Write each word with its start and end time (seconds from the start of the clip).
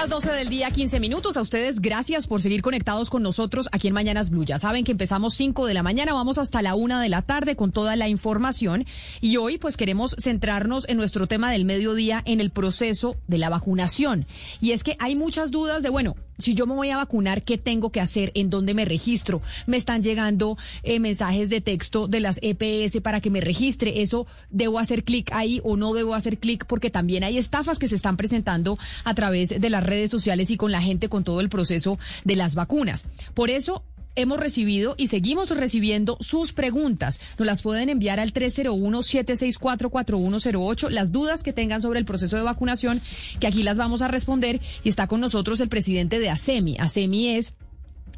Las 0.00 0.08
12 0.08 0.32
del 0.32 0.48
día, 0.48 0.70
15 0.70 0.98
minutos. 0.98 1.36
A 1.36 1.42
ustedes, 1.42 1.82
gracias 1.82 2.26
por 2.26 2.40
seguir 2.40 2.62
conectados 2.62 3.10
con 3.10 3.22
nosotros 3.22 3.68
aquí 3.70 3.86
en 3.86 3.92
Mañanas 3.92 4.30
Blue. 4.30 4.46
Ya 4.46 4.58
saben 4.58 4.82
que 4.82 4.92
empezamos 4.92 5.34
5 5.34 5.66
de 5.66 5.74
la 5.74 5.82
mañana, 5.82 6.14
vamos 6.14 6.38
hasta 6.38 6.62
la 6.62 6.74
1 6.74 7.00
de 7.00 7.10
la 7.10 7.20
tarde 7.20 7.54
con 7.54 7.70
toda 7.70 7.96
la 7.96 8.08
información. 8.08 8.86
Y 9.20 9.36
hoy, 9.36 9.58
pues, 9.58 9.76
queremos 9.76 10.16
centrarnos 10.18 10.88
en 10.88 10.96
nuestro 10.96 11.26
tema 11.26 11.52
del 11.52 11.66
mediodía, 11.66 12.22
en 12.24 12.40
el 12.40 12.50
proceso 12.50 13.18
de 13.28 13.36
la 13.36 13.50
vacunación. 13.50 14.26
Y 14.62 14.70
es 14.70 14.84
que 14.84 14.96
hay 15.00 15.16
muchas 15.16 15.50
dudas 15.50 15.82
de, 15.82 15.90
bueno, 15.90 16.16
si 16.40 16.54
yo 16.54 16.66
me 16.66 16.74
voy 16.74 16.90
a 16.90 16.96
vacunar, 16.96 17.42
¿qué 17.42 17.58
tengo 17.58 17.90
que 17.90 18.00
hacer? 18.00 18.32
¿En 18.34 18.50
dónde 18.50 18.74
me 18.74 18.84
registro? 18.84 19.42
Me 19.66 19.76
están 19.76 20.02
llegando 20.02 20.56
eh, 20.82 21.00
mensajes 21.00 21.50
de 21.50 21.60
texto 21.60 22.08
de 22.08 22.20
las 22.20 22.38
EPS 22.42 23.00
para 23.00 23.20
que 23.20 23.30
me 23.30 23.40
registre. 23.40 24.02
¿Eso 24.02 24.26
debo 24.50 24.78
hacer 24.78 25.04
clic 25.04 25.30
ahí 25.32 25.60
o 25.64 25.76
no 25.76 25.92
debo 25.92 26.14
hacer 26.14 26.38
clic? 26.38 26.66
Porque 26.66 26.90
también 26.90 27.24
hay 27.24 27.38
estafas 27.38 27.78
que 27.78 27.88
se 27.88 27.94
están 27.94 28.16
presentando 28.16 28.78
a 29.04 29.14
través 29.14 29.60
de 29.60 29.70
las 29.70 29.84
redes 29.84 30.10
sociales 30.10 30.50
y 30.50 30.56
con 30.56 30.72
la 30.72 30.82
gente 30.82 31.08
con 31.08 31.24
todo 31.24 31.40
el 31.40 31.48
proceso 31.48 31.98
de 32.24 32.36
las 32.36 32.54
vacunas. 32.54 33.06
Por 33.34 33.50
eso 33.50 33.82
hemos 34.16 34.40
recibido 34.40 34.96
y 34.98 35.06
seguimos 35.08 35.50
recibiendo 35.50 36.16
sus 36.20 36.52
preguntas. 36.52 37.20
Nos 37.38 37.46
las 37.46 37.62
pueden 37.62 37.88
enviar 37.88 38.20
al 38.20 38.32
301-764-4108, 38.32 40.90
las 40.90 41.10
dudas 41.12 41.42
que 41.42 41.52
tengan 41.52 41.82
sobre 41.82 41.98
el 41.98 42.04
proceso 42.04 42.36
de 42.36 42.42
vacunación, 42.42 43.00
que 43.38 43.46
aquí 43.46 43.62
las 43.62 43.76
vamos 43.76 44.02
a 44.02 44.08
responder. 44.08 44.60
Y 44.84 44.88
está 44.88 45.06
con 45.06 45.20
nosotros 45.20 45.60
el 45.60 45.68
presidente 45.68 46.18
de 46.18 46.30
ASEMI. 46.30 46.76
ASEMI 46.78 47.36
es 47.36 47.54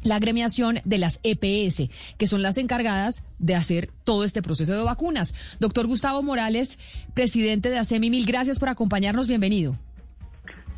la 0.03 0.15
agremiación 0.15 0.79
de 0.83 0.97
las 0.97 1.19
EPS, 1.23 1.89
que 2.17 2.27
son 2.27 2.41
las 2.41 2.57
encargadas 2.57 3.23
de 3.39 3.55
hacer 3.55 3.89
todo 4.03 4.25
este 4.25 4.41
proceso 4.41 4.73
de 4.73 4.83
vacunas. 4.83 5.33
Doctor 5.59 5.87
Gustavo 5.87 6.21
Morales, 6.23 6.79
presidente 7.13 7.69
de 7.69 7.77
ASEMI, 7.77 8.09
mil 8.09 8.25
gracias 8.25 8.59
por 8.59 8.67
acompañarnos. 8.69 9.27
Bienvenido. 9.27 9.77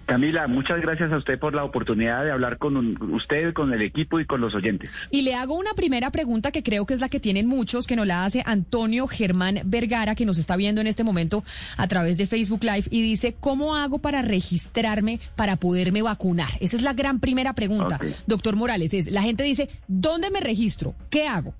Camila, 0.05 0.47
muchas 0.47 0.81
gracias 0.81 1.11
a 1.11 1.17
usted 1.17 1.39
por 1.39 1.55
la 1.55 1.63
oportunidad 1.63 2.23
de 2.23 2.31
hablar 2.31 2.57
con 2.57 3.01
usted, 3.11 3.53
con 3.53 3.73
el 3.73 3.81
equipo 3.81 4.19
y 4.19 4.25
con 4.25 4.39
los 4.39 4.53
oyentes. 4.53 4.91
Y 5.09 5.23
le 5.23 5.33
hago 5.33 5.57
una 5.57 5.73
primera 5.73 6.11
pregunta 6.11 6.51
que 6.51 6.61
creo 6.61 6.85
que 6.85 6.93
es 6.93 6.99
la 6.99 7.09
que 7.09 7.19
tienen 7.19 7.47
muchos, 7.47 7.87
que 7.87 7.95
nos 7.95 8.05
la 8.05 8.23
hace 8.23 8.43
Antonio 8.45 9.07
Germán 9.07 9.61
Vergara, 9.65 10.13
que 10.13 10.25
nos 10.25 10.37
está 10.37 10.55
viendo 10.57 10.79
en 10.79 10.87
este 10.87 11.03
momento 11.03 11.43
a 11.77 11.87
través 11.87 12.17
de 12.17 12.27
Facebook 12.27 12.63
Live, 12.63 12.85
y 12.91 13.01
dice, 13.01 13.35
¿cómo 13.39 13.75
hago 13.75 13.97
para 13.97 14.21
registrarme 14.21 15.19
para 15.35 15.55
poderme 15.55 16.03
vacunar? 16.03 16.49
Esa 16.59 16.77
es 16.77 16.83
la 16.83 16.93
gran 16.93 17.19
primera 17.19 17.53
pregunta, 17.53 17.99
doctor 18.27 18.55
Morales. 18.55 18.93
Es, 18.93 19.09
la 19.11 19.23
gente 19.23 19.43
dice, 19.43 19.69
¿dónde 19.87 20.29
me 20.29 20.39
registro? 20.39 20.93
¿Qué 21.09 21.27
hago? 21.27 21.55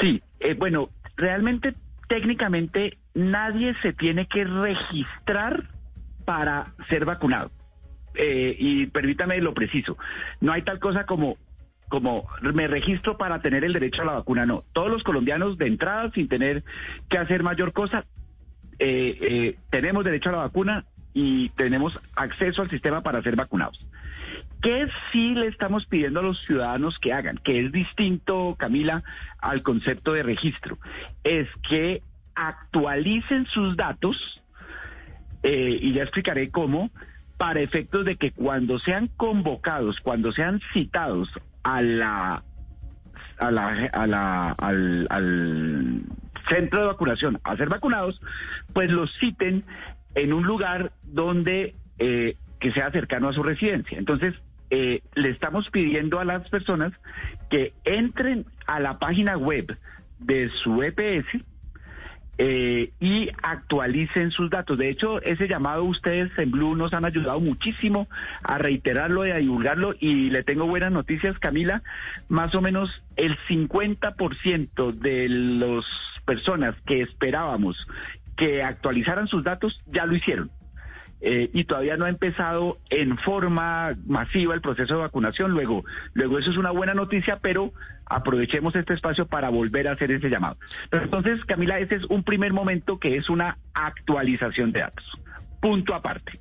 Sí, 0.00 0.22
eh, 0.40 0.54
bueno, 0.54 0.88
realmente 1.16 1.74
técnicamente 2.08 2.96
nadie 3.12 3.74
se 3.82 3.92
tiene 3.92 4.26
que 4.26 4.44
registrar 4.44 5.73
para 6.24 6.74
ser 6.88 7.04
vacunado. 7.04 7.50
Eh, 8.14 8.54
y 8.58 8.86
permítame 8.86 9.40
lo 9.40 9.54
preciso, 9.54 9.98
no 10.40 10.52
hay 10.52 10.62
tal 10.62 10.78
cosa 10.78 11.04
como 11.04 11.36
como 11.88 12.26
me 12.40 12.66
registro 12.66 13.16
para 13.18 13.40
tener 13.40 13.64
el 13.64 13.72
derecho 13.72 14.02
a 14.02 14.06
la 14.06 14.12
vacuna, 14.14 14.46
no. 14.46 14.64
Todos 14.72 14.90
los 14.90 15.04
colombianos 15.04 15.58
de 15.58 15.66
entrada, 15.66 16.10
sin 16.12 16.28
tener 16.28 16.64
que 17.08 17.18
hacer 17.18 17.42
mayor 17.42 17.72
cosa, 17.72 18.04
eh, 18.78 19.18
eh, 19.20 19.58
tenemos 19.70 20.04
derecho 20.04 20.30
a 20.30 20.32
la 20.32 20.38
vacuna 20.38 20.86
y 21.12 21.50
tenemos 21.50 21.98
acceso 22.16 22.62
al 22.62 22.70
sistema 22.70 23.02
para 23.02 23.22
ser 23.22 23.36
vacunados. 23.36 23.86
¿Qué 24.60 24.88
sí 25.12 25.34
le 25.34 25.46
estamos 25.46 25.86
pidiendo 25.86 26.20
a 26.20 26.22
los 26.22 26.40
ciudadanos 26.46 26.98
que 26.98 27.12
hagan? 27.12 27.38
Que 27.38 27.60
es 27.60 27.70
distinto, 27.70 28.56
Camila, 28.58 29.04
al 29.38 29.62
concepto 29.62 30.12
de 30.14 30.22
registro. 30.22 30.78
Es 31.22 31.48
que 31.68 32.02
actualicen 32.34 33.46
sus 33.46 33.76
datos 33.76 34.42
eh, 35.44 35.78
y 35.80 35.92
ya 35.92 36.02
explicaré 36.02 36.50
cómo, 36.50 36.90
para 37.36 37.60
efectos 37.60 38.04
de 38.04 38.16
que 38.16 38.32
cuando 38.32 38.78
sean 38.78 39.08
convocados, 39.16 40.00
cuando 40.00 40.32
sean 40.32 40.60
citados 40.72 41.30
a 41.62 41.82
la, 41.82 42.42
a 43.38 43.50
la, 43.50 43.90
a 43.92 44.06
la 44.06 44.50
al, 44.52 45.06
al 45.10 46.02
centro 46.48 46.80
de 46.80 46.86
vacunación 46.86 47.40
a 47.44 47.56
ser 47.56 47.68
vacunados, 47.68 48.20
pues 48.72 48.90
los 48.90 49.12
citen 49.18 49.64
en 50.14 50.32
un 50.32 50.44
lugar 50.44 50.92
donde 51.02 51.74
eh, 51.98 52.36
que 52.58 52.72
sea 52.72 52.90
cercano 52.90 53.28
a 53.28 53.32
su 53.32 53.42
residencia. 53.42 53.98
Entonces, 53.98 54.34
eh, 54.70 55.02
le 55.14 55.28
estamos 55.28 55.68
pidiendo 55.70 56.20
a 56.20 56.24
las 56.24 56.48
personas 56.48 56.92
que 57.50 57.74
entren 57.84 58.46
a 58.66 58.80
la 58.80 58.98
página 58.98 59.36
web 59.36 59.76
de 60.18 60.48
su 60.62 60.82
EPS, 60.82 61.26
eh, 62.38 62.90
y 63.00 63.30
actualicen 63.42 64.30
sus 64.30 64.50
datos. 64.50 64.76
De 64.78 64.88
hecho, 64.88 65.22
ese 65.22 65.46
llamado 65.46 65.84
ustedes 65.84 66.30
en 66.38 66.50
Blue 66.50 66.74
nos 66.74 66.92
han 66.92 67.04
ayudado 67.04 67.40
muchísimo 67.40 68.08
a 68.42 68.58
reiterarlo 68.58 69.26
y 69.26 69.30
a 69.30 69.36
divulgarlo 69.36 69.94
y 70.00 70.30
le 70.30 70.42
tengo 70.42 70.66
buenas 70.66 70.92
noticias, 70.92 71.38
Camila. 71.38 71.82
Más 72.28 72.54
o 72.54 72.60
menos 72.60 73.02
el 73.16 73.38
50% 73.48 74.92
de 74.92 75.28
las 75.28 75.84
personas 76.24 76.74
que 76.86 77.02
esperábamos 77.02 77.86
que 78.36 78.62
actualizaran 78.62 79.28
sus 79.28 79.44
datos 79.44 79.80
ya 79.86 80.06
lo 80.06 80.16
hicieron. 80.16 80.50
Eh, 81.26 81.48
y 81.54 81.64
todavía 81.64 81.96
no 81.96 82.04
ha 82.04 82.10
empezado 82.10 82.78
en 82.90 83.16
forma 83.16 83.96
masiva 84.06 84.54
el 84.54 84.60
proceso 84.60 84.96
de 84.96 85.00
vacunación. 85.00 85.52
Luego, 85.52 85.84
luego 86.12 86.38
eso 86.38 86.50
es 86.50 86.58
una 86.58 86.70
buena 86.70 86.92
noticia, 86.92 87.38
pero 87.40 87.72
aprovechemos 88.06 88.74
este 88.74 88.94
espacio 88.94 89.26
para 89.26 89.48
volver 89.48 89.88
a 89.88 89.92
hacer 89.92 90.10
ese 90.10 90.28
llamado. 90.28 90.56
Pero 90.90 91.04
entonces, 91.04 91.44
Camila, 91.44 91.78
ese 91.78 91.96
es 91.96 92.04
un 92.04 92.22
primer 92.22 92.52
momento 92.52 92.98
que 92.98 93.16
es 93.16 93.28
una 93.28 93.58
actualización 93.74 94.72
de 94.72 94.80
datos 94.80 95.18
punto 95.64 95.94
aparte. 95.94 96.38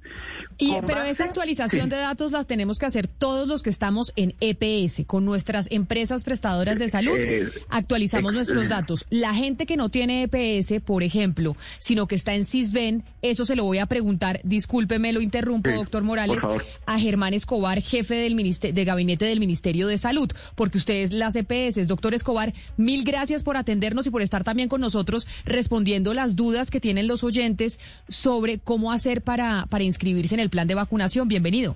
Y, 0.58 0.74
pero 0.86 1.02
esa 1.03 1.25
actualización 1.25 1.90
de 1.90 1.97
datos 1.97 2.31
las 2.31 2.47
tenemos 2.47 2.80
que 2.80 2.86
hacer 2.86 3.08
todos 3.08 3.47
los 3.47 3.64
que 3.64 3.69
estamos 3.69 4.14
en 4.16 4.36
EPS, 4.40 5.03
con 5.06 5.25
nuestras 5.25 5.68
empresas 5.72 6.24
prestadoras 6.24 6.80
de 6.80 6.90
salud. 6.90 7.18
Eh, 7.18 7.50
actualizamos 7.69 8.34
nuestros 8.34 8.69
datos. 8.69 9.06
La 9.09 9.34
gente 9.34 9.66
que 9.66 9.78
no 9.78 9.90
tiene 9.90 10.24
EPS, 10.24 10.81
por 10.84 11.03
ejemplo, 11.03 11.56
sino 11.80 12.08
que 12.08 12.16
está 12.16 12.36
en 12.36 12.46
CISBEN, 12.46 13.03
eso 13.22 13.46
se 13.46 13.56
lo 13.56 13.64
voy 13.64 13.80
a 13.80 13.86
preguntar, 13.86 14.41
discúlpeme, 14.44 15.14
lo 15.14 15.22
interrumpo, 15.22 15.72
doctor 15.72 16.03
Morales, 16.03 16.40
a 16.85 17.00
Germán 17.00 17.34
Escobar, 17.34 17.81
jefe 17.81 18.16
del 18.16 18.34
de 18.34 18.85
gabinete 18.85 19.25
del 19.25 19.40
Ministerio 19.40 19.88
de 19.88 19.97
Salud, 19.97 20.30
porque 20.56 20.78
ustedes 20.78 21.14
las 21.14 21.35
EPS, 21.35 21.88
doctor 21.88 22.14
Escobar, 22.14 22.53
mil 22.78 23.03
gracias 23.03 23.44
por 23.44 23.58
atendernos 23.58 24.08
y 24.08 24.09
por 24.09 24.22
estar 24.22 24.44
también 24.44 24.70
con 24.70 24.81
nosotros 24.81 25.28
respondiendo 25.46 26.14
las 26.14 26.35
dudas 26.35 26.70
que 26.72 26.80
tienen 26.80 27.08
los 27.08 27.24
oyentes 27.24 27.80
sobre 28.08 28.59
cómo 28.59 28.91
hacer 28.91 29.22
para, 29.22 29.66
para 29.68 29.84
inscribirse 29.84 30.35
en 30.35 30.41
el 30.44 30.50
plan 30.50 30.68
de 30.68 30.76
vacunación? 30.76 31.28
Bienvenido. 31.28 31.76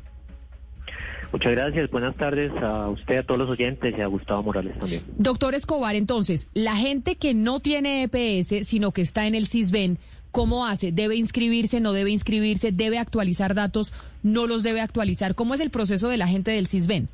Muchas 1.32 1.52
gracias. 1.52 1.90
Buenas 1.92 2.16
tardes 2.16 2.52
a 2.64 2.90
usted, 2.90 3.18
a 3.18 3.24
todos 3.24 3.40
los 3.40 3.50
oyentes 3.50 3.94
y 3.98 4.02
a 4.02 4.08
Gustavo 4.08 4.44
Morales 4.44 4.78
también. 4.80 5.04
Doctor 5.18 5.56
Escobar, 5.56 5.96
entonces, 5.96 6.50
la 6.54 6.76
gente 6.76 7.16
que 7.16 7.34
no 7.34 7.60
tiene 7.60 8.04
EPS, 8.04 8.68
sino 8.68 8.92
que 8.92 9.02
está 9.02 9.28
en 9.28 9.36
el 9.36 9.48
CISBEN, 9.48 9.98
¿cómo 10.32 10.66
hace? 10.66 10.92
¿Debe 10.92 11.16
inscribirse? 11.16 11.80
¿No 11.82 11.94
debe 11.94 12.12
inscribirse? 12.12 12.72
¿Debe 12.72 12.98
actualizar 12.98 13.56
datos? 13.56 13.92
¿No 14.24 14.48
los 14.48 14.64
debe 14.64 14.82
actualizar? 14.82 15.36
¿Cómo 15.36 15.54
es 15.54 15.60
el 15.60 15.70
proceso 15.70 16.08
de 16.08 16.18
la 16.18 16.28
gente 16.28 16.52
del 16.52 16.68
CISBEN? 16.68 17.10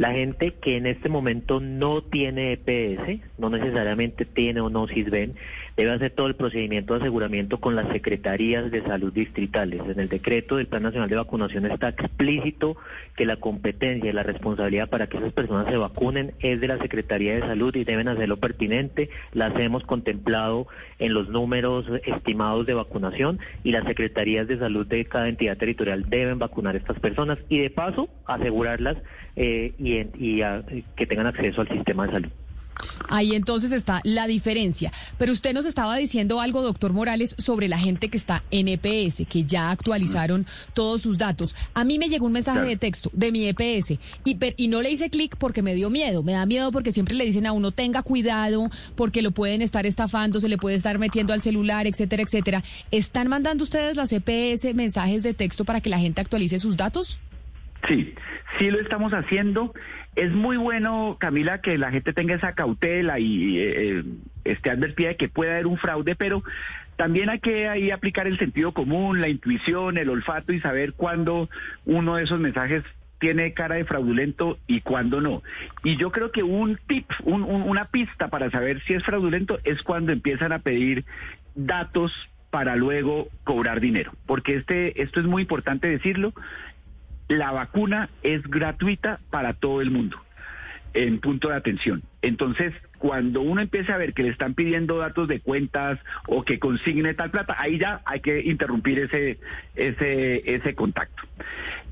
La 0.00 0.12
gente 0.14 0.54
que 0.62 0.78
en 0.78 0.86
este 0.86 1.10
momento 1.10 1.60
no 1.60 2.00
tiene 2.00 2.54
EPS, 2.54 3.20
no 3.36 3.50
necesariamente 3.50 4.24
tiene 4.24 4.62
o 4.62 4.70
no 4.70 4.86
CISBEN, 4.86 5.34
debe 5.76 5.92
hacer 5.92 6.12
todo 6.12 6.26
el 6.26 6.36
procedimiento 6.36 6.94
de 6.94 7.00
aseguramiento 7.00 7.60
con 7.60 7.76
las 7.76 7.86
secretarías 7.92 8.70
de 8.70 8.82
salud 8.82 9.12
distritales. 9.12 9.82
En 9.86 10.00
el 10.00 10.08
decreto 10.08 10.56
del 10.56 10.68
Plan 10.68 10.84
Nacional 10.84 11.10
de 11.10 11.16
Vacunación 11.16 11.66
está 11.66 11.90
explícito 11.90 12.78
que 13.14 13.26
la 13.26 13.36
competencia 13.36 14.08
y 14.08 14.14
la 14.14 14.22
responsabilidad 14.22 14.88
para 14.88 15.06
que 15.06 15.18
esas 15.18 15.34
personas 15.34 15.66
se 15.66 15.76
vacunen 15.76 16.32
es 16.40 16.62
de 16.62 16.68
la 16.68 16.78
Secretaría 16.78 17.34
de 17.34 17.42
Salud 17.42 17.76
y 17.76 17.84
deben 17.84 18.08
hacerlo 18.08 18.38
pertinente. 18.38 19.10
Las 19.34 19.54
hemos 19.60 19.84
contemplado 19.84 20.66
en 20.98 21.12
los 21.12 21.28
números 21.28 21.84
estimados 22.06 22.64
de 22.64 22.72
vacunación 22.72 23.38
y 23.64 23.72
las 23.72 23.84
secretarías 23.84 24.48
de 24.48 24.58
salud 24.58 24.86
de 24.86 25.04
cada 25.04 25.28
entidad 25.28 25.58
territorial 25.58 26.08
deben 26.08 26.38
vacunar 26.38 26.74
a 26.74 26.78
estas 26.78 26.98
personas 27.00 27.38
y 27.50 27.58
de 27.58 27.68
paso 27.68 28.08
asegurarlas 28.24 28.96
eh, 29.36 29.72
que 30.96 31.06
tengan 31.06 31.26
acceso 31.26 31.60
al 31.60 31.68
sistema 31.68 32.06
de 32.06 32.12
salud. 32.12 32.30
Ahí 33.08 33.34
entonces 33.34 33.72
está 33.72 34.00
la 34.04 34.26
diferencia. 34.26 34.92
Pero 35.18 35.32
usted 35.32 35.52
nos 35.52 35.66
estaba 35.66 35.96
diciendo 35.96 36.40
algo, 36.40 36.62
doctor 36.62 36.92
Morales, 36.92 37.34
sobre 37.38 37.68
la 37.68 37.78
gente 37.78 38.08
que 38.08 38.16
está 38.16 38.44
en 38.50 38.68
EPS, 38.68 39.26
que 39.28 39.44
ya 39.44 39.70
actualizaron 39.70 40.46
todos 40.74 41.02
sus 41.02 41.18
datos. 41.18 41.54
A 41.74 41.84
mí 41.84 41.98
me 41.98 42.08
llegó 42.08 42.26
un 42.26 42.32
mensaje 42.32 42.60
de 42.60 42.76
texto 42.76 43.10
de 43.12 43.32
mi 43.32 43.46
EPS 43.46 43.92
y, 44.24 44.38
y 44.56 44.68
no 44.68 44.82
le 44.82 44.90
hice 44.90 45.10
clic 45.10 45.36
porque 45.36 45.62
me 45.62 45.74
dio 45.74 45.90
miedo. 45.90 46.22
Me 46.22 46.32
da 46.32 46.46
miedo 46.46 46.72
porque 46.72 46.92
siempre 46.92 47.14
le 47.14 47.24
dicen 47.24 47.46
a 47.46 47.52
uno 47.52 47.72
tenga 47.72 48.02
cuidado 48.02 48.70
porque 48.96 49.22
lo 49.22 49.32
pueden 49.32 49.62
estar 49.62 49.86
estafando, 49.86 50.40
se 50.40 50.48
le 50.48 50.58
puede 50.58 50.76
estar 50.76 50.98
metiendo 50.98 51.32
al 51.32 51.42
celular, 51.42 51.86
etcétera, 51.86 52.22
etcétera. 52.22 52.62
¿Están 52.90 53.28
mandando 53.28 53.64
ustedes 53.64 53.96
las 53.96 54.12
EPS 54.12 54.74
mensajes 54.74 55.22
de 55.22 55.34
texto 55.34 55.64
para 55.64 55.80
que 55.80 55.90
la 55.90 55.98
gente 55.98 56.20
actualice 56.20 56.58
sus 56.58 56.76
datos? 56.76 57.18
Sí, 57.88 58.14
sí 58.58 58.70
lo 58.70 58.80
estamos 58.80 59.12
haciendo. 59.12 59.72
Es 60.16 60.32
muy 60.32 60.56
bueno, 60.56 61.16
Camila, 61.18 61.60
que 61.60 61.78
la 61.78 61.90
gente 61.90 62.12
tenga 62.12 62.34
esa 62.34 62.54
cautela 62.54 63.18
y 63.18 63.58
eh, 63.58 63.98
eh, 63.98 64.04
esté 64.44 64.70
advertida 64.70 65.08
de 65.08 65.16
que 65.16 65.28
puede 65.28 65.52
haber 65.52 65.66
un 65.66 65.78
fraude, 65.78 66.14
pero 66.16 66.42
también 66.96 67.30
hay 67.30 67.38
que 67.38 67.68
ahí 67.68 67.90
aplicar 67.90 68.26
el 68.26 68.38
sentido 68.38 68.72
común, 68.72 69.20
la 69.20 69.28
intuición, 69.28 69.96
el 69.96 70.10
olfato 70.10 70.52
y 70.52 70.60
saber 70.60 70.92
cuándo 70.92 71.48
uno 71.86 72.16
de 72.16 72.24
esos 72.24 72.40
mensajes 72.40 72.84
tiene 73.18 73.52
cara 73.52 73.76
de 73.76 73.84
fraudulento 73.84 74.58
y 74.66 74.80
cuándo 74.80 75.20
no. 75.20 75.42
Y 75.84 75.96
yo 75.96 76.10
creo 76.10 76.32
que 76.32 76.42
un 76.42 76.78
tip, 76.86 77.06
una 77.24 77.86
pista 77.86 78.28
para 78.28 78.50
saber 78.50 78.82
si 78.84 78.94
es 78.94 79.04
fraudulento 79.04 79.60
es 79.64 79.82
cuando 79.82 80.12
empiezan 80.12 80.52
a 80.52 80.58
pedir 80.58 81.04
datos 81.54 82.12
para 82.50 82.76
luego 82.76 83.28
cobrar 83.44 83.80
dinero, 83.80 84.12
porque 84.26 84.56
este 84.56 85.02
esto 85.02 85.20
es 85.20 85.26
muy 85.26 85.42
importante 85.42 85.88
decirlo 85.88 86.34
la 87.30 87.52
vacuna 87.52 88.10
es 88.24 88.42
gratuita 88.42 89.20
para 89.30 89.52
todo 89.54 89.80
el 89.80 89.92
mundo 89.92 90.20
en 90.94 91.20
punto 91.20 91.48
de 91.48 91.54
atención. 91.54 92.02
Entonces, 92.22 92.74
cuando 92.98 93.40
uno 93.40 93.62
empieza 93.62 93.94
a 93.94 93.98
ver 93.98 94.14
que 94.14 94.24
le 94.24 94.30
están 94.30 94.54
pidiendo 94.54 94.98
datos 94.98 95.28
de 95.28 95.38
cuentas 95.38 96.00
o 96.26 96.42
que 96.42 96.58
consigne 96.58 97.14
tal 97.14 97.30
plata, 97.30 97.54
ahí 97.56 97.78
ya 97.78 98.02
hay 98.04 98.18
que 98.18 98.40
interrumpir 98.40 98.98
ese, 98.98 99.38
ese, 99.76 100.42
ese 100.44 100.74
contacto. 100.74 101.22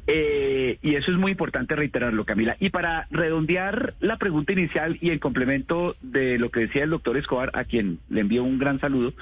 Eh, 0.09 0.79
y 0.83 0.97
eso 0.97 1.13
es 1.13 1.19
muy 1.19 1.31
importante 1.31 1.77
reiterarlo, 1.77 2.25
Camila. 2.25 2.57
Y 2.59 2.71
para 2.71 3.07
redondear 3.13 3.95
la 4.01 4.17
pregunta 4.17 4.53
inicial 4.53 4.99
y 5.01 5.11
en 5.11 5.21
complemento 5.21 5.95
de 6.03 6.37
lo 6.37 6.51
que 6.51 6.61
decía 6.61 6.83
el 6.83 6.91
doctor 6.91 7.17
Escobar, 7.17 7.53
a 7.55 7.63
quien 7.63 8.01
le 8.09 8.23
envío 8.23 8.43
un 8.43 8.59
gran 8.59 8.81
saludo, 8.81 9.13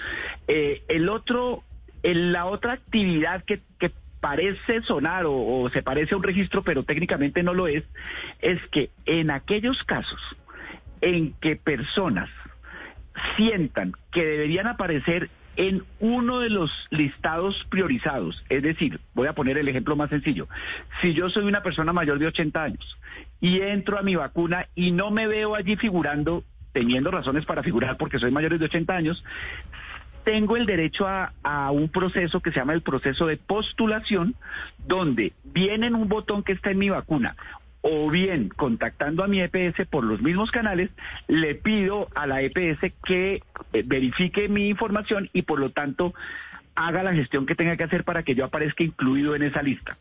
eh, 0.49 0.83
el 0.89 1.11
otro, 1.11 1.63
la 2.03 2.47
otra 2.47 2.73
actividad 2.73 3.45
que, 3.45 3.61
que 3.79 3.91
parece 4.21 4.83
sonar 4.83 5.25
o, 5.27 5.69
se 5.73 5.83
parece 5.83 6.15
a 6.15 6.17
un 6.17 6.23
registro, 6.23 6.63
pero 6.63 6.83
técnicamente 6.83 7.43
no 7.43 7.55
lo 7.55 7.69
es, 7.69 7.85
es 8.41 8.61
que 8.71 8.91
en 9.05 9.31
aquellos 9.31 9.83
casos 9.85 10.21
en 11.01 11.35
que 11.35 11.57
personas 11.57 12.29
sientan 13.37 13.93
que 14.13 14.25
deberían 14.25 14.67
aparecer 14.67 15.31
en 15.57 15.85
uno 16.01 16.41
de 16.41 16.51
los 16.51 16.71
listados 16.91 17.67
priorizados. 17.71 18.45
Es 18.49 18.63
decir, 18.63 19.01
voy 19.15 19.27
a 19.27 19.33
poner 19.33 19.57
el 19.59 19.69
ejemplo 19.69 19.97
más 19.97 20.11
sencillo. 20.11 20.49
Si 21.01 21.15
yo 21.15 21.31
soy 21.31 21.45
una 21.45 21.63
persona 21.63 21.93
mayor 21.93 22.19
de 22.19 22.27
80 22.27 22.63
años 22.63 22.99
y 23.41 23.61
entro 23.61 23.99
a 23.99 24.03
mi 24.03 24.17
vacuna 24.17 24.67
y 24.75 24.91
no 24.91 25.11
me 25.11 25.27
veo 25.27 25.55
allí 25.55 25.77
figurando, 25.77 26.45
teniendo 26.73 27.11
razones 27.11 27.47
para 27.47 27.63
figurar 27.63 27.97
porque 27.97 28.19
soy 28.19 28.31
mayor 28.31 28.59
de 28.59 28.67
80 28.67 28.95
años, 28.95 29.25
tengo 30.27 30.57
el 30.57 30.67
derecho 30.67 31.07
a, 31.07 31.71
un 31.71 31.89
proceso 31.89 32.41
que 32.41 32.51
se 32.51 32.59
llama 32.59 32.73
el 32.73 32.83
proceso 32.83 33.27
de 33.27 33.37
postulación, 33.37 34.35
donde 34.85 35.33
viene 35.45 35.87
en 35.87 35.95
un 35.95 36.09
botón 36.09 36.43
que 36.43 36.53
está 36.53 36.73
en 36.73 36.79
mi 36.79 36.91
vacuna 36.91 37.37
o 37.81 38.11
bien 38.11 38.49
contactando 38.49 39.23
a 39.23 39.29
mi 39.29 39.41
EPS 39.41 39.87
por 39.89 40.03
los 40.03 40.21
mismos 40.21 40.51
canales, 40.51 40.91
le 41.29 41.55
pido 41.55 42.09
a 42.17 42.27
la 42.27 42.43
EPS 42.43 42.93
que 43.05 43.45
eh, 43.73 43.83
verifique 43.87 44.49
mi 44.49 44.69
información 44.69 45.31
y 45.33 45.43
por 45.43 45.61
lo 45.61 45.71
tanto 45.71 46.13
haga 46.75 47.05
la 47.05 47.15
gestión 47.15 47.47
que 47.47 47.55
tenga 47.55 47.77
que 47.77 47.85
hacer 47.85 48.03
para 48.03 48.25
que 48.25 48.35
yo 48.35 48.45
aparezca 48.45 48.83
incluido 48.83 49.37
en 49.37 49.45
esa 49.45 49.63
lista. 49.63 49.97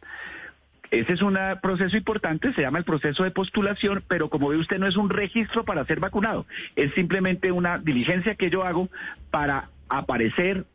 Ese 0.90 1.14
es 1.14 1.22
un 1.22 1.38
proceso 1.62 1.96
importante, 1.96 2.52
se 2.54 2.62
llama 2.62 2.80
el 2.80 2.84
proceso 2.84 3.24
de 3.24 3.30
postulación, 3.30 4.04
pero 4.08 4.30
como 4.30 4.50
ve 4.50 4.58
usted 4.58 4.80
no 4.80 4.88
es 4.88 4.98
un 4.98 5.12
registro 5.12 5.66
para 5.66 5.86
ser 5.86 6.00
vacunado, 6.00 6.48
es 6.76 6.92
simplemente 6.96 7.52
una 7.52 7.78
diligencia 7.78 8.34
que 8.34 8.50
yo 8.50 8.64
hago 8.64 8.90
para 9.30 9.70
aparecer 9.90 10.66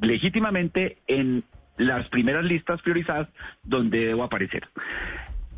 legítimamente 0.00 0.98
en 1.06 1.44
las 1.76 2.08
primeras 2.08 2.44
listas 2.44 2.80
priorizadas 2.82 3.28
donde 3.62 4.06
debo 4.06 4.24
aparecer. 4.24 4.68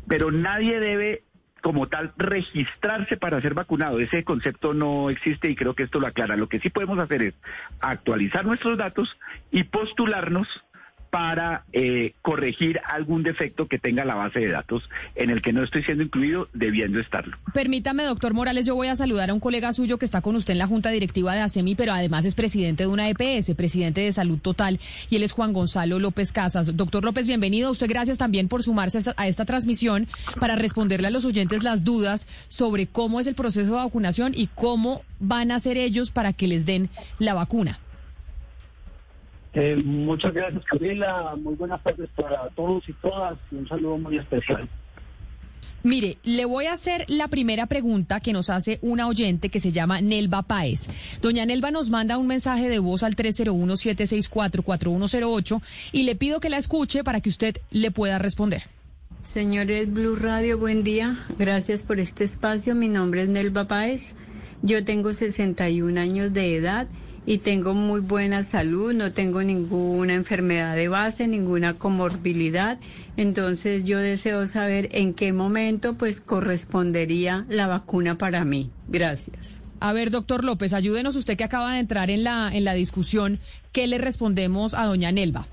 Pero 0.07 0.31
nadie 0.31 0.79
debe 0.79 1.23
como 1.61 1.87
tal 1.87 2.13
registrarse 2.17 3.15
para 3.15 3.41
ser 3.41 3.53
vacunado. 3.53 3.99
Ese 3.99 4.23
concepto 4.23 4.73
no 4.73 5.09
existe 5.09 5.49
y 5.49 5.55
creo 5.55 5.75
que 5.75 5.83
esto 5.83 5.99
lo 5.99 6.07
aclara. 6.07 6.35
Lo 6.35 6.49
que 6.49 6.59
sí 6.59 6.69
podemos 6.69 6.99
hacer 6.99 7.23
es 7.23 7.33
actualizar 7.79 8.45
nuestros 8.45 8.77
datos 8.77 9.17
y 9.49 9.63
postularnos 9.63 10.47
para 11.13 11.63
eh, 11.73 12.15
corregir 12.23 12.81
algún 12.89 13.21
defecto 13.21 13.67
que 13.67 13.77
tenga 13.77 14.03
la 14.03 14.15
base 14.15 14.39
de 14.39 14.47
datos 14.47 14.89
en 15.13 15.29
el 15.29 15.43
que 15.43 15.53
no 15.53 15.63
estoy 15.63 15.83
siendo 15.83 16.01
incluido, 16.01 16.49
debiendo 16.53 16.99
estarlo. 16.99 17.37
Permítame, 17.53 18.03
doctor 18.03 18.33
Morales, 18.33 18.65
yo 18.65 18.73
voy 18.73 18.87
a 18.87 18.95
saludar 18.95 19.29
a 19.29 19.35
un 19.35 19.39
colega 19.39 19.73
suyo 19.73 19.99
que 19.99 20.05
está 20.05 20.21
con 20.21 20.35
usted 20.35 20.53
en 20.53 20.57
la 20.57 20.65
Junta 20.65 20.89
Directiva 20.89 21.35
de 21.35 21.41
ASEMI, 21.41 21.75
pero 21.75 21.93
además 21.93 22.25
es 22.25 22.33
presidente 22.33 22.81
de 22.81 22.87
una 22.87 23.09
EPS, 23.09 23.53
presidente 23.53 24.01
de 24.01 24.11
Salud 24.11 24.39
Total, 24.39 24.79
y 25.11 25.17
él 25.17 25.21
es 25.21 25.33
Juan 25.33 25.53
Gonzalo 25.53 25.99
López 25.99 26.31
Casas. 26.31 26.75
Doctor 26.75 27.03
López, 27.03 27.27
bienvenido. 27.27 27.69
Usted 27.69 27.87
gracias 27.87 28.17
también 28.17 28.47
por 28.47 28.63
sumarse 28.63 28.97
a 29.15 29.27
esta 29.27 29.45
transmisión 29.45 30.07
para 30.39 30.55
responderle 30.55 31.09
a 31.09 31.11
los 31.11 31.25
oyentes 31.25 31.61
las 31.61 31.83
dudas 31.83 32.27
sobre 32.47 32.87
cómo 32.87 33.19
es 33.19 33.27
el 33.27 33.35
proceso 33.35 33.67
de 33.67 33.83
vacunación 33.83 34.33
y 34.35 34.47
cómo 34.47 35.03
van 35.19 35.51
a 35.51 35.57
hacer 35.57 35.77
ellos 35.77 36.09
para 36.09 36.33
que 36.33 36.47
les 36.47 36.65
den 36.65 36.89
la 37.19 37.35
vacuna. 37.35 37.77
Eh, 39.53 39.75
muchas 39.83 40.33
gracias, 40.33 40.63
Camila. 40.65 41.35
Muy 41.37 41.55
buenas 41.55 41.81
tardes 41.83 42.09
para 42.15 42.49
todos 42.49 42.87
y 42.89 42.93
todas. 42.93 43.37
Y 43.51 43.55
un 43.55 43.67
saludo 43.67 43.97
muy 43.97 44.17
especial. 44.17 44.67
Mire, 45.83 46.17
le 46.23 46.45
voy 46.45 46.65
a 46.67 46.73
hacer 46.73 47.03
la 47.09 47.27
primera 47.27 47.65
pregunta 47.65 48.21
que 48.21 48.31
nos 48.31 48.49
hace 48.49 48.79
una 48.81 49.07
oyente 49.07 49.49
que 49.49 49.59
se 49.59 49.73
llama 49.73 49.99
Nelva 49.99 50.43
Páez. 50.43 50.87
Doña 51.21 51.45
Nelva 51.45 51.71
nos 51.71 51.89
manda 51.89 52.17
un 52.17 52.25
mensaje 52.25 52.69
de 52.69 52.79
voz 52.79 53.03
al 53.03 53.17
301-764-4108 53.17 55.61
y 55.91 56.03
le 56.03 56.15
pido 56.15 56.39
que 56.39 56.49
la 56.49 56.57
escuche 56.57 57.03
para 57.03 57.19
que 57.19 57.27
usted 57.27 57.57
le 57.69 57.91
pueda 57.91 58.17
responder. 58.17 58.63
Señores 59.23 59.91
Blue 59.91 60.15
Radio, 60.15 60.57
buen 60.57 60.85
día. 60.85 61.17
Gracias 61.37 61.83
por 61.83 61.99
este 61.99 62.23
espacio. 62.23 62.75
Mi 62.75 62.87
nombre 62.87 63.23
es 63.23 63.29
Nelva 63.29 63.67
Páez. 63.67 64.15
Yo 64.61 64.85
tengo 64.85 65.11
61 65.11 65.99
años 65.99 66.31
de 66.31 66.55
edad 66.55 66.87
y 67.25 67.37
tengo 67.37 67.73
muy 67.73 68.01
buena 68.01 68.43
salud, 68.43 68.93
no 68.93 69.11
tengo 69.11 69.43
ninguna 69.43 70.13
enfermedad 70.13 70.75
de 70.75 70.87
base, 70.87 71.27
ninguna 71.27 71.73
comorbilidad. 71.73 72.79
Entonces 73.17 73.85
yo 73.85 73.99
deseo 73.99 74.45
saber 74.47 74.89
en 74.91 75.13
qué 75.13 75.33
momento 75.33 75.95
pues 75.97 76.21
correspondería 76.21 77.45
la 77.49 77.67
vacuna 77.67 78.17
para 78.17 78.43
mí. 78.43 78.71
Gracias. 78.87 79.63
A 79.79 79.93
ver, 79.93 80.11
doctor 80.11 80.43
López, 80.43 80.73
ayúdenos 80.73 81.15
usted 81.15 81.37
que 81.37 81.43
acaba 81.43 81.73
de 81.73 81.79
entrar 81.79 82.09
en 82.09 82.23
la, 82.23 82.49
en 82.53 82.63
la 82.63 82.73
discusión. 82.73 83.39
¿Qué 83.71 83.87
le 83.87 83.97
respondemos 83.97 84.73
a 84.73 84.85
doña 84.85 85.11
Nelva? 85.11 85.47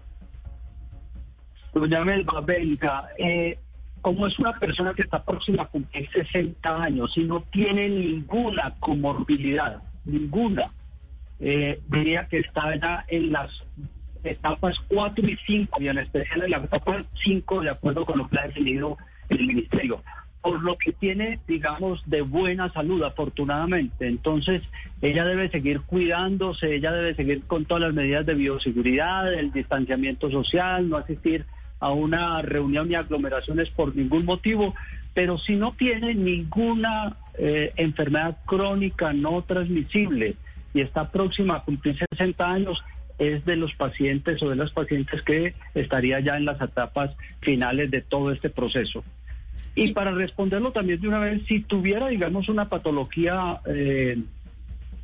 Doña 1.74 2.04
Nelva, 2.04 2.40
venga, 2.40 3.08
eh, 3.18 3.58
como 4.00 4.26
es 4.26 4.38
una 4.38 4.58
persona 4.58 4.94
que 4.94 5.02
está 5.02 5.22
próxima 5.24 5.64
a 5.64 5.66
cumplir 5.66 6.08
60 6.10 6.82
años 6.82 7.16
y 7.16 7.24
no 7.24 7.42
tiene 7.52 7.88
ninguna 7.88 8.74
comorbilidad, 8.80 9.82
ninguna, 10.04 10.70
eh, 11.40 11.80
diría 11.88 12.26
que 12.28 12.38
está 12.38 12.74
ya 12.76 13.04
en 13.08 13.32
las 13.32 13.50
etapas 14.22 14.78
4 14.88 15.26
y 15.26 15.38
5, 15.46 15.80
y 15.80 15.88
en 15.88 15.98
especial 15.98 16.42
en 16.42 16.50
la 16.50 16.58
etapa 16.58 17.04
5, 17.24 17.60
de 17.62 17.70
acuerdo 17.70 18.04
con 18.04 18.18
lo 18.18 18.28
que 18.28 18.38
ha 18.38 18.46
definido 18.46 18.98
el 19.28 19.46
Ministerio. 19.46 20.02
Por 20.42 20.62
lo 20.62 20.76
que 20.78 20.92
tiene, 20.92 21.38
digamos, 21.46 22.02
de 22.08 22.22
buena 22.22 22.72
salud, 22.72 23.02
afortunadamente. 23.02 24.06
Entonces, 24.06 24.62
ella 25.02 25.24
debe 25.24 25.50
seguir 25.50 25.82
cuidándose, 25.82 26.74
ella 26.74 26.92
debe 26.92 27.14
seguir 27.14 27.42
con 27.42 27.66
todas 27.66 27.82
las 27.82 27.94
medidas 27.94 28.24
de 28.24 28.34
bioseguridad, 28.34 29.32
el 29.32 29.52
distanciamiento 29.52 30.30
social, 30.30 30.88
no 30.88 30.96
asistir 30.96 31.44
a 31.78 31.90
una 31.90 32.42
reunión 32.42 32.88
ni 32.88 32.94
aglomeraciones 32.94 33.70
por 33.70 33.96
ningún 33.96 34.26
motivo, 34.26 34.74
pero 35.14 35.38
si 35.38 35.56
no 35.56 35.72
tiene 35.72 36.14
ninguna 36.14 37.16
eh, 37.38 37.72
enfermedad 37.76 38.36
crónica 38.46 39.12
no 39.12 39.42
transmisible, 39.42 40.36
y 40.74 40.80
está 40.80 41.10
próxima 41.10 41.56
a 41.56 41.64
cumplir 41.64 41.96
60 41.96 42.50
años, 42.50 42.82
es 43.18 43.44
de 43.44 43.56
los 43.56 43.74
pacientes 43.74 44.42
o 44.42 44.48
de 44.48 44.56
las 44.56 44.70
pacientes 44.70 45.22
que 45.22 45.54
estaría 45.74 46.20
ya 46.20 46.36
en 46.36 46.46
las 46.46 46.60
etapas 46.60 47.10
finales 47.40 47.90
de 47.90 48.00
todo 48.00 48.32
este 48.32 48.48
proceso. 48.48 49.04
Y 49.74 49.92
para 49.92 50.10
responderlo 50.10 50.72
también 50.72 51.00
de 51.00 51.08
una 51.08 51.20
vez, 51.20 51.42
si 51.46 51.60
tuviera, 51.60 52.08
digamos, 52.08 52.48
una 52.48 52.68
patología 52.68 53.60
eh, 53.66 54.18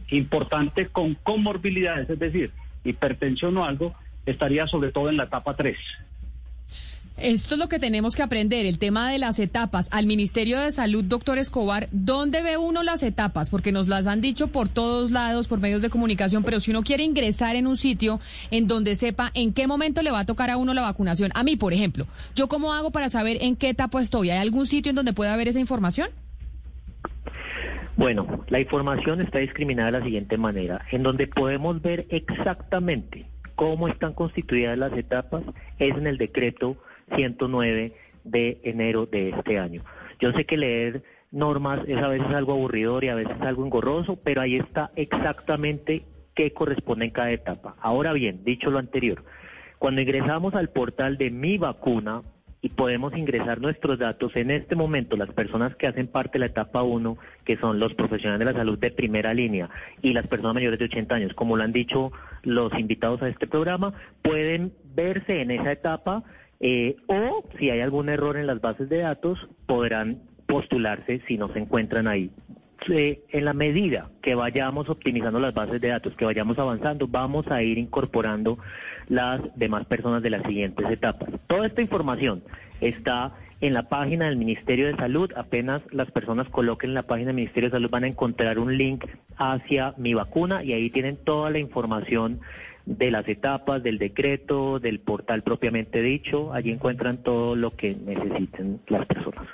importante 0.09 0.87
con 0.87 1.15
comorbilidades, 1.15 2.11
es 2.11 2.19
decir, 2.19 2.51
hipertensión 2.85 3.57
o 3.59 3.65
algo, 3.65 3.95
estaría 4.25 4.67
sobre 4.67 4.93
todo 4.93 5.09
en 5.09 5.19
la 5.19 5.25
etapa 5.25 5.55
3. 5.55 5.77
Esto 7.19 7.55
es 7.55 7.59
lo 7.59 7.69
que 7.69 7.79
tenemos 7.79 8.15
que 8.15 8.23
aprender, 8.23 8.67
el 8.67 8.79
tema 8.79 9.11
de 9.11 9.19
las 9.19 9.39
etapas. 9.39 9.89
Al 9.91 10.05
Ministerio 10.05 10.61
de 10.61 10.71
Salud, 10.71 11.03
doctor 11.03 11.39
Escobar, 11.39 11.89
¿dónde 11.91 12.43
ve 12.43 12.59
uno 12.59 12.83
las 12.83 13.03
etapas? 13.03 13.49
Porque 13.49 13.73
nos 13.73 13.89
las 13.89 14.07
han 14.07 14.21
dicho 14.21 14.49
por 14.49 14.69
todos 14.69 15.11
lados, 15.11 15.49
por 15.49 15.59
medios 15.59 15.81
de 15.81 15.89
comunicación, 15.89 16.45
pero 16.45 16.61
si 16.61 16.73
uno 16.73 16.83
quiere 16.83 17.05
ingresar 17.05 17.57
en 17.57 17.67
un 17.67 17.79
sitio 17.79 18.21
en 18.51 18.67
donde 18.67 18.97
sepa 18.97 19.31
en 19.33 19.55
qué 19.55 19.67
momento 19.67 20.03
le 20.03 20.11
va 20.11 20.21
a 20.21 20.27
tocar 20.27 20.51
a 20.51 20.59
uno 20.59 20.75
la 20.75 20.83
vacunación, 20.83 21.31
a 21.35 21.43
mí, 21.43 21.57
por 21.57 21.73
ejemplo, 21.73 22.07
¿yo 22.35 22.49
cómo 22.49 22.75
hago 22.75 22.91
para 22.91 23.09
saber 23.09 23.39
en 23.41 23.57
qué 23.57 23.71
etapa 23.71 24.03
estoy? 24.03 24.29
¿Hay 24.29 24.39
algún 24.39 24.67
sitio 24.67 24.91
en 24.91 24.97
donde 24.97 25.15
pueda 25.15 25.35
ver 25.39 25.49
esa 25.49 25.59
información? 25.59 26.11
Bueno, 27.97 28.45
la 28.49 28.61
información 28.61 29.23
está 29.23 29.39
discriminada 29.39 29.91
de 29.91 29.99
la 30.01 30.05
siguiente 30.05 30.37
manera, 30.37 30.85
en 30.93 31.03
donde 31.03 31.27
podemos 31.29 31.81
ver 31.81 32.07
exactamente 32.11 33.25
cómo 33.55 33.89
están 33.89 34.13
constituidas 34.13 34.77
las 34.77 34.93
etapas 34.93 35.43
es 35.79 35.97
en 35.97 36.07
el 36.07 36.19
decreto 36.19 36.77
109 37.15 37.93
de 38.25 38.61
enero 38.65 39.07
de 39.07 39.31
este 39.31 39.59
año. 39.59 39.83
Yo 40.19 40.33
sé 40.33 40.45
que 40.45 40.57
leer 40.57 41.03
normas 41.31 41.81
es 41.87 42.03
a 42.03 42.09
veces 42.09 42.29
algo 42.29 42.53
aburridor 42.53 43.05
y 43.05 43.09
a 43.09 43.15
veces 43.15 43.41
algo 43.41 43.65
engorroso, 43.65 44.17
pero 44.17 44.41
ahí 44.41 44.57
está 44.57 44.91
exactamente 44.97 46.05
qué 46.35 46.53
corresponde 46.53 47.07
en 47.07 47.11
cada 47.11 47.31
etapa. 47.31 47.77
Ahora 47.81 48.13
bien, 48.13 48.45
dicho 48.45 48.71
lo 48.71 48.79
anterior, 48.79 49.25
cuando 49.79 50.01
ingresamos 50.01 50.55
al 50.55 50.71
portal 50.71 51.19
de 51.19 51.31
mi 51.31 51.59
vacuna, 51.59 52.23
y 52.67 52.71
podemos 52.71 53.17
ingresar 53.17 53.61
nuestros 53.61 53.97
datos 53.97 54.35
en 54.35 54.51
este 54.51 54.75
momento, 54.75 55.17
las 55.17 55.31
personas 55.31 55.77
que 55.77 55.87
hacen 55.87 56.09
parte 56.09 56.33
de 56.33 56.41
la 56.41 56.47
etapa 56.47 56.83
1, 56.83 57.17
que 57.45 57.57
son 57.59 57.79
los 57.79 57.95
profesionales 57.95 58.41
de 58.41 58.53
la 58.53 58.59
salud 58.59 58.77
de 58.77 58.91
primera 58.91 59.33
línea 59.35 59.71
y 60.03 60.13
las 60.13 60.27
personas 60.27 60.55
mayores 60.55 60.81
de 60.81 60.87
80 60.87 61.15
años, 61.15 61.35
como 61.35 61.57
lo 61.57 61.63
han 61.63 61.73
dicho 61.73 62.11
los 62.43 62.73
invitados 62.77 63.23
a 63.23 63.29
este 63.29 63.47
programa, 63.47 63.93
pueden 64.23 64.73
verse 64.97 65.43
en 65.43 65.53
esa 65.53 65.71
etapa 65.71 66.25
eh, 66.61 66.97
o 67.07 67.45
si 67.59 67.71
hay 67.71 67.81
algún 67.81 68.09
error 68.09 68.37
en 68.37 68.47
las 68.47 68.61
bases 68.61 68.89
de 68.89 68.99
datos, 68.99 69.39
podrán 69.67 70.23
postularse 70.47 71.21
si 71.27 71.37
no 71.37 71.49
se 71.53 71.59
encuentran 71.59 72.07
ahí 72.07 72.31
en 72.89 73.45
la 73.45 73.53
medida 73.53 74.11
que 74.23 74.35
vayamos 74.35 74.89
optimizando 74.89 75.39
las 75.41 75.55
bases 75.55 75.81
de 75.81 75.89
datos, 75.89 76.15
que 76.17 76.25
vayamos 76.25 76.59
avanzando, 76.59 77.09
vamos 77.09 77.47
a 77.49 77.63
ir 77.63 77.79
incorporando 77.79 78.59
las 79.09 79.41
demás 79.57 79.87
personas 79.87 80.23
de 80.23 80.31
las 80.31 80.43
siguientes 80.43 80.89
etapas. 80.91 81.31
Toda 81.47 81.67
esta 81.67 81.83
información 81.83 82.43
está 82.81 83.35
en 83.61 83.73
la 83.73 83.89
página 83.89 84.27
del 84.27 84.37
Ministerio 84.37 84.87
de 84.87 84.97
Salud. 84.97 85.33
Apenas 85.37 85.83
las 85.91 86.11
personas 86.11 86.49
coloquen 86.49 86.91
en 86.91 86.95
la 86.95 87.03
página 87.03 87.29
del 87.29 87.37
Ministerio 87.37 87.71
de 87.71 87.77
Salud 87.77 87.91
van 87.91 88.05
a 88.05 88.09
encontrar 88.09 88.59
un 88.59 88.77
link 88.77 89.05
hacia 89.37 89.95
mi 89.97 90.15
vacuna 90.15 90.63
y 90.63 90.73
ahí 90.73 90.91
tienen 90.91 91.17
toda 91.17 91.51
la 91.51 91.59
información 91.59 92.41
de 92.87 93.11
las 93.11 93.29
etapas, 93.29 93.83
del 93.83 93.99
decreto, 93.99 94.79
del 94.79 95.01
portal 95.01 95.43
propiamente 95.43 96.01
dicho. 96.01 96.53
Allí 96.53 96.71
encuentran 96.71 97.23
todo 97.23 97.57
lo 97.57 97.77
que 97.77 97.95
necesiten 97.95 98.81
las 98.87 99.07
personas. 99.07 99.47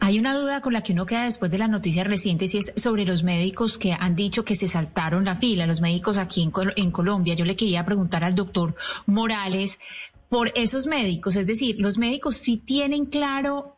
Hay 0.00 0.18
una 0.18 0.34
duda 0.34 0.62
con 0.62 0.72
la 0.72 0.82
que 0.82 0.92
uno 0.94 1.04
queda 1.04 1.24
después 1.24 1.50
de 1.50 1.58
las 1.58 1.68
noticias 1.68 2.06
recientes 2.06 2.54
y 2.54 2.58
es 2.58 2.72
sobre 2.76 3.04
los 3.04 3.22
médicos 3.22 3.76
que 3.76 3.92
han 3.92 4.16
dicho 4.16 4.44
que 4.44 4.56
se 4.56 4.68
saltaron 4.68 5.24
la 5.24 5.36
fila, 5.36 5.66
los 5.66 5.82
médicos 5.82 6.16
aquí 6.16 6.42
en, 6.42 6.52
en 6.76 6.90
Colombia. 6.90 7.34
Yo 7.34 7.44
le 7.44 7.56
quería 7.56 7.84
preguntar 7.84 8.24
al 8.24 8.34
doctor 8.34 8.74
Morales 9.04 9.78
por 10.30 10.52
esos 10.54 10.86
médicos, 10.86 11.36
es 11.36 11.46
decir, 11.46 11.76
los 11.78 11.98
médicos 11.98 12.36
sí 12.36 12.58
tienen 12.58 13.06
claro 13.06 13.77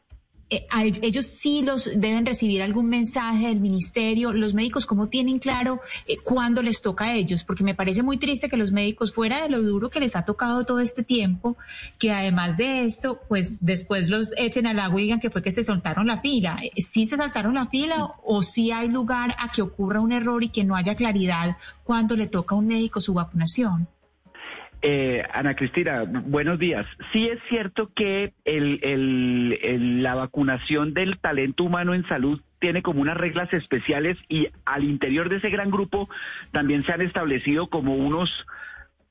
eh, 0.51 0.67
ellos 1.03 1.27
sí 1.27 1.63
los 1.63 1.85
deben 1.95 2.27
recibir 2.27 2.63
algún 2.63 2.89
mensaje 2.89 3.47
del 3.47 3.61
ministerio. 3.61 4.33
Los 4.33 4.53
médicos, 4.53 4.85
¿cómo 4.85 5.09
tienen 5.09 5.39
claro 5.39 5.81
eh, 6.07 6.17
cuándo 6.23 6.61
les 6.61 6.83
toca 6.83 7.05
a 7.05 7.15
ellos? 7.15 7.45
Porque 7.45 7.63
me 7.63 7.75
parece 7.75 8.03
muy 8.03 8.19
triste 8.19 8.49
que 8.49 8.57
los 8.57 8.73
médicos, 8.73 9.15
fuera 9.15 9.43
de 9.43 9.49
lo 9.49 9.63
duro 9.63 9.91
que 9.91 10.01
les 10.01 10.17
ha 10.17 10.25
tocado 10.25 10.65
todo 10.65 10.81
este 10.81 11.05
tiempo, 11.05 11.57
que 11.99 12.13
además 12.13 12.57
de 12.57 12.85
esto, 12.85 13.21
pues 13.29 13.59
después 13.61 14.09
los 14.09 14.35
echen 14.37 14.67
al 14.67 14.81
agua 14.81 15.01
y 15.01 15.05
digan 15.05 15.21
que 15.21 15.31
fue 15.31 15.43
que 15.43 15.53
se 15.53 15.63
saltaron 15.63 16.09
la 16.09 16.21
fila. 16.21 16.59
Eh, 16.63 16.83
¿Sí 16.83 17.07
se 17.07 17.17
saltaron 17.17 17.55
la 17.55 17.67
fila 17.67 18.15
o 18.25 18.43
sí 18.43 18.73
hay 18.73 18.89
lugar 18.89 19.37
a 19.39 19.53
que 19.53 19.63
ocurra 19.63 20.01
un 20.01 20.13
error 20.13 20.43
y 20.43 20.49
que 20.49 20.65
no 20.65 20.75
haya 20.75 20.97
claridad 20.97 21.57
cuando 21.85 22.17
le 22.17 22.27
toca 22.27 22.57
a 22.57 22.59
un 22.59 22.67
médico 22.67 23.01
su 23.01 23.15
vacunación? 23.15 23.89
Eh, 24.83 25.23
Ana 25.35 25.57
Cristina, 25.57 26.05
buenos 26.05 26.59
días. 26.59 26.87
Sí 27.13 27.29
es 27.29 27.39
cierto 27.51 27.91
que 27.95 28.33
la 28.45 30.15
vacunación 30.15 30.95
del 30.95 31.19
talento 31.19 31.65
humano 31.65 31.93
en 31.93 32.07
salud 32.09 32.41
tiene 32.61 32.83
como 32.83 33.03
unas 33.03 33.17
reglas 33.17 33.53
especiales 33.53 34.17
y 34.29 34.49
al 34.65 34.85
interior 34.85 35.29
de 35.29 35.37
ese 35.37 35.51
gran 35.51 35.71
grupo 35.71 36.09
también 36.53 36.85
se 36.85 36.93
han 36.93 37.03
establecido 37.03 37.69
como 37.69 37.95
unos 37.95 38.31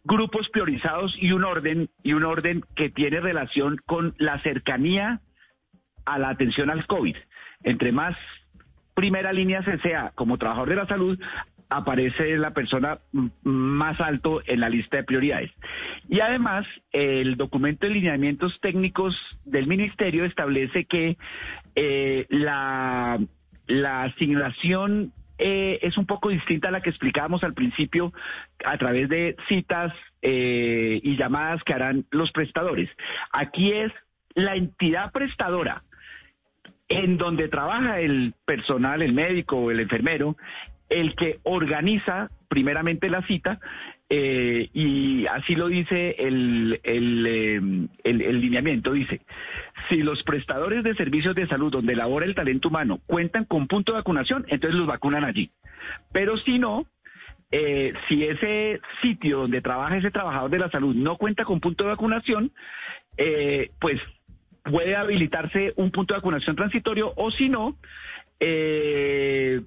grupos 0.04 0.50
priorizados 0.50 1.16
y 1.20 1.34
un 1.34 1.44
orden 1.44 1.90
y 2.02 2.14
un 2.14 2.24
orden 2.24 2.64
que 2.76 2.90
tiene 2.90 3.20
relación 3.20 3.78
con 3.86 4.16
la 4.18 4.40
cercanía 4.42 5.22
a 6.06 6.18
la 6.18 6.30
atención 6.30 6.72
al 6.72 6.88
COVID. 6.88 7.16
Entre 7.64 7.92
más 7.92 8.16
primera 8.96 9.34
línea 9.34 9.64
se 9.64 9.78
sea 9.80 10.14
como 10.16 10.38
trabajador 10.38 10.70
de 10.70 10.76
la 10.76 10.88
salud, 10.88 11.20
aparece 11.70 12.36
la 12.38 12.52
persona 12.52 13.00
más 13.44 14.02
alto 14.02 14.42
en 14.46 14.60
la 14.60 14.70
lista 14.70 14.98
de 14.98 15.04
prioridades. 15.04 15.52
Y 16.10 16.20
además, 16.20 16.66
el 16.92 17.38
documento 17.38 17.88
de 17.88 17.94
lineamientos 17.94 18.60
técnicos 18.60 19.16
del 19.46 19.68
ministerio 19.68 20.26
establece 20.26 20.86
que 20.86 21.18
eh, 21.76 22.26
la, 22.30 23.20
asignación 24.04 25.14
eh, 25.38 25.80
es 25.84 25.98
un 25.98 26.08
poco 26.08 26.30
distinta 26.30 26.70
a 26.70 26.72
la 26.72 26.82
que 26.82 26.90
explicábamos 26.90 27.44
al 27.44 27.54
principio 27.54 28.12
a 28.66 28.78
través 28.78 29.08
de 29.08 29.36
citas 29.48 29.94
eh, 30.24 31.00
y 31.04 31.16
llamadas 31.18 31.64
que 31.64 31.74
harán 31.74 32.06
los 32.10 32.32
prestadores. 32.32 32.90
Aquí 33.32 33.72
es 33.72 33.92
la 34.34 34.56
entidad 34.56 35.12
prestadora 35.12 35.84
en 36.90 37.18
donde 37.18 37.48
trabaja 37.48 38.00
el 38.00 38.34
personal, 38.46 39.04
el 39.04 39.14
médico 39.14 39.58
o 39.58 39.72
el 39.72 39.80
enfermero, 39.80 40.36
el 40.90 41.16
que 41.16 41.40
organiza 41.44 42.30
primeramente 42.48 43.10
la 43.10 43.22
cita 43.24 43.60
eh, 44.10 44.70
y 44.74 45.28
así 45.28 45.56
lo 45.56 45.68
dice 45.68 46.16
el, 46.18 46.80
em, 46.84 47.88
el, 48.04 48.22
el, 48.22 48.42
lineamiento, 48.42 48.92
dice, 48.92 49.22
si 49.88 49.98
los 49.98 50.24
prestadores 50.24 50.84
de 50.84 50.96
servicios 50.96 51.36
de 51.36 51.48
salud 51.48 51.72
donde 51.72 51.96
labora 51.96 52.26
el 52.26 52.34
talento 52.34 52.70
humano 52.70 53.00
cuentan 53.06 53.46
con 53.46 53.68
punto 53.68 53.92
de 53.92 54.00
vacunación, 54.00 54.46
entonces 54.48 54.80
los 54.80 54.88
vacunan 54.88 55.24
allí. 55.24 55.52
Pero 56.12 56.38
si 56.38 56.58
no, 56.58 56.88
eh, 57.52 57.94
si 58.08 58.26
ese 58.26 58.80
sitio 59.02 59.40
donde 59.40 59.62
trabaja 59.62 59.98
ese 59.98 60.12
trabajador 60.12 60.52
de 60.52 60.60
la 60.60 60.70
salud 60.70 60.96
no 60.96 61.18
cuenta 61.18 61.46
con 61.46 61.60
punto 61.60 61.84
de 61.84 61.92
vacunación, 61.92 62.52
eh, 63.18 63.72
pues 63.80 64.00
puede 64.64 64.96
habilitarse 64.96 65.74
un 65.76 65.92
punto 65.92 66.14
de 66.14 66.20
vacunación 66.20 66.56
transitorio 66.56 67.12
o 67.16 67.32
si 67.32 67.50
no, 67.50 67.76
eh, 68.40 69.62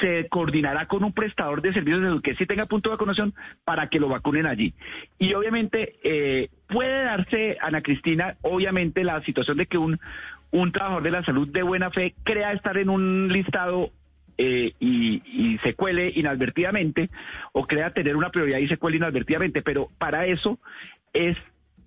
se 0.00 0.28
coordinará 0.28 0.86
con 0.86 1.04
un 1.04 1.12
prestador 1.12 1.60
de 1.62 1.72
servicios 1.72 2.00
de 2.00 2.08
salud 2.08 2.22
que 2.22 2.34
sí 2.36 2.46
tenga 2.46 2.66
punto 2.66 2.90
de 2.90 2.94
vacunación 2.94 3.34
para 3.64 3.88
que 3.88 4.00
lo 4.00 4.08
vacunen 4.08 4.46
allí. 4.46 4.74
Y 5.18 5.34
obviamente 5.34 5.96
eh, 6.02 6.48
puede 6.68 7.04
darse, 7.04 7.58
Ana 7.60 7.82
Cristina, 7.82 8.36
obviamente 8.42 9.04
la 9.04 9.22
situación 9.22 9.58
de 9.58 9.66
que 9.66 9.78
un, 9.78 10.00
un 10.50 10.72
trabajador 10.72 11.02
de 11.02 11.10
la 11.10 11.24
salud 11.24 11.48
de 11.48 11.62
buena 11.62 11.90
fe 11.90 12.14
crea 12.22 12.52
estar 12.52 12.76
en 12.78 12.90
un 12.90 13.28
listado 13.32 13.90
eh, 14.38 14.72
y, 14.80 15.22
y, 15.26 15.58
se 15.58 15.74
cuele 15.74 16.10
inadvertidamente 16.14 17.10
o 17.52 17.66
crea 17.66 17.92
tener 17.92 18.16
una 18.16 18.30
prioridad 18.30 18.58
y 18.58 18.68
se 18.68 18.78
cuele 18.78 18.96
inadvertidamente, 18.96 19.60
pero 19.60 19.90
para 19.98 20.26
eso 20.26 20.58
es 21.12 21.36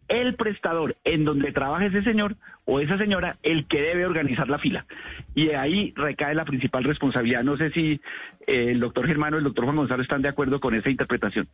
el 0.08 0.36
prestador 0.36 0.98
en 1.04 1.26
donde 1.26 1.52
trabaja 1.52 1.86
ese 1.86 2.04
señor 2.04 2.36
o 2.66 2.80
esa 2.80 2.98
señora 2.98 3.38
el 3.44 3.68
que 3.68 3.82
debe 3.82 4.06
organizar 4.06 4.50
la 4.50 4.60
fila. 4.60 4.86
Y 5.34 5.50
ahí 5.52 5.94
recae 5.96 6.36
la 6.36 6.46
principal 6.46 6.84
responsabilidad. 6.84 7.44
No 7.44 7.58
sé 7.58 7.72
si 7.72 8.02
eh, 8.48 8.72
el 8.72 8.80
doctor 8.80 9.08
Germano 9.08 9.38
y 9.38 9.40
el 9.40 9.44
doctor 9.44 9.66
Juan 9.66 9.78
Gonzalo 9.78 10.04
están 10.04 10.22
de 10.22 10.30
acuerdo 10.30 10.60
con 10.60 10.76
esa 10.76 10.90
interpretación. 10.90 11.48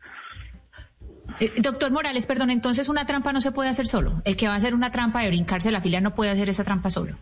Eh, 1.39 1.53
doctor 1.57 1.91
Morales, 1.91 2.27
perdón, 2.27 2.49
entonces 2.49 2.89
una 2.89 3.05
trampa 3.05 3.33
no 3.33 3.41
se 3.41 3.51
puede 3.51 3.69
hacer 3.69 3.87
solo. 3.87 4.21
El 4.25 4.35
que 4.35 4.47
va 4.47 4.53
a 4.53 4.57
hacer 4.57 4.73
una 4.73 4.91
trampa 4.91 5.21
de 5.21 5.29
brincarse 5.29 5.71
la 5.71 5.81
fila 5.81 6.01
no 6.01 6.15
puede 6.15 6.31
hacer 6.31 6.49
esa 6.49 6.63
trampa 6.63 6.89
solo. 6.89 7.17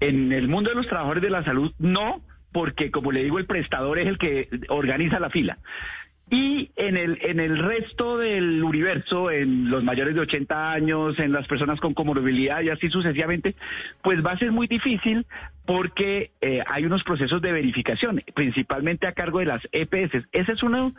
En 0.00 0.32
el 0.32 0.48
mundo 0.48 0.70
de 0.70 0.76
los 0.76 0.86
trabajadores 0.86 1.22
de 1.22 1.30
la 1.30 1.44
salud, 1.44 1.72
no, 1.78 2.20
porque 2.52 2.90
como 2.90 3.12
le 3.12 3.24
digo, 3.24 3.38
el 3.38 3.46
prestador 3.46 3.98
es 3.98 4.06
el 4.06 4.18
que 4.18 4.48
organiza 4.68 5.18
la 5.18 5.30
fila. 5.30 5.58
Y 6.28 6.72
en 6.74 6.96
el, 6.96 7.18
en 7.22 7.38
el 7.38 7.56
resto 7.56 8.18
del 8.18 8.64
universo, 8.64 9.30
en 9.30 9.70
los 9.70 9.84
mayores 9.84 10.16
de 10.16 10.22
80 10.22 10.72
años, 10.72 11.16
en 11.20 11.30
las 11.30 11.46
personas 11.46 11.80
con 11.80 11.94
comorbilidad 11.94 12.62
y 12.62 12.70
así 12.70 12.90
sucesivamente, 12.90 13.54
pues 14.02 14.26
va 14.26 14.32
a 14.32 14.38
ser 14.38 14.50
muy 14.50 14.66
difícil 14.66 15.24
porque 15.66 16.32
eh, 16.40 16.62
hay 16.66 16.84
unos 16.84 17.04
procesos 17.04 17.40
de 17.42 17.52
verificación, 17.52 18.24
principalmente 18.34 19.06
a 19.06 19.12
cargo 19.12 19.38
de 19.38 19.46
las 19.46 19.60
EPS. 19.70 20.26
Ese 20.32 20.52
es 20.52 20.62
uno 20.64 20.94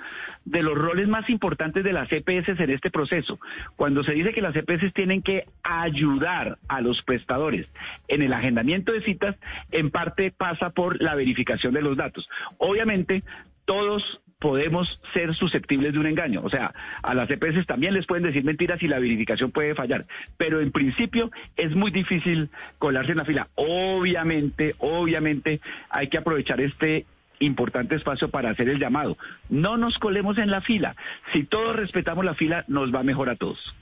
de 0.45 0.63
los 0.63 0.77
roles 0.77 1.09
más 1.09 1.29
importantes 1.29 1.83
de 1.83 1.91
las 1.91 2.09
EPS 2.09 2.59
en 2.59 2.69
este 2.69 2.89
proceso. 2.89 3.37
Cuando 3.75 4.05
se 4.05 4.13
dice 4.13 4.33
que 4.33 4.41
las 4.41 4.55
EPS 4.55 4.93
tienen 4.93 5.21
que 5.21 5.45
ayudar 5.61 6.57
a 6.69 6.79
los 6.79 7.01
prestadores 7.01 7.67
en 8.07 8.21
el 8.21 8.31
agendamiento 8.31 8.93
de 8.93 9.01
citas, 9.01 9.35
en 9.71 9.91
parte 9.91 10.31
pasa 10.31 10.69
por 10.69 11.01
la 11.01 11.15
verificación 11.15 11.73
de 11.73 11.81
los 11.81 11.97
datos. 11.97 12.29
Obviamente, 12.59 13.23
todos 13.65 14.21
podemos 14.39 14.99
ser 15.13 15.33
susceptibles 15.35 15.93
de 15.93 15.99
un 15.99 16.05
engaño. 16.05 16.41
O 16.43 16.49
sea, 16.49 16.73
a 17.01 17.13
las 17.13 17.29
EPS 17.29 17.65
también 17.65 17.93
les 17.93 18.05
pueden 18.05 18.23
decir 18.23 18.43
mentiras 18.43 18.81
y 18.81 18.87
la 18.87 18.99
verificación 18.99 19.51
puede 19.51 19.75
fallar. 19.75 20.05
Pero 20.37 20.61
en 20.61 20.71
principio 20.71 21.31
es 21.55 21.75
muy 21.75 21.91
difícil 21.91 22.49
colarse 22.77 23.11
en 23.11 23.17
la 23.17 23.25
fila. 23.25 23.47
Obviamente, 23.55 24.75
obviamente 24.79 25.59
hay 25.89 26.07
que 26.07 26.17
aprovechar 26.17 26.61
este 26.61 27.05
importante 27.39 27.95
espacio 27.95 28.29
para 28.29 28.49
hacer 28.49 28.69
el 28.69 28.79
llamado. 28.79 29.17
No 29.49 29.77
nos 29.77 29.97
colemos 29.97 30.37
en 30.37 30.51
la 30.51 30.61
fila. 30.61 30.95
Si 31.33 31.43
todos 31.43 31.75
respetamos 31.75 32.25
la 32.25 32.33
fila, 32.33 32.65
nos 32.67 32.93
va 32.93 33.03
mejor 33.03 33.29
a 33.29 33.35
todos. 33.35 33.75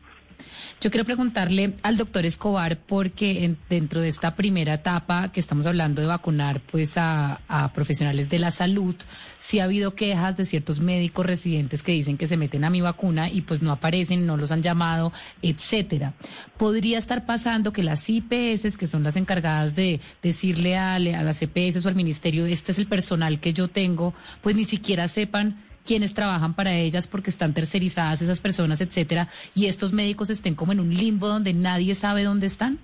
Yo 0.81 0.91
quiero 0.91 1.05
preguntarle 1.05 1.73
al 1.81 1.97
doctor 1.97 2.25
Escobar, 2.25 2.77
porque 2.77 3.55
dentro 3.69 4.01
de 4.01 4.09
esta 4.09 4.35
primera 4.35 4.75
etapa 4.75 5.31
que 5.31 5.39
estamos 5.39 5.65
hablando 5.65 6.01
de 6.01 6.07
vacunar 6.07 6.59
pues 6.59 6.93
a, 6.97 7.39
profesionales 7.73 8.29
de 8.29 8.39
la 8.39 8.51
salud, 8.51 8.95
sí 9.39 9.59
ha 9.59 9.63
habido 9.63 9.95
quejas 9.95 10.37
de 10.37 10.45
ciertos 10.45 10.81
médicos 10.81 11.25
residentes 11.25 11.81
que 11.81 11.93
dicen 11.93 12.17
que 12.17 12.27
se 12.27 12.37
meten 12.37 12.65
a 12.65 12.69
mi 12.69 12.81
vacuna 12.81 13.31
y 13.31 13.41
pues 13.41 13.61
no 13.61 13.71
aparecen, 13.71 14.27
no 14.27 14.37
los 14.37 14.51
han 14.51 14.61
llamado, 14.61 15.11
etcétera. 15.41 16.13
Podría 16.57 16.99
estar 16.99 17.25
pasando 17.25 17.73
que 17.73 17.81
las 17.81 18.07
IPS, 18.07 18.77
que 18.77 18.87
son 18.87 19.01
las 19.03 19.15
encargadas 19.15 19.75
de 19.75 20.01
decirle 20.21 20.77
a, 20.77 20.95
a 20.95 20.99
las 20.99 21.41
EPS 21.41 21.83
o 21.85 21.89
al 21.89 21.95
ministerio, 21.95 22.45
este 22.45 22.73
es 22.73 22.77
el 22.77 22.87
personal 22.87 23.39
que 23.39 23.53
yo 23.53 23.69
tengo, 23.69 24.13
pues 24.41 24.55
ni 24.55 24.65
siquiera 24.65 25.07
sepan 25.07 25.64
quienes 25.85 26.13
trabajan 26.13 26.53
para 26.53 26.73
ellas 26.73 27.07
porque 27.07 27.29
están 27.29 27.53
tercerizadas 27.53 28.21
esas 28.21 28.39
personas, 28.39 28.81
etcétera, 28.81 29.29
y 29.53 29.67
estos 29.67 29.93
médicos 29.93 30.29
estén 30.29 30.55
como 30.55 30.71
en 30.71 30.79
un 30.79 30.93
limbo 30.93 31.27
donde 31.27 31.53
nadie 31.53 31.95
sabe 31.95 32.23
dónde 32.23 32.47
están? 32.47 32.79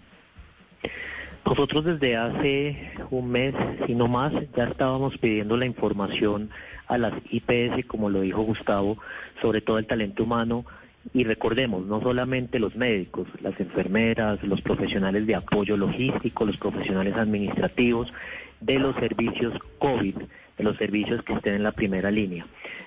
Nosotros 1.45 1.83
desde 1.83 2.15
hace 2.15 2.91
un 3.09 3.31
mes, 3.31 3.55
si 3.87 3.95
no 3.95 4.07
más, 4.07 4.31
ya 4.55 4.65
estábamos 4.65 5.17
pidiendo 5.17 5.57
la 5.57 5.65
información 5.65 6.51
a 6.87 6.97
las 6.97 7.13
IPS, 7.31 7.85
como 7.87 8.09
lo 8.09 8.21
dijo 8.21 8.43
Gustavo, 8.43 8.97
sobre 9.41 9.61
todo 9.61 9.79
el 9.79 9.87
talento 9.87 10.23
humano. 10.23 10.65
Y 11.13 11.23
recordemos, 11.23 11.85
no 11.87 11.99
solamente 11.99 12.59
los 12.59 12.75
médicos, 12.75 13.27
las 13.41 13.59
enfermeras, 13.59 14.43
los 14.43 14.61
profesionales 14.61 15.25
de 15.25 15.33
apoyo 15.33 15.77
logístico, 15.77 16.45
los 16.45 16.57
profesionales 16.57 17.15
administrativos, 17.15 18.13
de 18.59 18.77
los 18.77 18.95
servicios 18.97 19.53
COVID, 19.79 20.15
los 20.57 20.77
servicios 20.77 21.23
que 21.23 21.33
estén 21.33 21.55
en 21.55 21.63
la 21.63 21.71
primera 21.71 22.11
línea. 22.11 22.45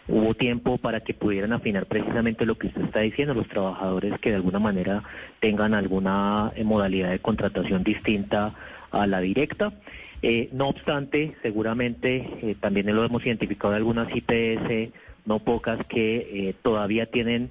Hubo 0.09 0.35
tiempo 0.35 0.79
para 0.79 1.01
que 1.01 1.15
pudieran 1.15 1.53
afinar 1.53 1.87
precisamente 1.87 2.47
lo 2.47 2.57
que 2.57 2.69
usted 2.69 2.83
está 2.83 3.01
diciendo, 3.01 3.35
los 3.35 3.49
trabajadores 3.49 4.19
que 4.21 4.31
de 4.31 4.37
alguna 4.37 4.59
manera 4.59 5.03
tengan 5.41 5.75
alguna 5.75 6.53
eh, 6.57 6.65
modalidad 6.65 7.11
de 7.11 7.19
contratación 7.19 7.83
distinta 7.83 8.55
a 8.91 9.07
la 9.07 9.21
directa. 9.21 9.73
Eh, 10.23 10.49
no 10.53 10.69
obstante, 10.69 11.35
seguramente 11.43 12.29
eh, 12.43 12.57
también 12.61 12.95
lo 12.95 13.05
hemos 13.05 13.25
identificado 13.27 13.75
algunas 13.75 14.09
IPS, 14.15 14.93
no 15.27 15.39
pocas, 15.39 15.85
que 15.87 16.55
todavía 16.63 17.07
tienen 17.07 17.51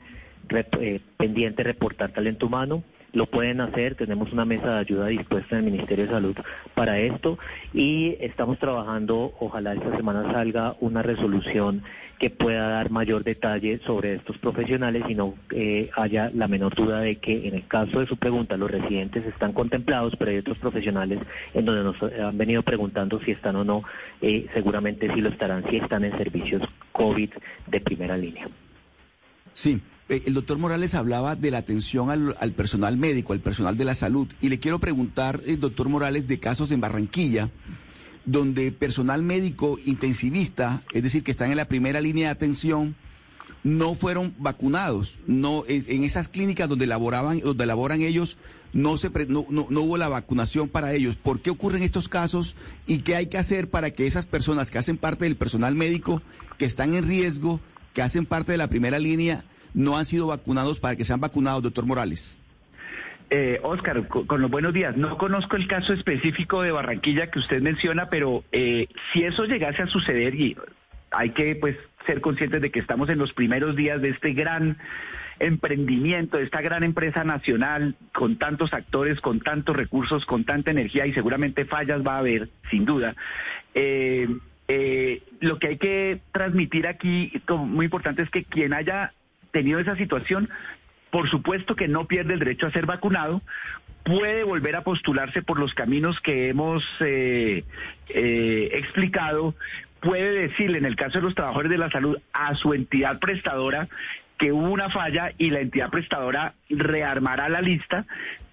pendiente 1.18 1.64
reportar 1.64 2.12
talento 2.12 2.46
humano 2.46 2.84
lo 3.14 3.28
pueden 3.28 3.62
hacer, 3.62 3.96
tenemos 3.96 4.34
una 4.34 4.44
mesa 4.44 4.74
de 4.74 4.80
ayuda 4.80 5.08
dispuesta 5.08 5.56
en 5.56 5.66
el 5.66 5.72
Ministerio 5.72 6.06
de 6.06 6.12
Salud 6.12 6.36
para 6.74 6.98
esto 6.98 7.38
y 7.74 8.18
estamos 8.20 8.58
trabajando, 8.58 9.34
ojalá 9.40 9.74
esta 9.74 9.96
semana 9.96 10.32
salga 10.34 10.76
una 10.80 11.04
resolución 11.04 11.84
que 12.20 12.32
pueda 12.32 12.70
dar 12.70 12.90
mayor 12.90 13.24
detalle 13.24 13.80
sobre 13.86 14.16
estos 14.16 14.38
profesionales 14.40 15.04
y 15.08 15.14
no 15.14 15.36
eh, 15.52 15.90
haya 15.96 16.32
la 16.34 16.48
menor 16.48 16.74
duda 16.74 17.02
de 17.02 17.18
que 17.18 17.48
en 17.48 17.54
el 17.54 17.68
caso 17.68 18.00
de 18.00 18.08
su 18.08 18.18
pregunta 18.18 18.58
los 18.58 18.72
residentes 18.72 19.26
están 19.26 19.54
contemplados, 19.54 20.16
pero 20.18 20.32
hay 20.32 20.38
otros 20.38 20.58
profesionales 20.58 21.20
en 21.54 21.66
donde 21.66 21.84
nos 21.84 22.02
han 22.02 22.38
venido 22.38 22.64
preguntando 22.64 23.20
si 23.20 23.32
están 23.32 23.58
o 23.58 23.64
no, 23.64 23.84
eh, 24.22 24.48
seguramente 24.54 25.14
sí 25.14 25.22
lo 25.22 25.30
estarán, 25.30 25.70
si 25.70 25.78
están 25.78 26.04
en 26.04 26.18
servicios 26.18 26.64
COVID 26.94 27.30
de 27.68 27.80
primera 27.82 28.18
línea. 28.18 28.48
Sí, 29.52 29.82
el 30.10 30.34
doctor 30.34 30.58
Morales 30.58 30.96
hablaba 30.96 31.36
de 31.36 31.52
la 31.52 31.60
atención 31.60 32.10
al, 32.10 32.54
personal 32.54 32.98
médico, 32.98 33.34
al 33.34 33.40
personal 33.40 33.78
de 33.78 33.86
la 33.86 33.96
salud. 33.96 34.28
Y 34.42 34.50
le 34.50 34.60
quiero 34.60 34.80
preguntar, 34.80 35.42
eh, 35.46 35.58
doctor 35.58 35.90
Morales, 35.90 36.28
de 36.28 36.40
casos 36.40 36.72
en 36.72 36.82
Barranquilla, 36.82 37.50
donde 38.26 38.72
personal 38.72 39.24
médico 39.24 39.80
intensivista, 39.86 40.82
es 40.94 41.04
decir, 41.04 41.24
que 41.24 41.32
están 41.32 41.52
en 41.52 41.58
la 41.58 41.68
primera 41.68 42.02
línea 42.02 42.28
de 42.28 42.32
atención, 42.32 42.96
no 43.64 43.96
fueron 43.96 44.36
vacunados. 44.38 45.20
No, 45.26 45.64
en 45.68 46.04
esas 46.04 46.28
clínicas 46.28 46.68
donde 46.68 46.86
laboraban, 46.86 47.40
donde 47.40 47.66
laboran 47.66 48.02
ellos, 48.02 48.38
no, 48.74 48.98
se, 48.98 49.10
no, 49.28 49.46
no, 49.50 49.68
no 49.70 49.82
hubo 49.82 49.98
la 49.98 50.10
vacunación 50.10 50.68
para 50.68 50.94
ellos. 50.94 51.16
¿Por 51.16 51.42
qué 51.42 51.50
ocurren 51.50 51.84
estos 51.84 52.10
casos 52.10 52.56
y 52.88 53.00
qué 53.00 53.16
hay 53.16 53.28
que 53.28 53.38
hacer 53.38 53.70
para 53.70 53.92
que 53.92 54.06
esas 54.06 54.28
personas 54.28 54.70
que 54.70 54.80
hacen 54.80 54.98
parte 54.98 55.26
del 55.26 55.38
personal 55.38 55.76
médico, 55.76 56.22
que 56.58 56.66
están 56.66 56.94
en 56.94 57.08
riesgo, 57.08 57.62
que 57.94 58.02
hacen 58.02 58.26
parte 58.26 58.52
de 58.52 58.58
la 58.58 58.70
primera 58.70 59.00
línea, 59.00 59.46
no 59.74 59.98
han 59.98 60.06
sido 60.06 60.28
vacunados 60.28 60.80
para 60.80 60.96
que 60.96 61.04
sean 61.04 61.20
vacunados, 61.20 61.64
doctor 61.64 61.86
Morales? 61.86 62.38
Eh, 63.30 63.60
Oscar, 63.64 64.08
con, 64.08 64.42
los 64.42 64.52
buenos 64.52 64.74
días. 64.74 64.96
No 64.96 65.18
conozco 65.18 65.56
el 65.56 65.68
caso 65.68 65.94
específico 65.94 66.62
de 66.62 66.72
Barranquilla 66.72 67.32
que 67.32 67.40
usted 67.40 67.62
menciona, 67.62 68.10
pero 68.10 68.44
eh, 68.52 68.88
si 69.12 69.24
eso 69.24 69.46
llegase 69.46 69.82
a 69.82 69.88
suceder 69.88 70.36
y 70.36 70.56
hay 71.12 71.32
que 71.32 71.56
pues 71.56 71.76
ser 72.06 72.22
conscientes 72.22 72.62
de 72.62 72.72
que 72.72 72.80
estamos 72.80 73.10
en 73.10 73.18
los 73.18 73.34
primeros 73.34 73.76
días 73.76 74.02
de 74.02 74.10
este 74.10 74.34
gran 74.34 74.78
emprendimiento, 75.40 76.38
de 76.38 76.44
esta 76.44 76.62
gran 76.62 76.84
empresa 76.84 77.24
nacional 77.24 77.96
con 78.14 78.38
tantos 78.38 78.74
actores, 78.74 79.20
con 79.20 79.40
tantos 79.40 79.76
recursos, 79.76 80.26
con 80.26 80.44
tanta 80.44 80.72
energía 80.72 81.06
y 81.08 81.14
seguramente 81.14 81.66
fallas 81.66 82.06
va 82.06 82.16
a 82.16 82.20
haber, 82.20 82.50
sin 82.70 82.86
duda. 82.86 83.16
Eh, 83.74 84.28
eh, 84.68 85.24
lo 85.40 85.60
que 85.60 85.70
hay 85.70 85.78
que 85.78 86.22
transmitir 86.32 86.88
aquí, 86.88 87.32
como 87.48 87.66
muy 87.66 87.86
importante, 87.86 88.22
es 88.22 88.30
que 88.30 88.44
quien 88.44 88.74
haya 88.74 89.14
tenido 89.54 89.80
esa 89.80 89.96
situación, 89.96 90.50
por 91.12 91.30
supuesto 91.30 91.78
que 91.78 91.88
no 91.88 92.06
pierde 92.06 92.34
el 92.34 92.40
derecho 92.40 92.68
a 92.68 92.72
ser 92.72 92.86
vacunado, 92.86 93.42
puede 94.04 94.44
volver 94.44 94.76
a 94.76 94.84
postularse 94.84 95.42
por 95.42 95.60
los 95.60 95.74
caminos 95.74 96.20
que 96.20 96.50
hemos 96.50 96.84
eh, 97.00 97.64
eh, 98.10 98.70
explicado, 98.74 99.56
puede 100.02 100.32
decirle 100.32 100.80
en 100.80 100.86
el 100.86 100.98
caso 100.98 101.20
de 101.20 101.24
los 101.24 101.36
trabajadores 101.36 101.72
de 101.72 101.78
la 101.78 101.90
salud 101.90 102.18
a 102.34 102.56
su 102.56 102.74
entidad 102.74 103.20
prestadora 103.20 103.88
que 104.38 104.52
hubo 104.52 104.70
una 104.70 104.90
falla 104.90 105.32
y 105.38 105.52
la 105.52 105.62
entidad 105.62 105.90
prestadora 105.90 106.56
rearmará 106.70 107.48
la 107.48 107.62
lista, 107.62 108.06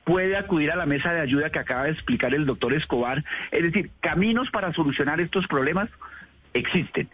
puede 0.05 0.37
acudir 0.37 0.71
a 0.71 0.77
la 0.77 0.87
mesa 0.87 1.13
de 1.13 1.21
ayuda 1.21 1.51
que 1.51 1.59
acaba 1.59 1.85
de 1.85 1.93
explicar 1.93 2.35
el 2.35 2.47
doctor 2.47 2.75
Escobar. 2.75 3.25
Es 3.51 3.63
decir, 3.63 3.91
caminos 4.01 4.51
para 4.51 4.73
solucionar 4.73 5.21
estos 5.21 5.47
problemas 5.49 5.89
existen. 6.53 7.09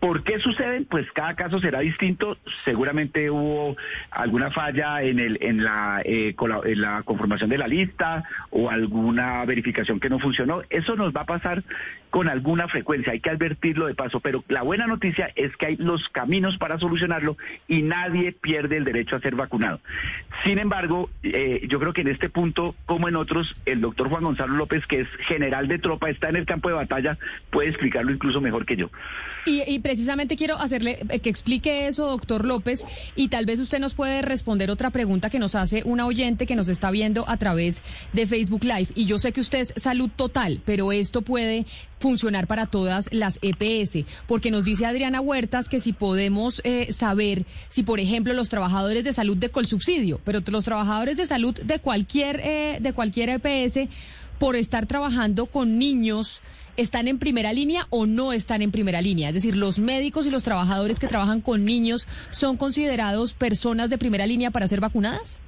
¿Por 0.00 0.22
qué 0.22 0.38
suceden? 0.38 0.84
Pues 0.84 1.10
cada 1.12 1.34
caso 1.34 1.58
será 1.60 1.80
distinto. 1.80 2.36
Seguramente 2.64 3.30
hubo 3.30 3.76
alguna 4.10 4.50
falla 4.50 5.02
en, 5.02 5.18
el, 5.18 5.38
en, 5.40 5.64
la, 5.64 6.02
eh, 6.04 6.34
en 6.64 6.80
la 6.80 7.02
conformación 7.04 7.48
de 7.48 7.58
la 7.58 7.66
lista 7.66 8.22
o 8.50 8.70
alguna 8.70 9.44
verificación 9.46 10.00
que 10.00 10.10
no 10.10 10.18
funcionó. 10.18 10.62
Eso 10.68 10.94
nos 10.96 11.14
va 11.14 11.22
a 11.22 11.26
pasar 11.26 11.62
con 12.14 12.28
alguna 12.28 12.68
frecuencia, 12.68 13.12
hay 13.12 13.18
que 13.18 13.30
advertirlo 13.30 13.88
de 13.88 13.96
paso, 13.96 14.20
pero 14.20 14.44
la 14.46 14.62
buena 14.62 14.86
noticia 14.86 15.32
es 15.34 15.50
que 15.56 15.66
hay 15.66 15.76
los 15.78 16.08
caminos 16.10 16.56
para 16.58 16.78
solucionarlo 16.78 17.36
y 17.66 17.82
nadie 17.82 18.30
pierde 18.30 18.76
el 18.76 18.84
derecho 18.84 19.16
a 19.16 19.20
ser 19.20 19.34
vacunado. 19.34 19.80
Sin 20.44 20.60
embargo, 20.60 21.10
eh, 21.24 21.66
yo 21.68 21.80
creo 21.80 21.92
que 21.92 22.02
en 22.02 22.08
este 22.08 22.28
punto, 22.28 22.76
como 22.86 23.08
en 23.08 23.16
otros, 23.16 23.56
el 23.66 23.80
doctor 23.80 24.10
Juan 24.10 24.22
Gonzalo 24.22 24.54
López, 24.54 24.86
que 24.86 25.00
es 25.00 25.08
general 25.26 25.66
de 25.66 25.80
tropa, 25.80 26.08
está 26.08 26.28
en 26.28 26.36
el 26.36 26.46
campo 26.46 26.68
de 26.68 26.76
batalla, 26.76 27.18
puede 27.50 27.70
explicarlo 27.70 28.12
incluso 28.12 28.40
mejor 28.40 28.64
que 28.64 28.76
yo. 28.76 28.90
Y, 29.46 29.78
precisamente 29.80 30.36
quiero 30.36 30.56
hacerle 30.56 31.00
eh, 31.10 31.18
que 31.18 31.28
explique 31.28 31.86
eso, 31.86 32.06
doctor 32.06 32.46
López, 32.46 32.86
y 33.14 33.28
tal 33.28 33.44
vez 33.44 33.58
usted 33.58 33.78
nos 33.78 33.94
puede 33.94 34.22
responder 34.22 34.70
otra 34.70 34.90
pregunta 34.90 35.28
que 35.28 35.38
nos 35.38 35.54
hace 35.54 35.82
una 35.84 36.06
oyente 36.06 36.46
que 36.46 36.56
nos 36.56 36.68
está 36.68 36.90
viendo 36.90 37.28
a 37.28 37.36
través 37.36 37.82
de 38.12 38.26
Facebook 38.26 38.64
Live. 38.64 38.88
Y 38.94 39.04
yo 39.04 39.18
sé 39.18 39.32
que 39.32 39.40
usted 39.40 39.58
es 39.58 39.74
salud 39.76 40.10
total, 40.14 40.60
pero 40.64 40.92
esto 40.92 41.20
puede 41.20 41.66
funcionar 42.04 42.46
para 42.46 42.66
todas 42.66 43.10
las 43.14 43.38
EPS, 43.40 44.04
porque 44.26 44.50
nos 44.50 44.66
dice 44.66 44.84
Adriana 44.84 45.22
Huertas 45.22 45.70
que 45.70 45.80
si 45.80 45.94
podemos 45.94 46.60
eh, 46.62 46.92
saber 46.92 47.46
si, 47.70 47.82
por 47.82 47.98
ejemplo, 47.98 48.34
los 48.34 48.50
trabajadores 48.50 49.04
de 49.04 49.14
salud 49.14 49.38
de 49.38 49.48
Colsubsidio, 49.48 50.20
pero 50.22 50.40
los 50.48 50.66
trabajadores 50.66 51.16
de 51.16 51.24
salud 51.24 51.58
de 51.58 51.78
cualquier, 51.78 52.40
eh, 52.44 52.76
de 52.78 52.92
cualquier 52.92 53.30
EPS, 53.30 53.88
por 54.38 54.54
estar 54.54 54.84
trabajando 54.84 55.46
con 55.46 55.78
niños, 55.78 56.42
¿están 56.76 57.08
en 57.08 57.18
primera 57.18 57.54
línea 57.54 57.86
o 57.88 58.04
no 58.04 58.34
están 58.34 58.60
en 58.60 58.70
primera 58.70 59.00
línea? 59.00 59.28
Es 59.30 59.34
decir, 59.34 59.56
los 59.56 59.78
médicos 59.78 60.26
y 60.26 60.30
los 60.30 60.42
trabajadores 60.42 61.00
que 61.00 61.06
trabajan 61.06 61.40
con 61.40 61.64
niños 61.64 62.06
son 62.28 62.58
considerados 62.58 63.32
personas 63.32 63.88
de 63.88 63.96
primera 63.96 64.26
línea 64.26 64.50
para 64.50 64.68
ser 64.68 64.82
vacunadas? 64.82 65.40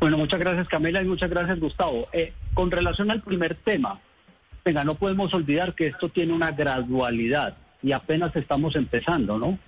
Bueno, 0.00 0.16
muchas 0.16 0.40
gracias 0.40 0.68
Camila 0.68 1.02
y 1.02 1.04
muchas 1.04 1.28
gracias 1.28 1.60
Gustavo. 1.60 2.08
Eh, 2.14 2.32
con 2.54 2.70
relación 2.70 3.10
al 3.10 3.20
primer 3.20 3.56
tema, 3.56 4.00
Venga, 4.64 4.82
no 4.82 4.94
podemos 4.94 5.32
olvidar 5.34 5.74
que 5.74 5.88
esto 5.88 6.08
tiene 6.08 6.32
una 6.32 6.52
gradualidad 6.52 7.56
y 7.82 7.92
apenas 7.92 8.34
estamos 8.34 8.74
empezando, 8.76 9.38
¿no? 9.38 9.58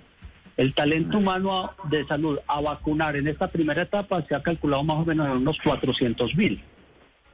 El 0.57 0.73
talento 0.73 1.19
humano 1.19 1.73
de 1.91 2.07
salud 2.07 2.39
a 2.47 2.63
vacunar 2.63 3.15
en 3.17 3.29
esta 3.29 3.49
primera 3.49 3.83
etapa 3.83 4.23
se 4.23 4.35
ha 4.35 4.43
calculado 4.43 4.83
más 4.85 4.97
o 4.97 5.05
menos 5.05 5.27
en 5.27 5.33
unos 5.35 5.59
400 5.63 6.35
mil. 6.35 6.63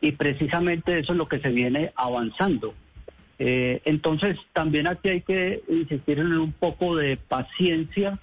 Y 0.00 0.10
precisamente 0.12 0.98
eso 0.98 1.12
es 1.12 1.18
lo 1.18 1.28
que 1.28 1.38
se 1.38 1.50
viene 1.50 1.92
avanzando. 1.94 2.74
Eh, 3.38 3.80
entonces, 3.84 4.36
también 4.52 4.88
aquí 4.88 5.08
hay 5.08 5.20
que 5.20 5.62
insistir 5.68 6.18
en 6.18 6.32
un 6.32 6.52
poco 6.52 6.96
de 6.96 7.16
paciencia. 7.16 8.18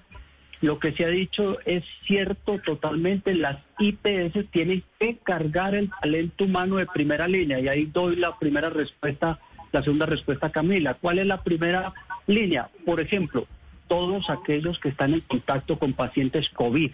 Lo 0.61 0.77
que 0.77 0.91
se 0.91 1.05
ha 1.05 1.09
dicho 1.09 1.57
es 1.65 1.83
cierto 2.05 2.59
totalmente, 2.59 3.33
las 3.33 3.59
IPS 3.79 4.51
tienen 4.51 4.83
que 4.99 5.17
cargar 5.17 5.73
el 5.73 5.89
talento 6.01 6.43
humano 6.43 6.77
de 6.77 6.85
primera 6.85 7.27
línea 7.27 7.59
y 7.59 7.69
ahí 7.69 7.85
doy 7.85 8.17
la 8.17 8.37
primera 8.37 8.69
respuesta, 8.69 9.39
la 9.71 9.83
segunda 9.83 10.05
respuesta 10.05 10.51
Camila. 10.51 10.95
¿Cuál 10.95 11.19
es 11.19 11.27
la 11.27 11.43
primera 11.43 11.93
línea? 12.27 12.69
Por 12.85 12.99
ejemplo, 12.99 13.47
todos 13.87 14.29
aquellos 14.29 14.79
que 14.79 14.89
están 14.89 15.13
en 15.13 15.21
contacto 15.21 15.79
con 15.79 15.93
pacientes 15.93 16.49
COVID, 16.49 16.91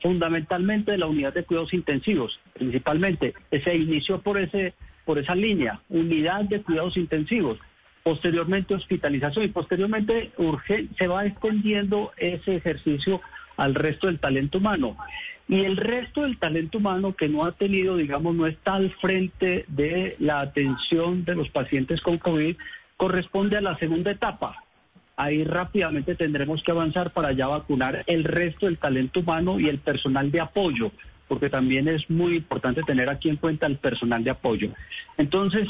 fundamentalmente 0.00 0.92
de 0.92 0.98
la 0.98 1.06
unidad 1.06 1.34
de 1.34 1.44
cuidados 1.44 1.74
intensivos, 1.74 2.38
principalmente. 2.54 3.34
Se 3.50 3.76
inició 3.76 4.20
por 4.20 4.38
ese 4.38 4.74
por 5.04 5.18
esa 5.18 5.34
línea, 5.34 5.80
unidad 5.88 6.44
de 6.44 6.60
cuidados 6.60 6.98
intensivos, 6.98 7.58
posteriormente 8.02 8.74
hospitalización 8.74 9.44
y 9.44 9.48
posteriormente 9.48 10.30
urge, 10.38 10.88
se 10.96 11.06
va 11.06 11.26
extendiendo 11.26 12.12
ese 12.16 12.56
ejercicio 12.56 13.20
al 13.56 13.74
resto 13.74 14.06
del 14.06 14.18
talento 14.18 14.58
humano. 14.58 14.96
Y 15.48 15.64
el 15.64 15.76
resto 15.76 16.22
del 16.22 16.38
talento 16.38 16.78
humano 16.78 17.14
que 17.14 17.28
no 17.28 17.44
ha 17.44 17.52
tenido, 17.52 17.96
digamos, 17.96 18.34
no 18.34 18.46
está 18.46 18.74
al 18.74 18.90
frente 19.00 19.64
de 19.68 20.14
la 20.18 20.40
atención 20.40 21.24
de 21.24 21.34
los 21.34 21.48
pacientes 21.48 22.02
con 22.02 22.18
COVID, 22.18 22.56
corresponde 22.98 23.56
a 23.56 23.62
la 23.62 23.78
segunda 23.78 24.10
etapa. 24.10 24.62
Ahí 25.16 25.44
rápidamente 25.44 26.14
tendremos 26.14 26.62
que 26.62 26.70
avanzar 26.70 27.12
para 27.12 27.32
ya 27.32 27.46
vacunar 27.46 28.04
el 28.06 28.24
resto 28.24 28.66
del 28.66 28.78
talento 28.78 29.20
humano 29.20 29.58
y 29.58 29.68
el 29.68 29.78
personal 29.78 30.30
de 30.30 30.40
apoyo, 30.40 30.92
porque 31.26 31.48
también 31.48 31.88
es 31.88 32.08
muy 32.10 32.36
importante 32.36 32.82
tener 32.82 33.10
aquí 33.10 33.28
en 33.28 33.36
cuenta 33.36 33.66
el 33.66 33.78
personal 33.78 34.22
de 34.22 34.30
apoyo. 34.30 34.70
Entonces, 35.16 35.66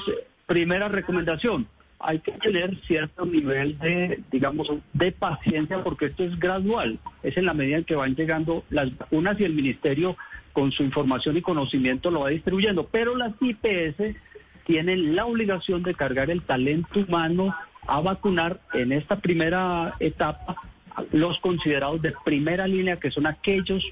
primera 0.47 0.88
recomendación, 0.88 1.67
hay 2.01 2.21
que 2.21 2.33
tener 2.33 2.77
cierto 2.87 3.27
nivel 3.27 3.79
de, 3.79 4.21
digamos, 4.31 4.71
de 4.93 5.13
paciencia 5.13 5.83
porque 5.83 6.07
esto 6.07 6.25
es 6.25 6.39
gradual, 6.39 6.99
es 7.23 7.37
en 7.37 7.45
la 7.45 7.55
medida 7.55 7.79
en 7.79 7.85
que 7.85 7.97
van 7.97 8.15
llegando 8.15 8.65
las 8.71 8.97
vacunas 8.97 9.39
y 9.41 9.45
el 9.45 9.55
ministerio 9.55 10.17
con 10.53 10.73
su 10.73 10.83
información 10.83 11.37
y 11.37 11.43
conocimiento 11.43 12.11
lo 12.11 12.21
va 12.21 12.31
distribuyendo, 12.31 12.87
pero 12.87 13.17
las 13.17 13.33
IPS 13.41 14.17
tienen 14.65 15.17
la 15.17 15.27
obligación 15.27 15.83
de 15.83 15.95
cargar 15.95 16.31
el 16.31 16.43
talento 16.43 17.01
humano 17.01 17.55
a 17.87 18.01
vacunar 18.01 18.61
en 18.75 18.93
esta 18.93 19.17
primera 19.17 19.95
etapa 19.99 20.57
los 21.13 21.39
considerados 21.39 22.03
de 22.03 22.13
primera 22.25 22.67
línea, 22.67 22.99
que 22.99 23.11
son 23.11 23.27
aquellos 23.27 23.85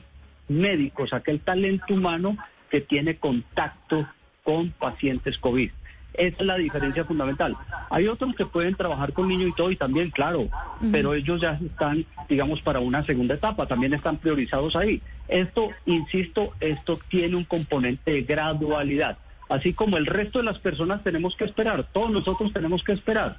médicos, 0.49 1.13
aquel 1.13 1.41
talento 1.41 1.95
humano 1.95 2.37
que 2.71 2.81
tiene 2.81 3.17
contacto 3.17 4.07
con 4.43 4.71
pacientes 4.71 5.39
COVID. 5.39 5.71
Esa 6.17 6.37
es 6.41 6.47
la 6.47 6.57
diferencia 6.57 7.05
fundamental. 7.05 7.57
Hay 7.91 8.09
otros 8.09 8.35
que 8.35 8.47
pueden 8.47 8.75
trabajar 8.75 9.13
con 9.13 9.29
niños 9.29 9.51
y 9.51 9.53
todo, 9.53 9.71
y 9.71 9.77
también, 9.77 10.11
claro, 10.11 10.49
pero 10.93 11.15
ellos 11.15 11.41
ya 11.41 11.59
están, 11.65 12.05
digamos, 12.29 12.61
para 12.63 12.81
una 12.81 13.05
segunda 13.05 13.35
etapa, 13.35 13.67
también 13.67 13.95
están 13.95 14.17
priorizados 14.17 14.77
ahí. 14.77 15.03
Esto, 15.29 15.71
insisto, 15.85 16.53
esto 16.61 16.99
tiene 17.09 17.37
un 17.37 17.45
componente 17.45 18.13
de 18.13 18.23
gradualidad. 18.23 19.19
Así 19.49 19.73
como 19.73 19.97
el 19.97 20.07
resto 20.07 20.39
de 20.39 20.45
las 20.45 20.59
personas 20.59 21.03
tenemos 21.05 21.37
que 21.37 21.45
esperar, 21.45 21.85
todos 21.93 22.11
nosotros 22.11 22.53
tenemos 22.53 22.83
que 22.83 22.93
esperar. 22.93 23.37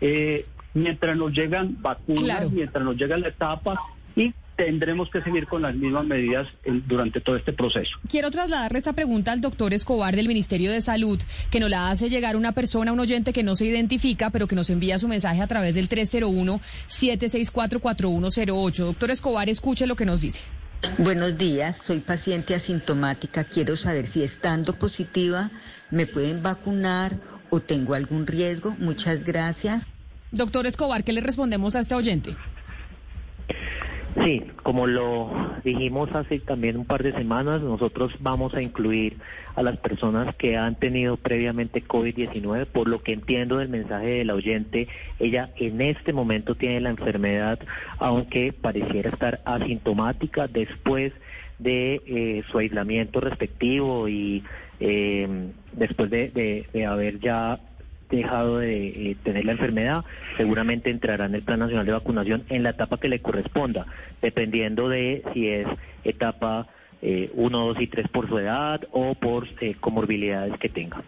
Eh, 0.00 0.46
mientras 0.74 1.16
nos 1.16 1.32
llegan 1.32 1.76
vacunas, 1.80 2.50
mientras 2.50 2.84
nos 2.84 2.96
llega 2.96 3.16
la 3.16 3.28
etapa 3.28 3.80
y 4.14 4.32
tendremos 4.56 5.10
que 5.10 5.20
seguir 5.22 5.46
con 5.46 5.62
las 5.62 5.74
mismas 5.74 6.04
medidas 6.04 6.46
durante 6.86 7.20
todo 7.20 7.36
este 7.36 7.52
proceso. 7.52 7.96
Quiero 8.08 8.30
trasladarle 8.30 8.78
esta 8.78 8.92
pregunta 8.92 9.32
al 9.32 9.40
doctor 9.40 9.74
Escobar 9.74 10.14
del 10.14 10.28
Ministerio 10.28 10.70
de 10.70 10.82
Salud, 10.82 11.20
que 11.50 11.58
nos 11.60 11.70
la 11.70 11.90
hace 11.90 12.08
llegar 12.08 12.36
una 12.36 12.52
persona, 12.52 12.92
un 12.92 13.00
oyente 13.00 13.32
que 13.32 13.42
no 13.42 13.56
se 13.56 13.66
identifica, 13.66 14.30
pero 14.30 14.46
que 14.46 14.54
nos 14.54 14.70
envía 14.70 14.98
su 14.98 15.08
mensaje 15.08 15.42
a 15.42 15.46
través 15.46 15.74
del 15.74 15.88
301-764-4108. 15.88 18.84
Doctor 18.84 19.10
Escobar, 19.10 19.48
escuche 19.48 19.86
lo 19.86 19.96
que 19.96 20.04
nos 20.06 20.20
dice. 20.20 20.40
Buenos 20.98 21.38
días, 21.38 21.76
soy 21.76 22.00
paciente 22.00 22.54
asintomática. 22.54 23.44
Quiero 23.44 23.76
saber 23.76 24.08
si 24.08 24.24
estando 24.24 24.74
positiva 24.74 25.50
me 25.90 26.06
pueden 26.06 26.42
vacunar 26.42 27.12
o 27.50 27.60
tengo 27.60 27.94
algún 27.94 28.26
riesgo. 28.26 28.74
Muchas 28.78 29.24
gracias. 29.24 29.86
Doctor 30.32 30.66
Escobar, 30.66 31.04
¿qué 31.04 31.12
le 31.12 31.20
respondemos 31.20 31.76
a 31.76 31.80
este 31.80 31.94
oyente? 31.94 32.34
Sí, 34.20 34.42
como 34.62 34.86
lo 34.86 35.30
dijimos 35.64 36.14
hace 36.14 36.38
también 36.40 36.76
un 36.76 36.84
par 36.84 37.02
de 37.02 37.12
semanas, 37.12 37.62
nosotros 37.62 38.12
vamos 38.20 38.52
a 38.54 38.60
incluir 38.60 39.16
a 39.56 39.62
las 39.62 39.78
personas 39.78 40.34
que 40.36 40.56
han 40.56 40.74
tenido 40.74 41.16
previamente 41.16 41.82
COVID-19. 41.82 42.66
Por 42.66 42.88
lo 42.88 43.02
que 43.02 43.14
entiendo 43.14 43.56
del 43.56 43.70
mensaje 43.70 44.06
del 44.06 44.30
oyente, 44.30 44.88
ella 45.18 45.50
en 45.56 45.80
este 45.80 46.12
momento 46.12 46.54
tiene 46.54 46.80
la 46.80 46.90
enfermedad, 46.90 47.58
aunque 47.98 48.52
pareciera 48.52 49.10
estar 49.10 49.40
asintomática 49.46 50.46
después 50.46 51.12
de 51.58 52.02
eh, 52.06 52.42
su 52.50 52.58
aislamiento 52.58 53.20
respectivo 53.20 54.08
y 54.08 54.44
eh, 54.80 55.26
después 55.72 56.10
de, 56.10 56.66
de 56.70 56.86
haber 56.86 57.18
ya 57.18 57.60
dejado 58.16 58.58
de 58.58 58.88
eh, 58.88 59.16
tener 59.22 59.44
la 59.44 59.52
enfermedad, 59.52 60.04
seguramente 60.36 60.90
entrará 60.90 61.26
en 61.26 61.34
el 61.34 61.42
Plan 61.42 61.60
Nacional 61.60 61.86
de 61.86 61.92
Vacunación 61.92 62.44
en 62.48 62.62
la 62.62 62.70
etapa 62.70 62.98
que 62.98 63.08
le 63.08 63.20
corresponda, 63.20 63.86
dependiendo 64.20 64.88
de 64.88 65.22
si 65.32 65.48
es 65.48 65.66
etapa 66.04 66.66
1, 67.02 67.08
eh, 67.10 67.30
2 67.34 67.80
y 67.80 67.86
3 67.88 68.08
por 68.08 68.28
su 68.28 68.38
edad 68.38 68.86
o 68.92 69.14
por 69.14 69.46
eh, 69.60 69.74
comorbilidades 69.80 70.58
que 70.58 70.68
tenga. 70.68 71.02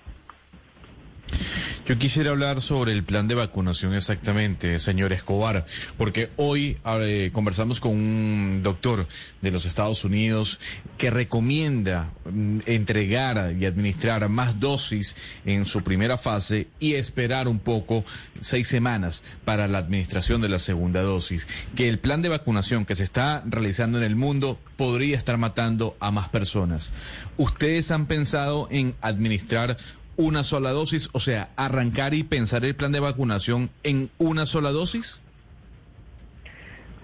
Yo 1.87 1.99
quisiera 1.99 2.31
hablar 2.31 2.63
sobre 2.63 2.93
el 2.93 3.05
plan 3.05 3.29
de 3.29 3.35
vacunación 3.35 3.93
exactamente, 3.93 4.79
señor 4.79 5.13
Escobar, 5.13 5.67
porque 5.99 6.31
hoy 6.37 6.79
eh, 6.83 7.29
conversamos 7.35 7.79
con 7.79 7.93
un 7.93 8.61
doctor 8.63 9.07
de 9.43 9.51
los 9.51 9.67
Estados 9.67 10.03
Unidos 10.03 10.61
que 10.97 11.11
recomienda 11.11 12.11
mm, 12.25 12.61
entregar 12.65 13.55
y 13.61 13.67
administrar 13.67 14.27
más 14.31 14.61
dosis 14.61 15.15
en 15.45 15.67
su 15.67 15.83
primera 15.83 16.17
fase 16.17 16.69
y 16.81 16.95
esperar 16.95 17.49
un 17.49 17.59
poco 17.59 18.03
seis 18.41 18.67
semanas 18.67 19.23
para 19.45 19.69
la 19.69 19.77
administración 19.77 20.41
de 20.41 20.49
la 20.49 20.61
segunda 20.61 21.03
dosis. 21.03 21.47
Que 21.77 21.91
el 21.91 21.99
plan 21.99 22.23
de 22.23 22.31
vacunación 22.31 22.87
que 22.87 22.97
se 22.97 23.05
está 23.05 23.43
realizando 23.45 23.99
en 23.99 24.05
el 24.05 24.17
mundo 24.17 24.59
podría 24.79 25.19
estar 25.19 25.37
matando 25.37 25.99
a 26.01 26.11
más 26.11 26.31
personas. 26.31 26.95
¿Ustedes 27.37 27.91
han 27.91 28.07
pensado 28.07 28.69
en 28.71 28.95
administrar 29.03 29.77
una 30.17 30.43
sola 30.43 30.71
dosis? 30.71 31.11
O 31.13 31.21
sea, 31.21 31.51
arrancar 31.57 32.15
y 32.15 32.23
pensar 32.23 32.65
el 32.65 32.75
plan 32.75 32.93
de 32.93 33.01
vacunación 33.01 33.71
en 33.83 34.11
una 34.19 34.47
sola 34.47 34.73
dosis? 34.73 35.21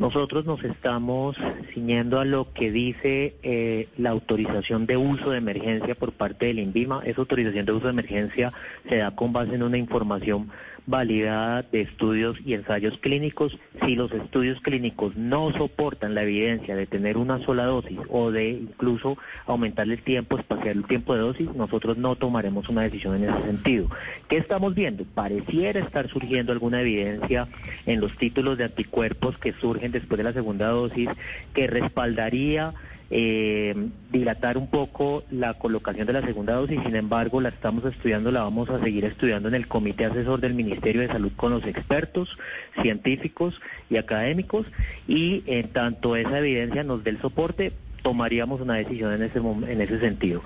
Nosotros 0.00 0.46
nos 0.46 0.64
estamos 0.64 1.36
ciñendo 1.74 2.20
a 2.20 2.24
lo 2.24 2.54
que 2.54 2.70
dice 2.72 3.34
eh, 3.42 3.86
la 3.98 4.08
autorización 4.08 4.86
de 4.86 4.96
uso 4.96 5.30
de 5.30 5.36
emergencia 5.36 5.94
por 5.94 6.12
parte 6.12 6.46
del 6.46 6.58
INVIMA. 6.58 7.02
Esa 7.04 7.20
autorización 7.20 7.66
de 7.66 7.72
uso 7.72 7.84
de 7.84 7.92
emergencia 7.92 8.50
se 8.88 8.96
da 8.96 9.14
con 9.14 9.34
base 9.34 9.54
en 9.54 9.62
una 9.62 9.76
información 9.76 10.48
validada 10.86 11.62
de 11.62 11.82
estudios 11.82 12.36
y 12.44 12.54
ensayos 12.54 12.98
clínicos. 12.98 13.56
Si 13.84 13.94
los 13.94 14.12
estudios 14.12 14.60
clínicos 14.60 15.16
no 15.16 15.52
soportan 15.52 16.14
la 16.14 16.22
evidencia 16.22 16.76
de 16.76 16.86
tener 16.86 17.16
una 17.16 17.38
sola 17.44 17.64
dosis 17.64 17.98
o 18.08 18.30
de 18.30 18.50
incluso 18.50 19.16
aumentar 19.46 19.88
el 19.88 20.02
tiempo, 20.02 20.38
espaciar 20.38 20.76
el 20.76 20.84
tiempo 20.84 21.14
de 21.14 21.20
dosis, 21.20 21.54
nosotros 21.54 21.96
no 21.96 22.16
tomaremos 22.16 22.68
una 22.68 22.82
decisión 22.82 23.16
en 23.16 23.30
ese 23.30 23.42
sentido. 23.42 23.88
¿Qué 24.28 24.36
estamos 24.36 24.74
viendo? 24.74 25.04
Pareciera 25.04 25.80
estar 25.80 26.08
surgiendo 26.08 26.52
alguna 26.52 26.80
evidencia 26.80 27.48
en 27.86 28.00
los 28.00 28.16
títulos 28.16 28.58
de 28.58 28.64
anticuerpos 28.64 29.38
que 29.38 29.52
surgen 29.52 29.92
después 29.92 30.18
de 30.18 30.24
la 30.24 30.32
segunda 30.32 30.68
dosis 30.68 31.08
que 31.54 31.66
respaldaría 31.66 32.74
eh, 33.10 33.74
dilatar 34.12 34.56
un 34.56 34.68
poco 34.68 35.24
la 35.30 35.54
colocación 35.54 36.06
de 36.06 36.12
la 36.12 36.22
segunda 36.22 36.54
dosis, 36.54 36.80
sin 36.82 36.94
embargo 36.94 37.40
la 37.40 37.48
estamos 37.48 37.84
estudiando, 37.84 38.30
la 38.30 38.42
vamos 38.42 38.70
a 38.70 38.80
seguir 38.80 39.04
estudiando 39.04 39.48
en 39.48 39.54
el 39.54 39.66
comité 39.66 40.04
asesor 40.04 40.40
del 40.40 40.54
Ministerio 40.54 41.00
de 41.02 41.08
Salud 41.08 41.32
con 41.34 41.52
los 41.52 41.66
expertos, 41.66 42.38
científicos 42.80 43.60
y 43.90 43.96
académicos 43.96 44.66
y 45.08 45.42
en 45.46 45.68
tanto 45.68 46.14
esa 46.14 46.38
evidencia 46.38 46.84
nos 46.84 47.02
dé 47.02 47.10
el 47.10 47.20
soporte, 47.20 47.72
tomaríamos 48.02 48.60
una 48.60 48.74
decisión 48.74 49.12
en 49.12 49.22
ese, 49.22 49.38
en 49.38 49.80
ese 49.80 49.98
sentido. 49.98 50.42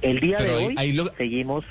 El 0.00 0.20
día 0.20 0.38
de 0.38 0.50
hoy 0.50 0.76
seguimos 1.16 1.64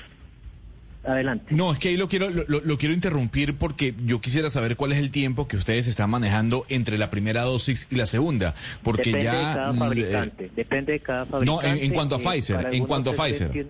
Adelante. 1.06 1.54
No, 1.54 1.72
es 1.72 1.78
que 1.78 1.88
ahí 1.88 1.96
lo 1.96 2.08
quiero, 2.08 2.30
lo, 2.30 2.78
quiero 2.78 2.94
interrumpir 2.94 3.54
porque 3.56 3.94
yo 4.06 4.20
quisiera 4.20 4.50
saber 4.50 4.76
cuál 4.76 4.92
es 4.92 4.98
el 4.98 5.10
tiempo 5.10 5.46
que 5.46 5.56
ustedes 5.56 5.86
están 5.86 6.08
manejando 6.10 6.64
entre 6.68 6.96
la 6.96 7.10
primera 7.10 7.42
dosis 7.42 7.86
y 7.90 7.96
la 7.96 8.06
segunda. 8.06 8.54
Porque 8.82 9.10
depende 9.10 9.24
ya. 9.24 9.32
De 9.32 9.54
cada 9.54 9.72
mm, 9.72 9.78
fabricante, 9.78 10.50
depende 10.56 10.92
de 10.92 11.00
cada 11.00 11.26
fabricante. 11.26 11.68
No, 11.68 11.76
en, 11.76 11.92
cuanto 11.92 12.16
a 12.16 12.18
Pfizer, 12.18 12.68
en 12.72 12.86
cuanto 12.86 13.10
a 13.10 13.12
Pfizer. 13.14 13.66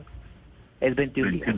es 0.81 0.95
21 0.95 1.31
días. 1.31 1.57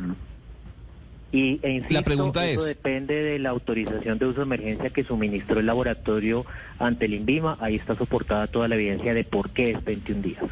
Y, 1.33 1.59
e 1.63 1.83
la 1.91 2.03
pregunta 2.03 2.47
eso 2.47 2.65
depende 2.65 3.15
de 3.15 3.39
la 3.39 3.51
autorización 3.51 4.19
de 4.19 4.27
uso 4.27 4.39
de 4.39 4.45
emergencia 4.45 4.91
que 4.91 5.03
suministró 5.03 5.61
el 5.61 5.67
laboratorio 5.67 6.47
ante 6.79 7.07
el 7.07 7.15
INVIMA. 7.15 7.59
Ahí 7.61 7.75
está 7.75 7.97
soportada 7.97 8.47
toda 8.47 8.69
la 8.69 8.77
evidencia 8.77 9.13
de 9.13 9.25
por 9.25 9.51
qué 9.51 9.73
es 9.73 9.85
21 9.85 10.23
días. 10.23 10.45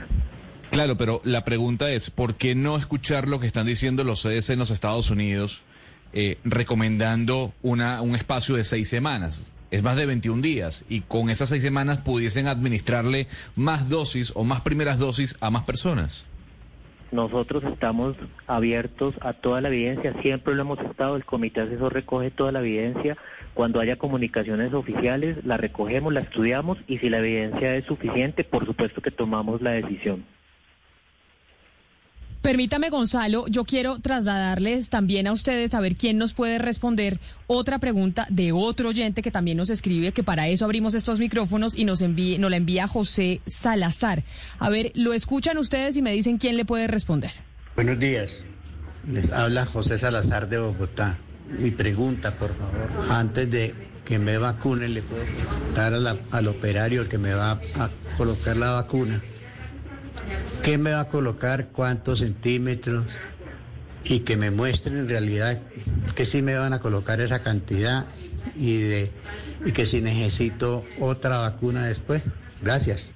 Claro, 0.75 0.97
pero 0.99 1.23
la 1.25 1.45
pregunta 1.45 1.91
es, 1.91 2.11
¿por 2.11 2.35
qué 2.35 2.55
no 2.55 2.77
escuchar 2.77 3.29
lo 3.29 3.41
que 3.41 3.47
están 3.47 3.65
diciendo 3.65 4.05
los 4.05 4.23
CDC 4.23 4.51
en 4.51 4.59
los 4.59 4.71
Estados 4.71 5.11
Unidos? 5.11 5.65
eh, 6.15 6.39
recomendando 6.45 7.53
una, 7.63 8.01
un 8.01 8.15
espacio 8.15 8.57
de 8.57 8.65
seis 8.65 8.89
semanas. 8.89 9.51
Es 9.71 9.83
más 9.83 9.97
de 9.97 10.07
21 10.07 10.41
días 10.41 10.87
y 10.89 11.01
con 11.01 11.29
esas 11.29 11.49
seis 11.49 11.63
semanas 11.63 11.99
pudiesen 11.99 12.47
administrarle 12.47 13.27
más 13.57 13.89
dosis 13.89 14.33
o 14.37 14.45
más 14.45 14.61
primeras 14.61 15.01
dosis 15.01 15.37
a 15.41 15.51
más 15.51 15.65
personas. 15.65 16.27
Nosotros 17.11 17.65
estamos 17.65 18.17
abiertos 18.47 19.15
a 19.21 19.33
toda 19.33 19.61
la 19.61 19.69
evidencia, 19.69 20.15
siempre 20.23 20.55
lo 20.55 20.63
hemos 20.63 20.81
estado, 20.81 21.17
el 21.17 21.25
comité 21.25 21.61
asesor 21.61 21.93
recoge 21.93 22.31
toda 22.31 22.53
la 22.53 22.61
evidencia, 22.61 23.17
cuando 23.53 23.81
haya 23.81 23.97
comunicaciones 23.97 24.73
oficiales 24.73 25.45
la 25.45 25.57
recogemos, 25.57 26.13
la 26.13 26.21
estudiamos 26.21 26.79
y 26.89 26.99
si 26.99 27.09
la 27.09 27.19
evidencia 27.19 27.77
es 27.77 27.85
suficiente, 27.85 28.43
por 28.43 28.67
supuesto 28.67 29.01
que 29.01 29.13
tomamos 29.13 29.63
la 29.63 29.73
decisión. 29.73 30.25
Permítame, 32.45 32.91
Gonzalo, 32.91 33.47
yo 33.49 33.65
quiero 33.65 34.01
trasladarles 34.01 34.91
también 34.91 35.27
a 35.27 35.33
ustedes 35.33 35.73
a 35.73 35.81
ver 35.81 35.97
quién 35.97 36.19
nos 36.19 36.35
puede 36.35 36.59
responder 36.59 37.19
otra 37.47 37.79
pregunta 37.79 38.27
de 38.29 38.53
otro 38.53 38.91
oyente 38.91 39.23
que 39.23 39.31
también 39.31 39.57
nos 39.57 39.71
escribe, 39.71 40.13
que 40.13 40.23
para 40.23 40.49
eso 40.49 40.67
abrimos 40.67 40.93
estos 40.93 41.21
micrófonos 41.21 41.75
y 41.75 41.87
nos, 41.87 42.03
envíe, 42.03 42.37
nos 42.37 42.51
la 42.51 42.59
envía 42.59 42.87
José 42.87 43.41
Salazar. 43.47 44.25
A 44.59 44.69
ver, 44.69 44.93
lo 44.95 45.15
escuchan 45.15 45.57
ustedes 45.57 45.97
y 45.97 46.03
me 46.03 46.13
dicen 46.13 46.37
quién 46.37 46.59
le 46.59 46.67
puede 46.67 46.87
responder. 46.87 47.33
Buenos 47.77 47.99
días. 47.99 48.45
Les 49.11 49.33
habla 49.33 49.65
José 49.65 49.99
Salazar 49.99 50.51
de 50.51 50.59
Bogotá. 50.59 51.17
Mi 51.49 51.71
pregunta, 51.71 52.37
por 52.37 52.55
favor, 52.59 52.91
antes 53.09 53.51
de 53.51 53.75
que 54.05 54.19
me 54.19 54.37
vacunen, 54.37 54.93
le 54.93 55.01
puedo 55.01 55.25
dar 55.75 55.95
al 55.95 56.49
operario 56.49 57.09
que 57.09 57.17
me 57.17 57.33
va 57.33 57.53
a 57.53 57.91
colocar 58.19 58.55
la 58.59 58.73
vacuna 58.73 59.23
qué 60.65 60.79
me 60.79 60.93
va 60.93 61.01
a 61.01 61.09
colocar, 61.11 61.69
cuántos 61.69 62.21
centímetros 62.21 63.05
y 64.03 64.21
que 64.21 64.39
me 64.39 64.51
muestren 64.51 64.97
en 64.97 65.09
realidad 65.09 65.61
que 66.15 66.25
sí 66.25 66.41
me 66.41 66.57
van 66.57 66.73
a 66.73 66.79
colocar 66.79 67.21
esa 67.21 67.43
cantidad 67.43 68.07
y, 68.57 68.79
de, 68.79 69.13
y 69.67 69.73
que 69.73 69.85
si 69.85 70.01
necesito 70.01 70.87
otra 71.01 71.39
vacuna 71.39 71.87
después. 71.87 72.23
Gracias. 72.63 73.13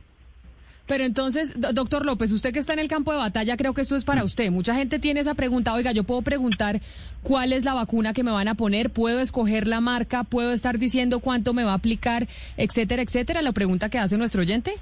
Pero 0.86 1.04
entonces, 1.04 1.54
doctor 1.56 2.04
López, 2.04 2.32
usted 2.32 2.52
que 2.52 2.58
está 2.58 2.74
en 2.74 2.78
el 2.80 2.88
campo 2.88 3.12
de 3.12 3.18
batalla, 3.18 3.56
creo 3.56 3.72
que 3.72 3.80
esto 3.80 3.96
es 3.96 4.04
para 4.04 4.24
usted. 4.24 4.50
Mucha 4.50 4.74
gente 4.74 4.98
tiene 4.98 5.20
esa 5.20 5.34
pregunta, 5.34 5.72
oiga, 5.72 5.92
yo 5.92 6.04
puedo 6.04 6.20
preguntar 6.20 6.82
cuál 7.22 7.54
es 7.54 7.64
la 7.64 7.72
vacuna 7.72 8.12
que 8.12 8.24
me 8.24 8.30
van 8.30 8.48
a 8.48 8.54
poner, 8.54 8.90
puedo 8.90 9.20
escoger 9.20 9.66
la 9.66 9.80
marca, 9.80 10.24
puedo 10.24 10.52
estar 10.52 10.78
diciendo 10.78 11.20
cuánto 11.20 11.54
me 11.54 11.64
va 11.64 11.72
a 11.72 11.76
aplicar, 11.76 12.28
etcétera, 12.58 13.02
etcétera, 13.02 13.40
la 13.40 13.52
pregunta 13.52 13.88
que 13.88 13.98
hace 13.98 14.18
nuestro 14.18 14.42
oyente. 14.42 14.78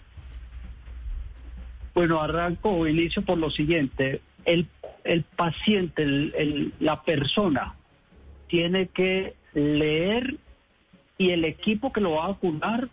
Bueno, 1.97 2.21
arranco 2.21 2.69
o 2.69 2.87
inicio 2.87 3.23
por 3.23 3.39
lo 3.39 3.49
siguiente. 3.51 4.21
El, 4.45 4.67
el 5.03 5.23
paciente, 5.23 6.03
el, 6.03 6.75
la 6.79 7.03
persona, 7.03 7.75
tiene 8.49 8.89
que 8.89 9.35
leer 9.55 10.37
y 11.17 11.31
el 11.31 11.47
equipo 11.47 11.95
que 11.95 12.03
lo 12.03 12.11
va 12.11 12.25
a 12.25 12.29
vacunar 12.29 12.91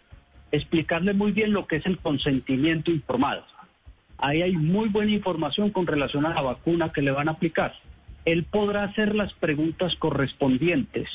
explicarle 0.53 1.11
muy 1.13 1.33
bien 1.33 1.51
lo 1.51 1.67
que 1.67 1.75
es 1.75 1.85
el 1.85 1.97
consentimiento 1.97 2.91
informado. 2.91 3.43
Ahí 4.19 4.41
hay 4.41 4.53
muy 4.53 4.87
buena 4.87 5.11
información 5.11 5.71
con 5.71 5.85
relación 5.85 6.25
a 6.25 6.33
la 6.33 6.41
vacuna 6.41 6.93
que 6.93 7.01
le 7.01 7.11
van 7.11 7.27
a 7.27 7.33
aplicar. 7.33 7.73
Él 8.23 8.45
podrá 8.45 8.85
hacer 8.85 9.15
las 9.15 9.33
preguntas 9.33 9.97
correspondientes. 9.97 11.09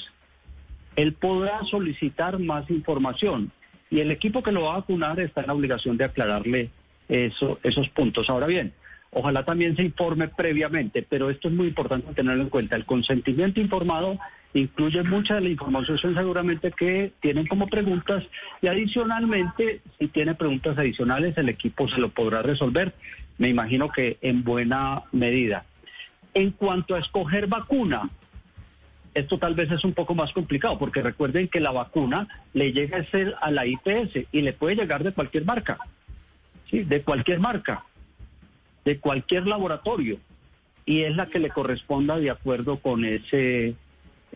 Él 0.94 1.14
podrá 1.14 1.64
solicitar 1.64 2.38
más 2.38 2.68
información. 2.68 3.50
Y 3.88 4.00
el 4.00 4.10
equipo 4.10 4.42
que 4.42 4.52
lo 4.52 4.64
va 4.64 4.72
a 4.72 4.80
vacunar 4.80 5.18
está 5.20 5.40
en 5.40 5.46
la 5.46 5.54
obligación 5.54 5.96
de 5.96 6.04
aclararle 6.04 6.70
eso, 7.08 7.58
esos 7.62 7.88
puntos. 7.88 8.28
Ahora 8.28 8.46
bien, 8.46 8.72
ojalá 9.12 9.44
también 9.44 9.76
se 9.76 9.82
informe 9.82 10.28
previamente, 10.28 11.02
pero 11.02 11.30
esto 11.30 11.48
es 11.48 11.54
muy 11.54 11.68
importante 11.68 12.12
tenerlo 12.14 12.42
en 12.42 12.50
cuenta. 12.50 12.76
El 12.76 12.84
consentimiento 12.84 13.60
informado 13.60 14.18
incluye 14.54 15.02
mucha 15.02 15.34
de 15.34 15.42
la 15.42 15.48
información 15.50 15.98
seguramente 15.98 16.72
que 16.72 17.12
tienen 17.20 17.46
como 17.46 17.66
preguntas 17.66 18.24
y 18.62 18.66
adicionalmente, 18.66 19.80
si 19.98 20.08
tiene 20.08 20.34
preguntas 20.34 20.78
adicionales, 20.78 21.36
el 21.36 21.48
equipo 21.48 21.88
se 21.88 21.98
lo 21.98 22.10
podrá 22.10 22.42
resolver, 22.42 22.94
me 23.38 23.48
imagino 23.48 23.88
que 23.90 24.18
en 24.20 24.44
buena 24.44 25.02
medida. 25.12 25.64
En 26.34 26.50
cuanto 26.50 26.94
a 26.94 26.98
escoger 26.98 27.46
vacuna, 27.46 28.10
esto 29.14 29.38
tal 29.38 29.54
vez 29.54 29.70
es 29.70 29.84
un 29.84 29.92
poco 29.92 30.14
más 30.14 30.32
complicado, 30.32 30.78
porque 30.78 31.02
recuerden 31.02 31.48
que 31.48 31.60
la 31.60 31.70
vacuna 31.70 32.28
le 32.52 32.72
llega 32.72 32.98
a 32.98 33.04
ser 33.04 33.34
a 33.40 33.50
la 33.50 33.66
IPS 33.66 34.26
y 34.32 34.42
le 34.42 34.52
puede 34.52 34.76
llegar 34.76 35.02
de 35.02 35.12
cualquier 35.12 35.44
marca 35.44 35.78
de 36.70 37.02
cualquier 37.02 37.40
marca, 37.40 37.84
de 38.84 38.98
cualquier 38.98 39.46
laboratorio, 39.46 40.18
y 40.84 41.02
es 41.02 41.14
la 41.16 41.26
que 41.26 41.38
le 41.38 41.50
corresponda 41.50 42.18
de 42.18 42.30
acuerdo 42.30 42.78
con 42.78 43.04
ese 43.04 43.74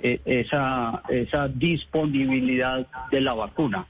eh, 0.01 0.21
esa, 0.25 1.03
esa 1.09 1.49
disponibilidad 1.49 2.87
de 3.11 3.21
la 3.21 3.35
vacuna. 3.35 3.87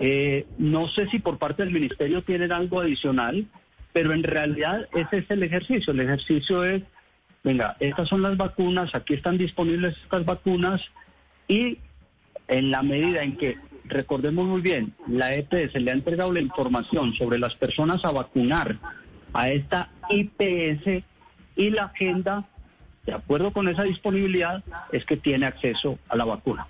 Eh, 0.00 0.46
no 0.58 0.88
sé 0.88 1.08
si 1.08 1.18
por 1.18 1.38
parte 1.38 1.64
del 1.64 1.72
ministerio 1.72 2.22
tienen 2.22 2.52
algo 2.52 2.80
adicional, 2.80 3.46
pero 3.92 4.12
en 4.12 4.22
realidad 4.22 4.88
ese 4.94 5.18
es 5.18 5.30
el 5.30 5.42
ejercicio. 5.42 5.92
El 5.92 6.00
ejercicio 6.00 6.64
es, 6.64 6.82
venga, 7.42 7.76
estas 7.80 8.08
son 8.08 8.22
las 8.22 8.36
vacunas, 8.36 8.94
aquí 8.94 9.14
están 9.14 9.38
disponibles 9.38 9.96
estas 9.98 10.24
vacunas 10.24 10.80
y 11.46 11.78
en 12.48 12.70
la 12.70 12.82
medida 12.82 13.22
en 13.22 13.36
que 13.36 13.56
recordemos 13.84 14.46
muy 14.46 14.60
bien, 14.60 14.94
la 15.06 15.34
EPS 15.34 15.74
le 15.74 15.90
ha 15.90 15.94
entregado 15.94 16.32
la 16.32 16.40
información 16.40 17.14
sobre 17.14 17.38
las 17.38 17.54
personas 17.54 18.04
a 18.04 18.12
vacunar 18.12 18.76
a 19.32 19.50
esta 19.50 19.90
IPS 20.08 21.04
y 21.56 21.70
la 21.70 21.84
agenda, 21.84 22.44
de 23.06 23.12
acuerdo 23.12 23.52
con 23.52 23.68
esa 23.68 23.82
disponibilidad, 23.82 24.62
es 24.92 25.04
que 25.04 25.16
tiene 25.16 25.46
acceso 25.46 25.98
a 26.08 26.16
la 26.16 26.24
vacuna. 26.24 26.66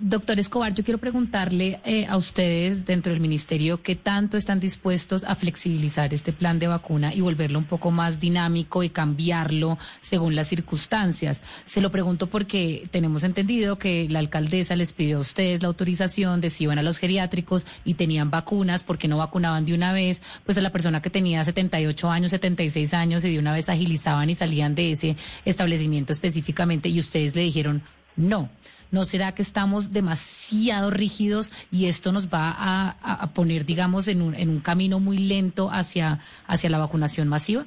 Doctor 0.00 0.38
Escobar, 0.38 0.74
yo 0.74 0.84
quiero 0.84 0.98
preguntarle 0.98 1.80
eh, 1.84 2.06
a 2.06 2.16
ustedes 2.16 2.84
dentro 2.84 3.12
del 3.12 3.20
ministerio 3.20 3.82
qué 3.82 3.96
tanto 3.96 4.36
están 4.36 4.60
dispuestos 4.60 5.24
a 5.24 5.34
flexibilizar 5.34 6.14
este 6.14 6.32
plan 6.32 6.60
de 6.60 6.68
vacuna 6.68 7.12
y 7.12 7.20
volverlo 7.20 7.58
un 7.58 7.64
poco 7.64 7.90
más 7.90 8.20
dinámico 8.20 8.84
y 8.84 8.90
cambiarlo 8.90 9.76
según 10.00 10.36
las 10.36 10.46
circunstancias. 10.46 11.42
Se 11.66 11.80
lo 11.80 11.90
pregunto 11.90 12.28
porque 12.28 12.86
tenemos 12.92 13.24
entendido 13.24 13.78
que 13.78 14.08
la 14.08 14.20
alcaldesa 14.20 14.76
les 14.76 14.92
pidió 14.92 15.18
a 15.18 15.20
ustedes 15.20 15.62
la 15.62 15.68
autorización 15.68 16.40
de 16.40 16.50
si 16.50 16.64
iban 16.64 16.78
a 16.78 16.84
los 16.84 16.98
geriátricos 16.98 17.66
y 17.84 17.94
tenían 17.94 18.30
vacunas, 18.30 18.84
porque 18.84 19.08
no 19.08 19.18
vacunaban 19.18 19.66
de 19.66 19.74
una 19.74 19.92
vez, 19.92 20.22
pues 20.44 20.56
a 20.58 20.60
la 20.60 20.70
persona 20.70 21.02
que 21.02 21.10
tenía 21.10 21.42
78 21.42 22.10
años, 22.10 22.30
76 22.30 22.94
años 22.94 23.24
y 23.24 23.32
de 23.32 23.38
una 23.38 23.52
vez 23.52 23.68
agilizaban 23.68 24.30
y 24.30 24.36
salían 24.36 24.76
de 24.76 24.92
ese 24.92 25.16
establecimiento 25.44 26.12
específicamente 26.12 26.88
y 26.88 27.00
ustedes 27.00 27.34
le 27.34 27.42
dijeron 27.42 27.82
no. 28.16 28.48
¿No 28.90 29.04
será 29.04 29.32
que 29.32 29.42
estamos 29.42 29.92
demasiado 29.92 30.90
rígidos 30.90 31.52
y 31.70 31.86
esto 31.86 32.10
nos 32.10 32.28
va 32.28 32.54
a, 32.58 33.30
poner, 33.34 33.66
digamos, 33.66 34.08
en 34.08 34.22
un, 34.22 34.60
camino 34.60 34.98
muy 34.98 35.18
lento 35.18 35.70
hacia, 35.70 36.20
hacia 36.46 36.70
la 36.70 36.78
vacunación 36.78 37.28
masiva? 37.28 37.66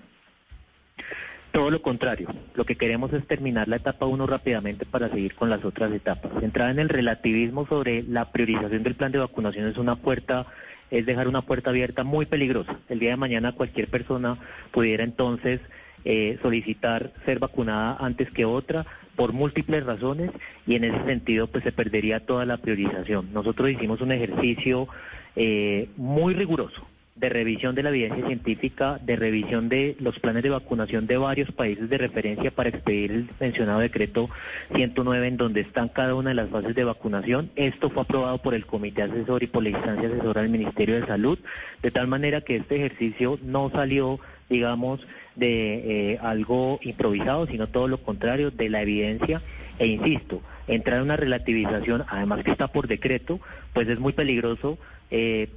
Todo 1.52 1.70
lo 1.70 1.82
contrario. 1.82 2.30
Lo 2.56 2.64
que 2.66 2.76
queremos 2.76 3.12
es 3.14 3.28
terminar 3.28 3.68
la 3.68 3.76
etapa 3.76 4.06
1 4.06 4.26
rápidamente 4.26 4.86
para 4.86 5.10
seguir 5.10 5.36
con 5.36 5.50
las 5.50 5.64
otras 5.66 5.92
etapas. 5.92 6.32
Entrar 6.42 6.72
en 6.72 6.80
el 6.80 6.90
relativismo 6.90 7.68
sobre 7.68 8.04
la 8.04 8.32
priorización 8.32 8.84
del 8.84 8.96
plan 8.96 9.12
de 9.12 9.20
vacunación 9.20 9.68
es 9.68 9.78
una 9.78 9.96
puerta 9.98 10.48
es 10.92 11.06
dejar 11.06 11.30
una 11.30 11.42
puerta 11.42 11.70
abierta 11.70 12.04
muy 12.04 12.26
peligrosa. 12.26 12.78
El 12.90 13.00
día 13.00 13.12
de 13.12 13.16
mañana 13.16 13.54
cualquier 13.54 13.88
persona 13.88 14.38
pudiera 14.72 15.06
entonces 15.06 15.62
eh, 16.04 16.38
solicitar 16.42 17.14
ser 17.26 17.40
vacunada 17.40 17.96
antes 18.00 18.30
que 18.32 18.44
otra 18.44 18.86
por 19.22 19.34
múltiples 19.34 19.86
razones 19.86 20.32
y 20.66 20.74
en 20.74 20.84
ese 20.84 21.06
sentido 21.06 21.46
pues 21.46 21.64
se 21.64 21.72
perdería 21.72 22.26
toda 22.26 22.44
la 22.44 22.58
priorización. 22.58 23.32
Nosotros 23.32 23.70
hicimos 23.70 24.02
un 24.02 24.12
ejercicio 24.12 24.88
eh, 25.36 25.90
muy 25.96 26.34
riguroso 26.34 26.88
de 27.14 27.30
revisión 27.30 27.76
de 27.76 27.84
la 27.84 27.90
evidencia 27.90 28.26
científica, 28.26 28.98
de 29.00 29.16
revisión 29.16 29.70
de 29.70 29.96
los 30.00 30.18
planes 30.18 30.42
de 30.42 30.50
vacunación 30.50 31.06
de 31.06 31.18
varios 31.18 31.52
países 31.52 31.88
de 31.88 32.00
referencia 32.00 32.50
para 32.50 32.70
expedir 32.70 33.12
el 33.12 33.30
mencionado 33.40 33.80
decreto 33.80 34.28
109 34.74 35.28
en 35.28 35.38
donde 35.38 35.62
están 35.62 35.90
cada 35.90 36.16
una 36.16 36.30
de 36.30 36.36
las 36.38 36.50
fases 36.50 36.74
de 36.74 36.84
vacunación. 36.84 37.52
Esto 37.56 37.92
fue 37.92 38.02
aprobado 38.02 38.40
por 38.40 38.56
el 38.56 38.66
comité 38.66 39.04
asesor 39.04 39.44
y 39.44 39.48
por 39.48 39.62
la 39.62 39.70
instancia 39.70 40.10
asesora 40.10 40.42
del 40.42 40.50
Ministerio 40.50 41.00
de 41.00 41.06
Salud, 41.06 41.38
de 41.84 41.92
tal 41.92 42.08
manera 42.08 42.42
que 42.42 42.56
este 42.56 42.78
ejercicio 42.78 43.38
no 43.44 43.70
salió 43.70 44.20
digamos, 44.52 45.00
de 45.36 46.12
eh, 46.14 46.20
algo 46.22 46.80
improvisado, 46.84 47.48
sino 47.48 47.68
todo 47.68 47.88
lo 47.88 47.98
contrario, 47.98 48.52
de 48.52 48.70
la 48.70 48.84
evidencia. 48.84 49.42
E 49.80 49.88
insisto, 49.88 50.42
entrar 50.68 50.98
en 50.98 51.04
una 51.04 51.16
relativización, 51.16 52.04
además 52.08 52.44
que 52.44 52.52
está 52.52 52.68
por 52.68 52.88
decreto, 52.88 53.40
pues 53.74 53.88
es 53.88 54.00
muy 54.00 54.14
peligroso. 54.14 54.78
Eh, 55.10 55.50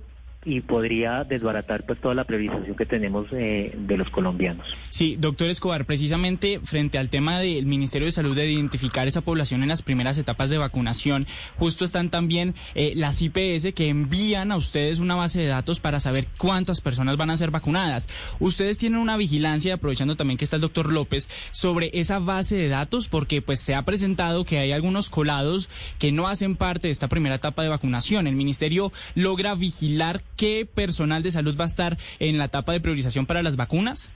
y 0.44 0.60
podría 0.60 1.24
desbaratar 1.24 1.84
pues 1.86 2.00
toda 2.00 2.14
la 2.14 2.24
priorización 2.24 2.76
que 2.76 2.86
tenemos 2.86 3.26
eh, 3.32 3.74
de 3.76 3.96
los 3.96 4.10
colombianos. 4.10 4.66
Sí, 4.90 5.16
doctor 5.18 5.50
Escobar, 5.50 5.84
precisamente 5.86 6.60
frente 6.62 6.98
al 6.98 7.08
tema 7.08 7.38
del 7.38 7.66
Ministerio 7.66 8.06
de 8.06 8.12
Salud 8.12 8.36
de 8.36 8.50
identificar 8.50 9.06
esa 9.06 9.20
población 9.20 9.62
en 9.62 9.68
las 9.68 9.82
primeras 9.82 10.18
etapas 10.18 10.50
de 10.50 10.58
vacunación, 10.58 11.26
justo 11.56 11.84
están 11.84 12.10
también 12.10 12.54
eh, 12.74 12.92
las 12.96 13.20
IPS 13.22 13.72
que 13.74 13.88
envían 13.88 14.52
a 14.52 14.56
ustedes 14.56 14.98
una 14.98 15.14
base 15.14 15.40
de 15.40 15.46
datos 15.46 15.80
para 15.80 16.00
saber 16.00 16.26
cuántas 16.38 16.80
personas 16.80 17.16
van 17.16 17.30
a 17.30 17.36
ser 17.36 17.50
vacunadas. 17.50 18.08
Ustedes 18.40 18.78
tienen 18.78 19.00
una 19.00 19.16
vigilancia, 19.16 19.74
aprovechando 19.74 20.16
también 20.16 20.38
que 20.38 20.44
está 20.44 20.56
el 20.56 20.62
doctor 20.62 20.92
López, 20.92 21.28
sobre 21.52 21.90
esa 21.94 22.18
base 22.18 22.56
de 22.56 22.68
datos, 22.68 23.08
porque 23.08 23.42
pues 23.42 23.60
se 23.60 23.74
ha 23.74 23.84
presentado 23.84 24.44
que 24.44 24.58
hay 24.58 24.72
algunos 24.72 25.10
colados 25.10 25.68
que 25.98 26.12
no 26.12 26.26
hacen 26.26 26.56
parte 26.56 26.88
de 26.88 26.92
esta 26.92 27.08
primera 27.08 27.36
etapa 27.36 27.62
de 27.62 27.68
vacunación. 27.68 28.26
El 28.26 28.36
ministerio 28.36 28.92
logra 29.14 29.54
vigilar 29.54 30.22
qué 30.36 30.66
personal 30.72 31.22
de 31.22 31.30
salud 31.30 31.56
va 31.58 31.64
a 31.64 31.66
estar 31.66 31.96
en 32.18 32.38
la 32.38 32.46
etapa 32.46 32.72
de 32.72 32.80
priorización 32.80 33.26
para 33.26 33.42
las 33.42 33.56
vacunas. 33.56 34.10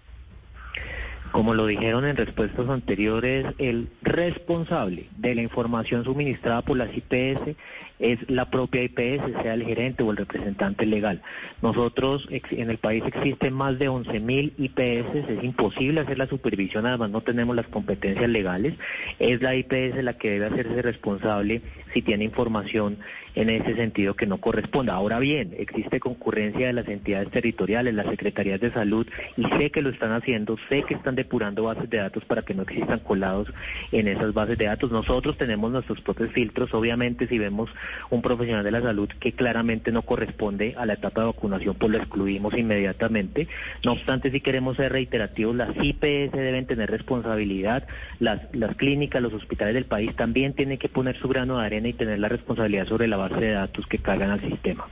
Como 1.32 1.52
lo 1.54 1.66
dijeron 1.66 2.06
en 2.06 2.16
respuestas 2.16 2.68
anteriores, 2.68 3.46
el 3.58 3.88
responsable 4.02 5.08
de 5.16 5.34
la 5.34 5.42
información 5.42 6.02
suministrada 6.04 6.62
por 6.62 6.78
las 6.78 6.90
IPS 6.96 7.54
es 7.98 8.18
la 8.30 8.50
propia 8.50 8.82
IPS, 8.82 9.42
sea 9.42 9.54
el 9.54 9.64
gerente 9.64 10.02
o 10.02 10.10
el 10.10 10.16
representante 10.16 10.86
legal. 10.86 11.22
Nosotros 11.62 12.28
en 12.30 12.70
el 12.70 12.78
país 12.78 13.02
existen 13.06 13.54
más 13.54 13.78
de 13.78 13.88
11.000 13.88 14.52
IPS, 14.56 15.30
es 15.30 15.44
imposible 15.44 16.00
hacer 16.00 16.18
la 16.18 16.26
supervisión, 16.26 16.86
además 16.86 17.10
no 17.10 17.20
tenemos 17.20 17.56
las 17.56 17.66
competencias 17.68 18.28
legales. 18.28 18.74
Es 19.18 19.42
la 19.42 19.54
IPS 19.54 20.02
la 20.02 20.14
que 20.14 20.30
debe 20.30 20.46
hacerse 20.46 20.82
responsable 20.82 21.62
si 21.92 22.02
tiene 22.02 22.24
información 22.24 22.98
en 23.34 23.50
ese 23.50 23.74
sentido 23.76 24.14
que 24.14 24.26
no 24.26 24.38
corresponda. 24.38 24.94
Ahora 24.94 25.18
bien, 25.20 25.54
existe 25.58 26.00
concurrencia 26.00 26.66
de 26.66 26.72
las 26.72 26.88
entidades 26.88 27.30
territoriales, 27.30 27.94
las 27.94 28.06
secretarías 28.06 28.60
de 28.60 28.72
salud, 28.72 29.06
y 29.36 29.44
sé 29.56 29.70
que 29.70 29.80
lo 29.80 29.90
están 29.90 30.12
haciendo, 30.12 30.56
sé 30.68 30.82
que 30.82 30.94
están 30.94 31.14
depurando 31.14 31.62
bases 31.62 31.88
de 31.88 31.98
datos 31.98 32.24
para 32.24 32.42
que 32.42 32.54
no 32.54 32.62
existan 32.62 32.98
colados 33.00 33.48
en 33.92 34.08
esas 34.08 34.34
bases 34.34 34.58
de 34.58 34.66
datos. 34.66 34.90
Nosotros 34.90 35.36
tenemos 35.38 35.70
nuestros 35.70 36.00
propios 36.00 36.32
filtros, 36.32 36.74
obviamente 36.74 37.28
si 37.28 37.38
vemos 37.38 37.70
un 38.10 38.22
profesional 38.22 38.64
de 38.64 38.70
la 38.70 38.80
salud 38.80 39.08
que 39.20 39.32
claramente 39.32 39.92
no 39.92 40.02
corresponde 40.02 40.74
a 40.76 40.86
la 40.86 40.94
etapa 40.94 41.22
de 41.22 41.26
vacunación, 41.28 41.74
pues 41.76 41.92
lo 41.92 41.98
excluimos 41.98 42.56
inmediatamente. 42.56 43.48
No 43.84 43.92
obstante, 43.92 44.30
si 44.30 44.40
queremos 44.40 44.76
ser 44.76 44.92
reiterativos, 44.92 45.56
las 45.56 45.70
IPS 45.76 46.32
deben 46.32 46.66
tener 46.66 46.90
responsabilidad, 46.90 47.86
las, 48.20 48.40
las 48.54 48.76
clínicas, 48.76 49.22
los 49.22 49.32
hospitales 49.32 49.74
del 49.74 49.84
país 49.84 50.14
también 50.16 50.54
tienen 50.54 50.78
que 50.78 50.88
poner 50.88 51.18
su 51.18 51.28
grano 51.28 51.58
de 51.58 51.66
arena 51.66 51.88
y 51.88 51.92
tener 51.92 52.18
la 52.18 52.28
responsabilidad 52.28 52.86
sobre 52.86 53.08
la 53.08 53.16
base 53.16 53.36
de 53.36 53.52
datos 53.52 53.86
que 53.86 53.98
cargan 53.98 54.30
al 54.30 54.40
sistema. 54.40 54.86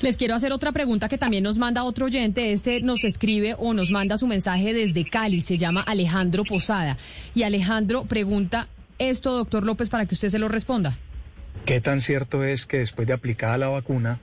Les 0.00 0.16
quiero 0.16 0.34
hacer 0.34 0.52
otra 0.52 0.72
pregunta 0.72 1.08
que 1.08 1.18
también 1.18 1.44
nos 1.44 1.58
manda 1.58 1.84
otro 1.84 2.06
oyente. 2.06 2.52
Este 2.52 2.80
nos 2.80 3.04
escribe 3.04 3.54
o 3.58 3.74
nos 3.74 3.90
manda 3.90 4.18
su 4.18 4.26
mensaje 4.26 4.72
desde 4.72 5.04
Cali. 5.04 5.40
Se 5.40 5.58
llama 5.58 5.82
Alejandro 5.82 6.44
Posada. 6.44 6.96
Y 7.34 7.42
Alejandro 7.42 8.04
pregunta 8.04 8.68
esto, 8.98 9.32
doctor 9.32 9.64
López, 9.64 9.90
para 9.90 10.06
que 10.06 10.14
usted 10.14 10.28
se 10.28 10.38
lo 10.38 10.48
responda. 10.48 10.98
¿Qué 11.64 11.80
tan 11.80 12.00
cierto 12.00 12.44
es 12.44 12.66
que 12.66 12.78
después 12.78 13.06
de 13.06 13.14
aplicada 13.14 13.58
la 13.58 13.68
vacuna 13.68 14.20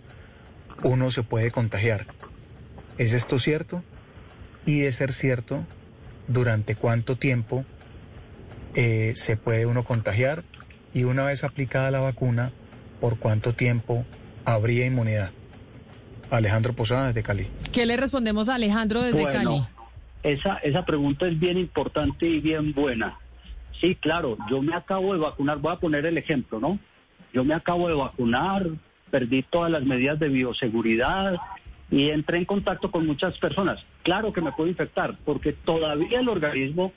uno 0.84 1.12
se 1.12 1.24
puede 1.24 1.52
contagiar? 1.52 2.08
¿Es 2.98 3.13
esto 3.13 3.39
cierto? 3.39 3.84
Y 4.65 4.80
de 4.80 4.91
ser 4.91 5.13
cierto, 5.13 5.65
¿durante 6.28 6.76
cuánto 6.76 7.17
tiempo 7.17 7.65
eh, 8.74 9.13
se 9.15 9.38
puede 9.38 9.65
uno 9.65 9.84
contagiar? 9.84 10.43
Y 10.93 11.04
una 11.04 11.24
vez 11.24 11.43
aplicada 11.43 11.91
la 11.91 12.00
vacuna, 12.00 12.52
¿por 13.00 13.19
cuánto 13.19 13.54
tiempo 13.54 14.06
habría 14.45 14.86
inmunidad? 14.86 15.32
Alejandro 16.32 16.74
Posada 16.74 17.08
desde 17.08 17.21
Cali. 17.21 17.48
¿Qué 17.71 17.86
le 17.86 17.98
respondemos 17.98 18.50
a 18.50 18.56
Alejandro 18.56 19.02
desde 19.02 19.24
Cali? 19.26 19.65
Esa, 20.24 20.56
esa 20.58 20.86
pregunta 20.86 21.28
es 21.28 21.39
bien 21.39 21.58
importante 21.58 22.26
y 22.26 22.39
bien 22.39 22.74
buena. 22.74 23.19
Sí, 23.80 23.95
claro, 23.95 24.38
yo 24.50 24.62
me 24.62 24.74
acabo 24.74 25.13
de 25.13 25.19
vacunar, 25.19 25.60
voy 25.60 25.74
a 25.74 25.80
poner 25.80 26.06
el 26.06 26.17
ejemplo, 26.17 26.60
¿no? 26.60 26.80
Yo 27.36 27.43
me 27.43 27.54
acabo 27.54 27.89
de 27.89 27.95
vacunar, 27.95 28.65
perdí 29.12 29.43
todas 29.43 29.69
las 29.69 29.84
medidas 29.84 30.17
de 30.19 30.30
bioseguridad 30.30 31.36
y 31.91 32.10
entré 32.10 32.38
en 32.38 32.45
contacto 32.45 32.89
con 32.91 33.06
muchas 33.06 33.38
personas. 33.39 33.86
Claro 34.04 34.32
que 34.32 34.39
me 34.39 34.54
puedo 34.54 34.69
infectar 34.69 35.17
porque 35.26 35.52
todavía 35.52 36.21
el 36.21 36.30
organismo 36.30 36.93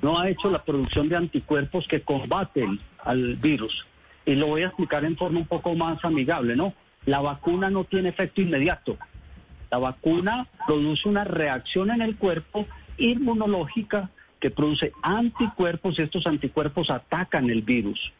no 0.00 0.20
ha 0.20 0.30
hecho 0.30 0.52
la 0.52 0.62
producción 0.62 1.08
de 1.08 1.16
anticuerpos 1.16 1.88
que 1.88 2.02
combaten 2.02 2.78
al 3.02 3.34
virus. 3.34 3.84
Y 4.24 4.36
lo 4.36 4.46
voy 4.46 4.62
a 4.62 4.66
explicar 4.66 5.04
en 5.04 5.16
forma 5.16 5.40
un 5.40 5.46
poco 5.46 5.74
más 5.74 5.98
amigable, 6.04 6.54
¿no? 6.54 6.74
La 7.04 7.18
vacuna 7.18 7.68
no 7.68 7.82
tiene 7.82 8.10
efecto 8.10 8.40
inmediato. 8.40 8.96
La 9.68 9.78
vacuna 9.78 10.46
produce 10.64 11.08
una 11.08 11.24
reacción 11.24 11.90
en 11.90 12.02
el 12.02 12.14
cuerpo 12.14 12.68
inmunológica 12.98 14.10
que 14.38 14.52
produce 14.52 14.92
anticuerpos 15.02 15.98
y 15.98 16.02
estos 16.02 16.24
anticuerpos 16.28 16.88
atacan 16.88 17.50
el 17.50 17.62
virus. 17.62 18.12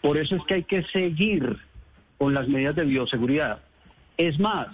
Por 0.00 0.18
eso 0.18 0.36
es 0.36 0.42
que 0.44 0.54
hay 0.54 0.64
que 0.64 0.82
seguir 0.84 1.58
con 2.18 2.34
las 2.34 2.48
medidas 2.48 2.76
de 2.76 2.84
bioseguridad. 2.84 3.60
Es 4.16 4.38
más, 4.38 4.68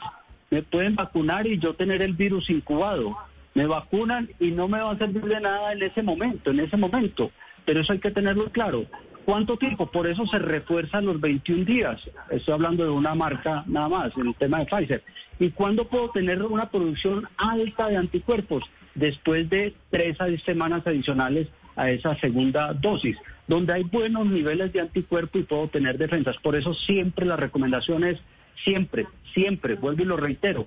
me 0.50 0.62
pueden 0.62 0.94
vacunar 0.94 1.46
y 1.46 1.58
yo 1.58 1.74
tener 1.74 2.02
el 2.02 2.14
virus 2.14 2.50
incubado. 2.50 3.16
Me 3.54 3.66
vacunan 3.66 4.28
y 4.40 4.50
no 4.50 4.68
me 4.68 4.80
va 4.80 4.92
a 4.92 4.98
servir 4.98 5.24
de 5.24 5.40
nada 5.40 5.72
en 5.72 5.82
ese 5.82 6.02
momento, 6.02 6.50
en 6.50 6.60
ese 6.60 6.76
momento. 6.76 7.30
Pero 7.64 7.80
eso 7.80 7.92
hay 7.92 7.98
que 7.98 8.10
tenerlo 8.10 8.50
claro. 8.50 8.86
¿Cuánto 9.24 9.56
tiempo? 9.56 9.86
Por 9.86 10.06
eso 10.06 10.26
se 10.26 10.38
refuerzan 10.38 11.06
los 11.06 11.20
21 11.20 11.64
días. 11.64 12.00
Estoy 12.30 12.54
hablando 12.54 12.84
de 12.84 12.90
una 12.90 13.14
marca 13.14 13.64
nada 13.66 13.88
más, 13.88 14.16
en 14.16 14.28
el 14.28 14.34
tema 14.34 14.58
de 14.58 14.66
Pfizer. 14.66 15.02
¿Y 15.38 15.50
cuándo 15.50 15.88
puedo 15.88 16.10
tener 16.10 16.42
una 16.42 16.68
producción 16.68 17.26
alta 17.38 17.88
de 17.88 17.96
anticuerpos? 17.96 18.64
Después 18.94 19.48
de 19.48 19.74
tres 19.90 20.20
a 20.20 20.26
semanas 20.44 20.86
adicionales 20.86 21.48
a 21.74 21.90
esa 21.90 22.14
segunda 22.20 22.74
dosis 22.74 23.16
donde 23.46 23.72
hay 23.74 23.82
buenos 23.84 24.26
niveles 24.26 24.72
de 24.72 24.80
anticuerpo 24.80 25.38
y 25.38 25.42
puedo 25.42 25.68
tener 25.68 25.98
defensas. 25.98 26.36
Por 26.38 26.56
eso 26.56 26.74
siempre 26.74 27.26
la 27.26 27.36
recomendación 27.36 28.04
es, 28.04 28.18
siempre, 28.64 29.06
siempre, 29.32 29.74
vuelvo 29.74 30.02
y 30.02 30.06
lo 30.06 30.16
reitero, 30.16 30.66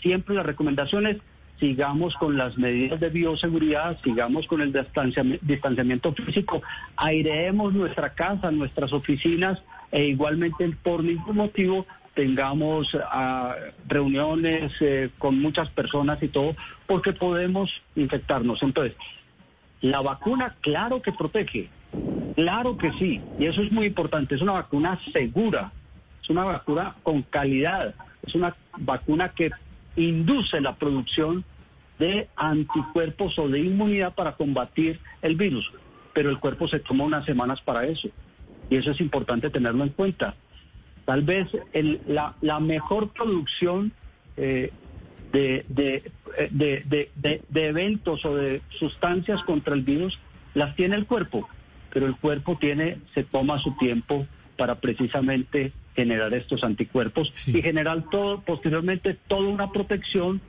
siempre 0.00 0.34
la 0.34 0.42
recomendación 0.42 1.06
es 1.06 1.16
sigamos 1.60 2.14
con 2.16 2.36
las 2.36 2.58
medidas 2.58 3.00
de 3.00 3.10
bioseguridad, 3.10 3.98
sigamos 4.02 4.46
con 4.46 4.60
el 4.60 4.72
distanciamiento 5.42 6.12
físico, 6.12 6.62
aireemos 6.96 7.72
nuestra 7.72 8.10
casa, 8.10 8.50
nuestras 8.50 8.92
oficinas 8.92 9.62
e 9.92 10.04
igualmente 10.04 10.68
por 10.82 11.04
ningún 11.04 11.36
motivo 11.36 11.86
tengamos 12.14 12.96
ah, 13.10 13.54
reuniones 13.86 14.72
eh, 14.80 15.10
con 15.18 15.40
muchas 15.40 15.68
personas 15.70 16.22
y 16.22 16.28
todo, 16.28 16.54
porque 16.86 17.12
podemos 17.12 17.70
infectarnos. 17.96 18.62
Entonces, 18.62 18.96
la 19.80 20.00
vacuna, 20.00 20.54
claro 20.60 21.02
que 21.02 21.12
protege, 21.12 21.68
claro 22.34 22.76
que 22.76 22.92
sí, 22.92 23.20
y 23.38 23.46
eso 23.46 23.62
es 23.62 23.72
muy 23.72 23.86
importante, 23.86 24.34
es 24.34 24.42
una 24.42 24.52
vacuna 24.52 24.98
segura, 25.12 25.72
es 26.22 26.30
una 26.30 26.44
vacuna 26.44 26.96
con 27.02 27.22
calidad, 27.22 27.94
es 28.26 28.34
una 28.34 28.54
vacuna 28.78 29.30
que 29.30 29.50
induce 29.96 30.60
la 30.60 30.74
producción 30.76 31.44
de 31.98 32.28
anticuerpos 32.36 33.38
o 33.38 33.48
de 33.48 33.60
inmunidad 33.60 34.14
para 34.14 34.32
combatir 34.32 35.00
el 35.22 35.36
virus, 35.36 35.70
pero 36.12 36.30
el 36.30 36.38
cuerpo 36.38 36.66
se 36.68 36.80
toma 36.80 37.04
unas 37.04 37.24
semanas 37.24 37.60
para 37.60 37.86
eso, 37.86 38.08
y 38.70 38.76
eso 38.76 38.90
es 38.90 39.00
importante 39.00 39.50
tenerlo 39.50 39.84
en 39.84 39.90
cuenta. 39.90 40.34
Tal 41.04 41.22
vez 41.22 41.48
la, 42.06 42.60
mejor 42.60 43.10
producción 43.10 43.92
eh, 44.36 44.72
de, 45.32 45.64
de, 45.68 47.42
eventos 47.54 48.24
o 48.24 48.36
de 48.36 48.62
sustancias 48.78 49.42
contra 49.42 49.74
el 49.74 49.82
virus 49.82 50.18
las 50.54 50.74
tiene 50.76 50.96
el 50.96 51.06
cuerpo, 51.06 51.48
pero 51.94 52.06
el 52.06 52.16
cuerpo 52.16 52.58
tiene, 52.58 52.98
se 53.14 53.22
toma 53.22 53.58
su 53.60 53.74
tiempo 53.78 54.26
para 54.58 54.74
precisamente 54.74 55.72
generar 55.94 56.34
estos 56.34 56.64
anticuerpos 56.64 57.32
y 57.46 57.62
generar 57.62 58.04
todo, 58.10 58.40
posteriormente 58.42 59.14
toda 59.14 59.48
una 59.48 59.70
protección 59.70 60.42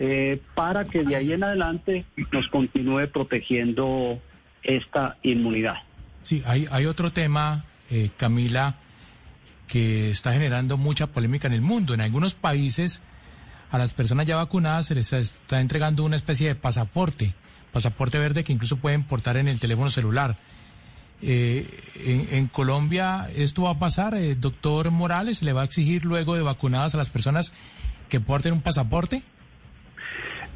eh, 0.00 0.42
para 0.54 0.84
que 0.84 1.04
de 1.04 1.14
ahí 1.14 1.32
en 1.32 1.44
adelante 1.44 2.04
nos 2.32 2.48
continúe 2.48 3.06
protegiendo 3.12 4.20
esta 4.64 5.16
inmunidad. 5.22 5.76
Sí, 6.22 6.42
hay, 6.44 6.66
hay 6.70 6.86
otro 6.86 7.12
tema, 7.12 7.64
eh, 7.88 8.10
Camila, 8.16 8.76
que 9.68 10.10
está 10.10 10.32
generando 10.32 10.76
mucha 10.76 11.06
polémica 11.06 11.46
en 11.46 11.54
el 11.54 11.60
mundo. 11.60 11.94
En 11.94 12.00
algunos 12.00 12.34
países 12.34 13.00
a 13.70 13.78
las 13.78 13.92
personas 13.94 14.26
ya 14.26 14.36
vacunadas 14.36 14.86
se 14.86 14.96
les 14.96 15.12
está 15.12 15.60
entregando 15.60 16.02
una 16.02 16.16
especie 16.16 16.48
de 16.48 16.54
pasaporte, 16.56 17.34
pasaporte 17.72 18.18
verde 18.18 18.42
que 18.42 18.52
incluso 18.52 18.76
pueden 18.76 19.04
portar 19.04 19.36
en 19.36 19.46
el 19.46 19.60
teléfono 19.60 19.88
celular. 19.88 20.36
Eh, 21.22 21.66
en, 22.32 22.46
Colombia 22.46 23.26
esto 23.36 23.62
va 23.62 23.70
a 23.70 23.78
pasar, 23.78 24.14
eh, 24.14 24.34
doctor 24.34 24.90
Morales, 24.90 25.42
¿le 25.42 25.52
va 25.52 25.62
a 25.62 25.64
exigir 25.64 26.06
luego 26.06 26.34
de 26.34 26.42
vacunadas 26.42 26.94
a 26.94 26.98
las 26.98 27.10
personas 27.10 27.52
que 28.08 28.20
porten 28.20 28.54
un 28.54 28.62
pasaporte? 28.62 29.22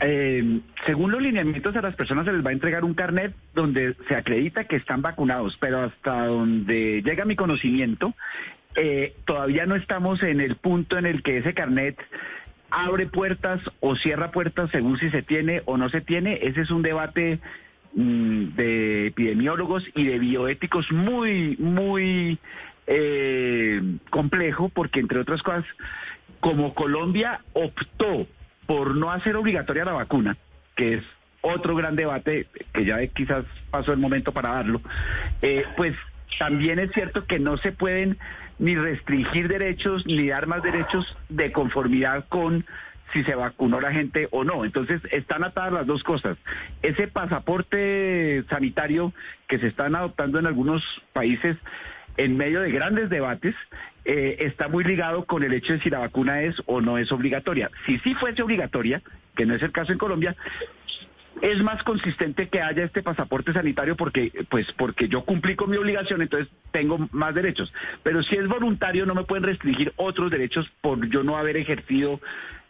Eh, 0.00 0.60
según 0.86 1.12
los 1.12 1.22
lineamientos 1.22 1.76
a 1.76 1.82
las 1.82 1.94
personas 1.94 2.24
se 2.24 2.32
les 2.32 2.44
va 2.44 2.50
a 2.50 2.54
entregar 2.54 2.84
un 2.84 2.94
carnet 2.94 3.34
donde 3.54 3.94
se 4.08 4.16
acredita 4.16 4.64
que 4.64 4.76
están 4.76 5.02
vacunados, 5.02 5.56
pero 5.60 5.82
hasta 5.82 6.26
donde 6.26 7.02
llega 7.02 7.24
mi 7.24 7.36
conocimiento, 7.36 8.14
todavía 9.24 9.66
no 9.66 9.76
estamos 9.76 10.20
en 10.22 10.40
el 10.40 10.56
punto 10.56 10.98
en 10.98 11.06
el 11.06 11.22
que 11.22 11.38
ese 11.38 11.54
carnet 11.54 11.96
abre 12.70 13.06
puertas 13.06 13.60
o 13.78 13.94
cierra 13.94 14.32
puertas 14.32 14.70
según 14.72 14.98
si 14.98 15.10
se 15.10 15.22
tiene 15.22 15.62
o 15.66 15.76
no 15.76 15.88
se 15.90 16.00
tiene. 16.00 16.40
Ese 16.42 16.62
es 16.62 16.70
un 16.70 16.82
debate 16.82 17.38
de 17.94 19.06
epidemiólogos 19.06 19.84
y 19.94 20.04
de 20.04 20.18
bioéticos 20.18 20.90
muy, 20.90 21.56
muy 21.58 22.38
eh, 22.86 23.80
complejo, 24.10 24.68
porque 24.68 25.00
entre 25.00 25.20
otras 25.20 25.42
cosas, 25.42 25.64
como 26.40 26.74
Colombia 26.74 27.40
optó 27.52 28.26
por 28.66 28.96
no 28.96 29.10
hacer 29.10 29.36
obligatoria 29.36 29.84
la 29.84 29.92
vacuna, 29.92 30.36
que 30.74 30.94
es 30.94 31.04
otro 31.40 31.76
gran 31.76 31.94
debate, 31.94 32.46
que 32.72 32.84
ya 32.84 33.06
quizás 33.06 33.44
pasó 33.70 33.92
el 33.92 33.98
momento 33.98 34.32
para 34.32 34.54
darlo, 34.54 34.80
eh, 35.42 35.64
pues 35.76 35.94
también 36.38 36.78
es 36.78 36.90
cierto 36.92 37.26
que 37.26 37.38
no 37.38 37.58
se 37.58 37.70
pueden 37.72 38.18
ni 38.58 38.76
restringir 38.76 39.48
derechos 39.48 40.06
ni 40.06 40.28
dar 40.28 40.46
más 40.46 40.62
derechos 40.62 41.16
de 41.28 41.52
conformidad 41.52 42.24
con 42.28 42.64
si 43.14 43.24
se 43.24 43.34
vacunó 43.34 43.80
la 43.80 43.92
gente 43.92 44.28
o 44.32 44.44
no. 44.44 44.66
Entonces 44.66 45.00
están 45.10 45.44
atadas 45.44 45.72
las 45.72 45.86
dos 45.86 46.02
cosas. 46.02 46.36
Ese 46.82 47.06
pasaporte 47.06 48.44
sanitario 48.50 49.14
que 49.48 49.58
se 49.58 49.68
están 49.68 49.94
adoptando 49.94 50.38
en 50.38 50.46
algunos 50.46 50.82
países 51.14 51.56
en 52.16 52.36
medio 52.36 52.60
de 52.60 52.70
grandes 52.70 53.10
debates, 53.10 53.54
eh, 54.04 54.36
está 54.40 54.68
muy 54.68 54.84
ligado 54.84 55.24
con 55.24 55.42
el 55.42 55.52
hecho 55.52 55.72
de 55.72 55.80
si 55.80 55.90
la 55.90 55.98
vacuna 55.98 56.42
es 56.42 56.54
o 56.66 56.80
no 56.80 56.98
es 56.98 57.10
obligatoria. 57.10 57.70
Si 57.86 57.98
sí 58.00 58.14
fuese 58.14 58.42
obligatoria, 58.42 59.02
que 59.34 59.46
no 59.46 59.54
es 59.54 59.62
el 59.62 59.72
caso 59.72 59.92
en 59.92 59.98
Colombia, 59.98 60.36
es 61.42 61.60
más 61.62 61.82
consistente 61.82 62.48
que 62.48 62.60
haya 62.60 62.84
este 62.84 63.02
pasaporte 63.02 63.52
sanitario 63.52 63.96
porque 63.96 64.30
pues 64.48 64.70
porque 64.72 65.08
yo 65.08 65.24
cumplí 65.24 65.56
con 65.56 65.70
mi 65.70 65.76
obligación, 65.76 66.22
entonces 66.22 66.48
tengo 66.70 67.08
más 67.10 67.34
derechos. 67.34 67.72
Pero 68.02 68.22
si 68.22 68.36
es 68.36 68.46
voluntario 68.46 69.04
no 69.06 69.14
me 69.14 69.24
pueden 69.24 69.44
restringir 69.44 69.92
otros 69.96 70.30
derechos 70.30 70.70
por 70.80 71.08
yo 71.08 71.24
no 71.24 71.36
haber 71.36 71.56
ejercido 71.56 72.20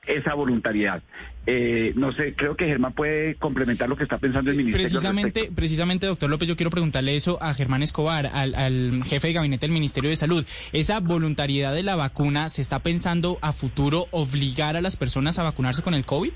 esa 0.07 0.34
voluntariedad. 0.34 1.02
Eh, 1.46 1.92
no 1.96 2.12
sé, 2.12 2.34
creo 2.34 2.57
que 2.57 2.66
Germán 2.66 2.94
puede 2.94 3.34
complementar 3.34 3.88
lo 3.88 3.96
que 3.96 4.05
está 4.05 4.16
pensando 4.16 4.50
el 4.50 4.57
ministerio. 4.57 4.88
Precisamente, 4.88 5.50
precisamente, 5.55 6.07
doctor 6.07 6.30
López, 6.30 6.48
yo 6.48 6.57
quiero 6.57 6.70
preguntarle 6.70 7.16
eso 7.16 7.42
a 7.42 7.52
Germán 7.52 7.82
Escobar, 7.82 8.26
al, 8.32 8.55
al, 8.55 9.02
jefe 9.05 9.28
de 9.28 9.34
gabinete 9.34 9.66
del 9.66 9.74
Ministerio 9.74 10.09
de 10.09 10.16
Salud. 10.16 10.46
¿Esa 10.72 11.00
voluntariedad 11.00 11.74
de 11.74 11.82
la 11.82 11.96
vacuna 11.96 12.48
se 12.48 12.62
está 12.62 12.78
pensando 12.78 13.38
a 13.42 13.52
futuro 13.52 14.07
obligar 14.11 14.76
a 14.76 14.80
las 14.80 14.96
personas 14.96 15.38
a 15.38 15.42
vacunarse 15.42 15.82
con 15.82 15.92
el 15.92 16.07
COVID? 16.07 16.32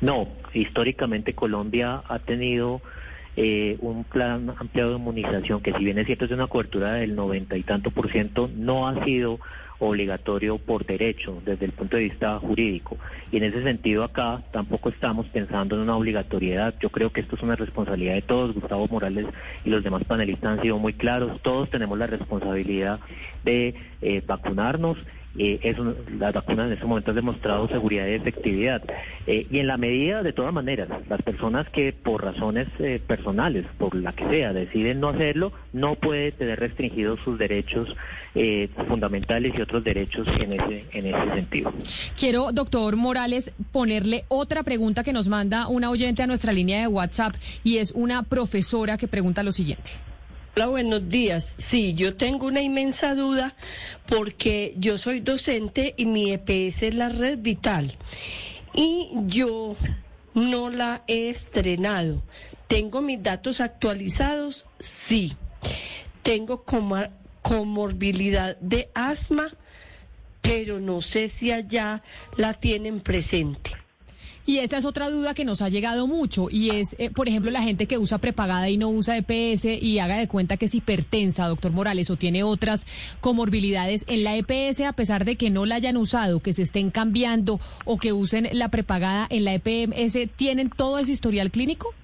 No, 0.00 0.28
históricamente 0.52 1.34
Colombia 1.34 2.02
ha 2.08 2.18
tenido 2.20 2.80
eh, 3.36 3.76
un 3.80 4.04
plan 4.04 4.54
ampliado 4.56 4.90
de 4.90 4.96
inmunización 4.96 5.60
que 5.60 5.72
si 5.72 5.84
bien 5.84 5.98
es 5.98 6.06
cierto 6.06 6.26
es 6.26 6.30
una 6.30 6.46
cobertura 6.46 6.92
del 6.92 7.16
noventa 7.16 7.56
y 7.56 7.62
tanto 7.64 7.90
por 7.90 8.12
ciento, 8.12 8.48
no 8.54 8.86
ha 8.86 9.04
sido 9.04 9.40
obligatorio 9.78 10.58
por 10.58 10.86
derecho 10.86 11.42
desde 11.44 11.66
el 11.66 11.72
punto 11.72 11.96
de 11.96 12.04
vista 12.04 12.38
jurídico. 12.38 12.96
Y 13.32 13.38
en 13.38 13.44
ese 13.44 13.62
sentido 13.62 14.04
acá 14.04 14.42
tampoco 14.52 14.88
estamos 14.88 15.26
pensando 15.28 15.76
en 15.76 15.82
una 15.82 15.96
obligatoriedad. 15.96 16.74
Yo 16.80 16.90
creo 16.90 17.10
que 17.10 17.20
esto 17.20 17.36
es 17.36 17.42
una 17.42 17.56
responsabilidad 17.56 18.14
de 18.14 18.22
todos. 18.22 18.54
Gustavo 18.54 18.86
Morales 18.88 19.26
y 19.64 19.70
los 19.70 19.82
demás 19.82 20.04
panelistas 20.04 20.58
han 20.58 20.62
sido 20.62 20.78
muy 20.78 20.92
claros. 20.92 21.40
Todos 21.42 21.70
tenemos 21.70 21.98
la 21.98 22.06
responsabilidad 22.06 23.00
de 23.44 23.74
eh, 24.02 24.22
vacunarnos 24.26 24.98
eh, 25.38 25.58
es 25.62 25.76
las 26.18 26.32
vacunas 26.32 26.66
en 26.66 26.74
este 26.74 26.86
momento 26.86 27.10
han 27.10 27.16
demostrado 27.16 27.68
seguridad 27.68 28.06
y 28.06 28.12
efectividad. 28.12 28.82
Eh, 29.26 29.46
y 29.50 29.58
en 29.58 29.66
la 29.66 29.76
medida, 29.76 30.22
de 30.22 30.32
todas 30.32 30.52
maneras, 30.52 30.88
las 31.08 31.22
personas 31.22 31.68
que 31.70 31.92
por 31.92 32.22
razones 32.22 32.68
eh, 32.78 33.00
personales, 33.04 33.66
por 33.78 33.94
la 33.94 34.12
que 34.12 34.28
sea, 34.28 34.52
deciden 34.52 35.00
no 35.00 35.08
hacerlo, 35.08 35.52
no 35.72 35.94
puede 35.96 36.32
tener 36.32 36.60
restringidos 36.60 37.20
sus 37.24 37.38
derechos 37.38 37.94
eh, 38.34 38.68
fundamentales 38.88 39.54
y 39.56 39.60
otros 39.60 39.82
derechos 39.84 40.26
en 40.40 40.52
ese, 40.52 40.84
en 40.92 41.06
ese 41.06 41.34
sentido. 41.34 41.72
Quiero, 42.18 42.52
doctor 42.52 42.96
Morales, 42.96 43.52
ponerle 43.72 44.24
otra 44.28 44.62
pregunta 44.62 45.04
que 45.04 45.12
nos 45.12 45.28
manda 45.28 45.68
una 45.68 45.90
oyente 45.90 46.22
a 46.22 46.26
nuestra 46.26 46.52
línea 46.52 46.80
de 46.80 46.86
WhatsApp 46.86 47.34
y 47.62 47.78
es 47.78 47.92
una 47.92 48.22
profesora 48.22 48.96
que 48.96 49.08
pregunta 49.08 49.42
lo 49.42 49.52
siguiente. 49.52 49.92
Hola, 50.56 50.68
buenos 50.68 51.08
días. 51.08 51.56
Sí, 51.58 51.94
yo 51.94 52.14
tengo 52.14 52.46
una 52.46 52.62
inmensa 52.62 53.16
duda 53.16 53.56
porque 54.06 54.72
yo 54.78 54.98
soy 54.98 55.18
docente 55.18 55.94
y 55.96 56.06
mi 56.06 56.30
EPS 56.30 56.84
es 56.84 56.94
la 56.94 57.08
red 57.08 57.40
vital 57.40 57.90
y 58.72 59.10
yo 59.26 59.74
no 60.32 60.70
la 60.70 61.02
he 61.08 61.28
estrenado. 61.28 62.22
¿Tengo 62.68 63.00
mis 63.00 63.20
datos 63.20 63.60
actualizados? 63.60 64.64
Sí. 64.78 65.36
Tengo 66.22 66.64
comorbilidad 67.42 68.56
de 68.58 68.90
asma, 68.94 69.48
pero 70.40 70.78
no 70.78 71.00
sé 71.00 71.30
si 71.30 71.50
allá 71.50 72.04
la 72.36 72.54
tienen 72.54 73.00
presente. 73.00 73.72
Y 74.46 74.58
esa 74.58 74.76
es 74.76 74.84
otra 74.84 75.08
duda 75.08 75.32
que 75.32 75.46
nos 75.46 75.62
ha 75.62 75.70
llegado 75.70 76.06
mucho 76.06 76.48
y 76.50 76.68
es, 76.70 76.96
eh, 76.98 77.10
por 77.10 77.28
ejemplo, 77.28 77.50
la 77.50 77.62
gente 77.62 77.86
que 77.86 77.96
usa 77.96 78.18
prepagada 78.18 78.68
y 78.68 78.76
no 78.76 78.88
usa 78.88 79.16
EPS 79.16 79.64
y 79.64 79.98
haga 80.00 80.18
de 80.18 80.28
cuenta 80.28 80.58
que 80.58 80.66
es 80.66 80.74
hipertensa, 80.74 81.48
doctor 81.48 81.72
Morales, 81.72 82.10
o 82.10 82.16
tiene 82.16 82.42
otras 82.42 82.86
comorbilidades 83.22 84.04
en 84.06 84.22
la 84.22 84.36
EPS 84.36 84.80
a 84.80 84.92
pesar 84.92 85.24
de 85.24 85.36
que 85.36 85.48
no 85.48 85.64
la 85.64 85.76
hayan 85.76 85.96
usado, 85.96 86.40
que 86.40 86.52
se 86.52 86.62
estén 86.62 86.90
cambiando 86.90 87.58
o 87.86 87.96
que 87.96 88.12
usen 88.12 88.48
la 88.52 88.68
prepagada 88.68 89.26
en 89.30 89.44
la 89.44 89.54
EPS, 89.54 90.28
¿tienen 90.36 90.68
todo 90.68 90.98
ese 90.98 91.12
historial 91.12 91.50
clínico? 91.50 91.94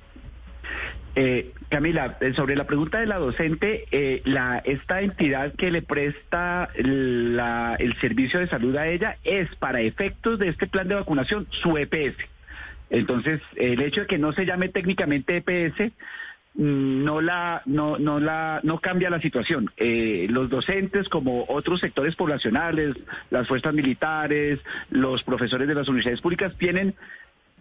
Eh, 1.17 1.53
Camila, 1.69 2.17
eh, 2.21 2.33
sobre 2.35 2.57
la 2.57 2.65
pregunta 2.65 2.99
de 2.99 3.07
la 3.07 3.19
docente, 3.19 3.85
eh, 3.91 4.23
la, 4.25 4.59
esta 4.59 5.01
entidad 5.01 5.53
que 5.55 5.71
le 5.71 5.83
presta 5.83 6.69
el 6.75 7.97
servicio 8.01 8.41
de 8.41 8.49
salud 8.49 8.77
a 8.77 8.89
ella 8.89 9.17
es 9.25 9.55
para 9.57 9.81
efectos 9.81 10.39
de 10.39 10.49
este 10.49 10.67
plan 10.67 10.89
de 10.89 10.97
vacunación 10.97 11.47
su 11.51 11.77
EPS. 11.77 12.17
Entonces, 12.91 13.41
el 13.55 13.81
hecho 13.81 14.03
de 14.03 14.07
que 14.09 14.19
no 14.19 14.33
se 14.33 14.45
llame 14.45 14.69
técnicamente 14.69 15.37
EPS 15.37 15.93
mm, 16.55 17.05
no 17.05 17.21
la 17.21 17.63
no 17.67 17.99
no 17.99 18.19
la 18.19 18.61
no 18.65 18.81
cambia 18.81 19.11
la 19.11 19.21
situación. 19.21 19.71
Eh, 19.77 20.27
los 20.29 20.51
docentes, 20.51 21.09
como 21.09 21.45
otros 21.49 21.81
sectores 21.81 22.17
poblacionales, 22.17 22.97
las 23.31 23.47
fuerzas 23.47 23.73
militares, 23.73 24.59
los 24.91 25.23
profesores 25.23 25.69
de 25.69 25.75
las 25.75 25.89
universidades 25.89 26.21
públicas 26.21 26.53
tienen 26.59 26.95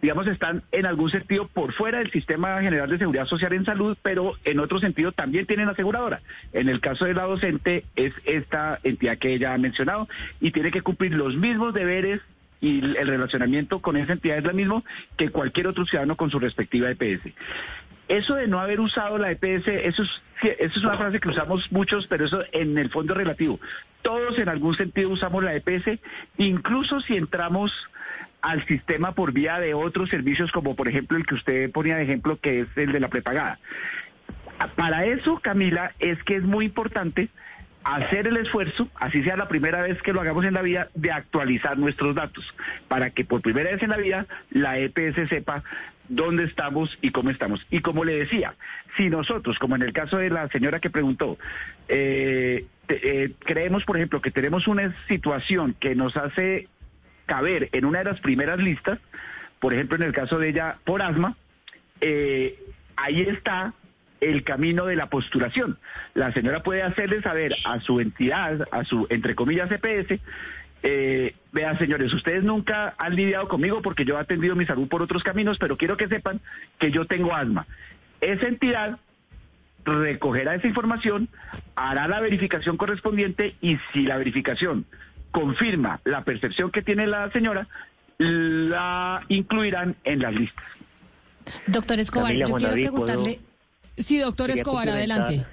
digamos, 0.02 0.26
están 0.26 0.62
en 0.72 0.86
algún 0.86 1.10
sentido 1.10 1.46
por 1.48 1.72
fuera 1.72 1.98
del 1.98 2.10
sistema 2.10 2.60
general 2.60 2.88
de 2.88 2.98
seguridad 2.98 3.26
social 3.26 3.52
en 3.52 3.64
salud, 3.64 3.96
pero 4.02 4.34
en 4.44 4.60
otro 4.60 4.78
sentido 4.78 5.12
también 5.12 5.46
tienen 5.46 5.68
aseguradora. 5.68 6.20
En 6.52 6.68
el 6.68 6.80
caso 6.80 7.04
de 7.04 7.14
la 7.14 7.24
docente 7.24 7.84
es 7.96 8.12
esta 8.24 8.78
entidad 8.82 9.18
que 9.18 9.34
ella 9.34 9.54
ha 9.54 9.58
mencionado 9.58 10.08
y 10.40 10.52
tiene 10.52 10.70
que 10.70 10.82
cumplir 10.82 11.12
los 11.12 11.36
mismos 11.36 11.74
deberes 11.74 12.20
y 12.60 12.80
el 12.80 13.06
relacionamiento 13.06 13.80
con 13.80 13.96
esa 13.96 14.12
entidad 14.12 14.38
es 14.38 14.44
lo 14.44 14.52
mismo 14.52 14.84
que 15.16 15.30
cualquier 15.30 15.66
otro 15.66 15.86
ciudadano 15.86 16.16
con 16.16 16.30
su 16.30 16.38
respectiva 16.38 16.90
EPS. 16.90 17.32
Eso 18.08 18.34
de 18.34 18.48
no 18.48 18.58
haber 18.58 18.80
usado 18.80 19.18
la 19.18 19.30
EPS, 19.30 19.68
eso 19.68 20.02
es, 20.02 20.10
eso 20.42 20.78
es 20.78 20.84
una 20.84 20.96
frase 20.96 21.20
que 21.20 21.28
usamos 21.28 21.70
muchos, 21.70 22.06
pero 22.08 22.24
eso 22.24 22.42
en 22.52 22.76
el 22.76 22.90
fondo 22.90 23.14
relativo. 23.14 23.60
Todos 24.02 24.38
en 24.38 24.48
algún 24.48 24.76
sentido 24.76 25.10
usamos 25.10 25.44
la 25.44 25.54
EPS, 25.54 26.00
incluso 26.36 27.00
si 27.02 27.16
entramos 27.16 27.72
al 28.42 28.64
sistema 28.66 29.12
por 29.12 29.32
vía 29.32 29.58
de 29.58 29.74
otros 29.74 30.08
servicios, 30.10 30.52
como 30.52 30.74
por 30.74 30.88
ejemplo 30.88 31.16
el 31.16 31.26
que 31.26 31.34
usted 31.34 31.70
ponía 31.70 31.96
de 31.96 32.04
ejemplo, 32.04 32.38
que 32.40 32.60
es 32.60 32.68
el 32.76 32.92
de 32.92 33.00
la 33.00 33.08
prepagada. 33.08 33.58
Para 34.76 35.06
eso, 35.06 35.40
Camila, 35.40 35.92
es 35.98 36.22
que 36.22 36.36
es 36.36 36.42
muy 36.42 36.66
importante 36.66 37.28
hacer 37.84 38.26
el 38.26 38.36
esfuerzo, 38.36 38.88
así 38.96 39.22
sea 39.22 39.36
la 39.36 39.48
primera 39.48 39.82
vez 39.82 40.00
que 40.02 40.12
lo 40.12 40.20
hagamos 40.20 40.44
en 40.44 40.54
la 40.54 40.62
vida, 40.62 40.88
de 40.94 41.10
actualizar 41.10 41.78
nuestros 41.78 42.14
datos, 42.14 42.44
para 42.88 43.10
que 43.10 43.24
por 43.24 43.40
primera 43.40 43.70
vez 43.70 43.82
en 43.82 43.90
la 43.90 43.96
vida 43.96 44.26
la 44.50 44.78
EPS 44.78 45.28
sepa 45.30 45.62
dónde 46.08 46.44
estamos 46.44 46.98
y 47.00 47.10
cómo 47.10 47.30
estamos. 47.30 47.64
Y 47.70 47.80
como 47.80 48.04
le 48.04 48.18
decía, 48.18 48.54
si 48.96 49.08
nosotros, 49.08 49.58
como 49.58 49.76
en 49.76 49.82
el 49.82 49.92
caso 49.92 50.18
de 50.18 50.28
la 50.28 50.48
señora 50.48 50.80
que 50.80 50.90
preguntó, 50.90 51.38
eh, 51.88 52.66
eh, 52.88 53.32
creemos, 53.38 53.84
por 53.84 53.96
ejemplo, 53.96 54.20
que 54.20 54.30
tenemos 54.30 54.68
una 54.68 54.94
situación 55.08 55.74
que 55.78 55.94
nos 55.94 56.16
hace 56.16 56.68
caber 57.30 57.68
en 57.70 57.84
una 57.84 58.00
de 58.00 58.06
las 58.06 58.20
primeras 58.20 58.58
listas, 58.58 58.98
por 59.60 59.72
ejemplo 59.72 59.94
en 59.94 60.02
el 60.02 60.12
caso 60.12 60.40
de 60.40 60.48
ella 60.48 60.78
por 60.84 61.00
asma, 61.00 61.36
eh, 62.00 62.58
ahí 62.96 63.20
está 63.20 63.72
el 64.20 64.42
camino 64.42 64.84
de 64.84 64.96
la 64.96 65.06
postulación. 65.06 65.78
La 66.14 66.32
señora 66.32 66.64
puede 66.64 66.82
hacerle 66.82 67.22
saber 67.22 67.54
a 67.64 67.78
su 67.78 68.00
entidad, 68.00 68.66
a 68.72 68.84
su, 68.84 69.06
entre 69.10 69.36
comillas, 69.36 69.70
EPS, 69.70 70.20
eh, 70.82 71.36
vean 71.52 71.78
señores, 71.78 72.12
ustedes 72.12 72.42
nunca 72.42 72.94
han 72.98 73.14
lidiado 73.14 73.46
conmigo 73.46 73.80
porque 73.80 74.04
yo 74.04 74.16
he 74.18 74.20
atendido 74.20 74.56
mi 74.56 74.66
salud 74.66 74.88
por 74.88 75.00
otros 75.00 75.22
caminos, 75.22 75.56
pero 75.58 75.76
quiero 75.76 75.96
que 75.96 76.08
sepan 76.08 76.40
que 76.80 76.90
yo 76.90 77.04
tengo 77.04 77.32
asma. 77.32 77.64
Esa 78.20 78.48
entidad 78.48 78.98
recogerá 79.84 80.56
esa 80.56 80.66
información, 80.66 81.28
hará 81.76 82.08
la 82.08 82.18
verificación 82.18 82.76
correspondiente 82.76 83.54
y 83.60 83.78
si 83.92 84.02
la 84.02 84.18
verificación 84.18 84.84
confirma 85.30 86.00
la 86.04 86.22
percepción 86.24 86.70
que 86.70 86.82
tiene 86.82 87.06
la 87.06 87.30
señora, 87.30 87.66
la 88.18 89.22
incluirán 89.28 89.96
en 90.04 90.20
las 90.20 90.34
listas. 90.34 90.64
Doctor 91.66 91.98
Escobar, 91.98 92.32
yo 92.32 92.46
quiero 92.46 92.72
preguntarle... 92.72 93.40
Sí, 93.96 94.18
doctor 94.18 94.50
Escobar, 94.50 94.88
adelante. 94.88 95.44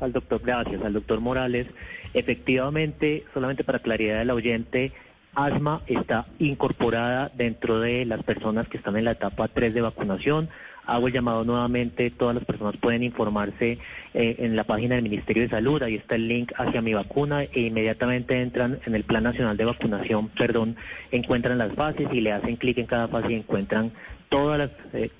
Al 0.00 0.12
doctor, 0.12 0.40
gracias, 0.44 0.82
al 0.82 0.92
doctor 0.92 1.20
Morales. 1.20 1.66
Efectivamente, 2.14 3.24
solamente 3.34 3.64
para 3.64 3.80
claridad 3.80 4.18
del 4.18 4.30
oyente, 4.30 4.92
asma 5.34 5.82
está 5.86 6.26
incorporada 6.38 7.30
dentro 7.34 7.80
de 7.80 8.04
las 8.04 8.22
personas 8.22 8.68
que 8.68 8.76
están 8.76 8.96
en 8.96 9.04
la 9.04 9.12
etapa 9.12 9.48
3 9.48 9.74
de 9.74 9.80
vacunación. 9.80 10.48
Hago 10.88 11.06
el 11.06 11.12
llamado 11.12 11.44
nuevamente, 11.44 12.10
todas 12.10 12.34
las 12.34 12.44
personas 12.44 12.76
pueden 12.78 13.02
informarse 13.02 13.78
eh, 14.14 14.36
en 14.38 14.56
la 14.56 14.64
página 14.64 14.94
del 14.94 15.04
Ministerio 15.04 15.42
de 15.42 15.50
Salud, 15.50 15.82
ahí 15.82 15.96
está 15.96 16.14
el 16.14 16.26
link 16.26 16.50
hacia 16.56 16.80
mi 16.80 16.94
vacuna 16.94 17.42
e 17.42 17.60
inmediatamente 17.60 18.40
entran 18.40 18.80
en 18.86 18.94
el 18.94 19.04
Plan 19.04 19.22
Nacional 19.22 19.58
de 19.58 19.66
Vacunación, 19.66 20.28
perdón, 20.30 20.76
encuentran 21.12 21.58
las 21.58 21.74
fases 21.74 22.08
y 22.10 22.22
le 22.22 22.32
hacen 22.32 22.56
clic 22.56 22.78
en 22.78 22.86
cada 22.86 23.06
fase 23.06 23.32
y 23.32 23.36
encuentran 23.36 23.92
todas 24.30 24.58
las, 24.58 24.70
eh, 24.94 25.10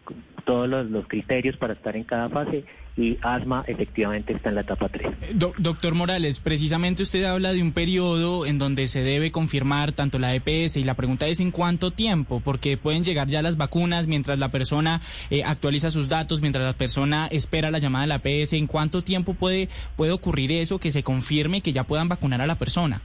todos 0.48 0.66
los, 0.66 1.06
criterios 1.06 1.58
para 1.58 1.74
estar 1.74 1.94
en 1.94 2.04
cada 2.04 2.30
fase 2.30 2.64
y 2.96 3.18
asma 3.20 3.64
efectivamente 3.66 4.32
está 4.32 4.48
en 4.48 4.54
la 4.54 4.62
etapa 4.62 4.88
3. 4.88 5.12
doctor 5.58 5.94
Morales, 5.94 6.40
precisamente 6.40 7.02
usted 7.02 7.24
habla 7.24 7.52
de 7.52 7.60
un 7.60 7.72
periodo 7.72 8.46
en 8.46 8.58
donde 8.58 8.88
se 8.88 9.02
debe 9.02 9.30
confirmar 9.30 9.92
tanto 9.92 10.18
la 10.18 10.34
EPS 10.34 10.78
y 10.78 10.84
la 10.84 10.94
pregunta 10.94 11.26
es 11.26 11.40
en 11.40 11.50
cuánto 11.50 11.90
tiempo, 11.90 12.40
porque 12.42 12.78
pueden 12.78 13.04
llegar 13.04 13.28
ya 13.28 13.42
las 13.42 13.58
vacunas 13.58 14.06
mientras 14.06 14.38
la 14.38 14.48
persona 14.48 15.02
eh, 15.28 15.44
actualiza 15.44 15.90
sus 15.90 16.08
datos, 16.08 16.40
mientras 16.40 16.64
la 16.64 16.72
persona 16.72 17.26
espera 17.30 17.70
la 17.70 17.78
llamada 17.78 18.06
de 18.06 18.08
la 18.08 18.22
EPS, 18.24 18.54
¿en 18.54 18.68
cuánto 18.68 19.02
tiempo 19.04 19.34
puede, 19.34 19.68
puede 19.96 20.12
ocurrir 20.12 20.50
eso, 20.52 20.78
que 20.78 20.92
se 20.92 21.02
confirme 21.02 21.60
que 21.60 21.74
ya 21.74 21.84
puedan 21.84 22.08
vacunar 22.08 22.40
a 22.40 22.46
la 22.46 22.58
persona? 22.58 23.02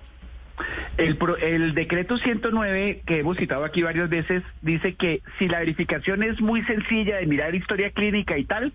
El, 0.98 1.18
el, 1.42 1.74
decreto 1.74 2.18
109 2.18 3.02
que 3.06 3.20
hemos 3.20 3.38
citado 3.38 3.66
aquí 3.66 3.82
varias 3.82 4.10
veces 4.10 4.44
dice 4.62 4.94
que 4.94 5.22
si 5.40 5.48
la 5.48 5.60
verificación 5.60 6.22
es 6.22 6.40
muy 6.40 6.64
sencilla 6.64 7.18
de 7.18 7.26
mirar 7.26 7.56
historia 7.56 7.90
clínica 7.90 8.38
y 8.38 8.46
tal, 8.46 8.74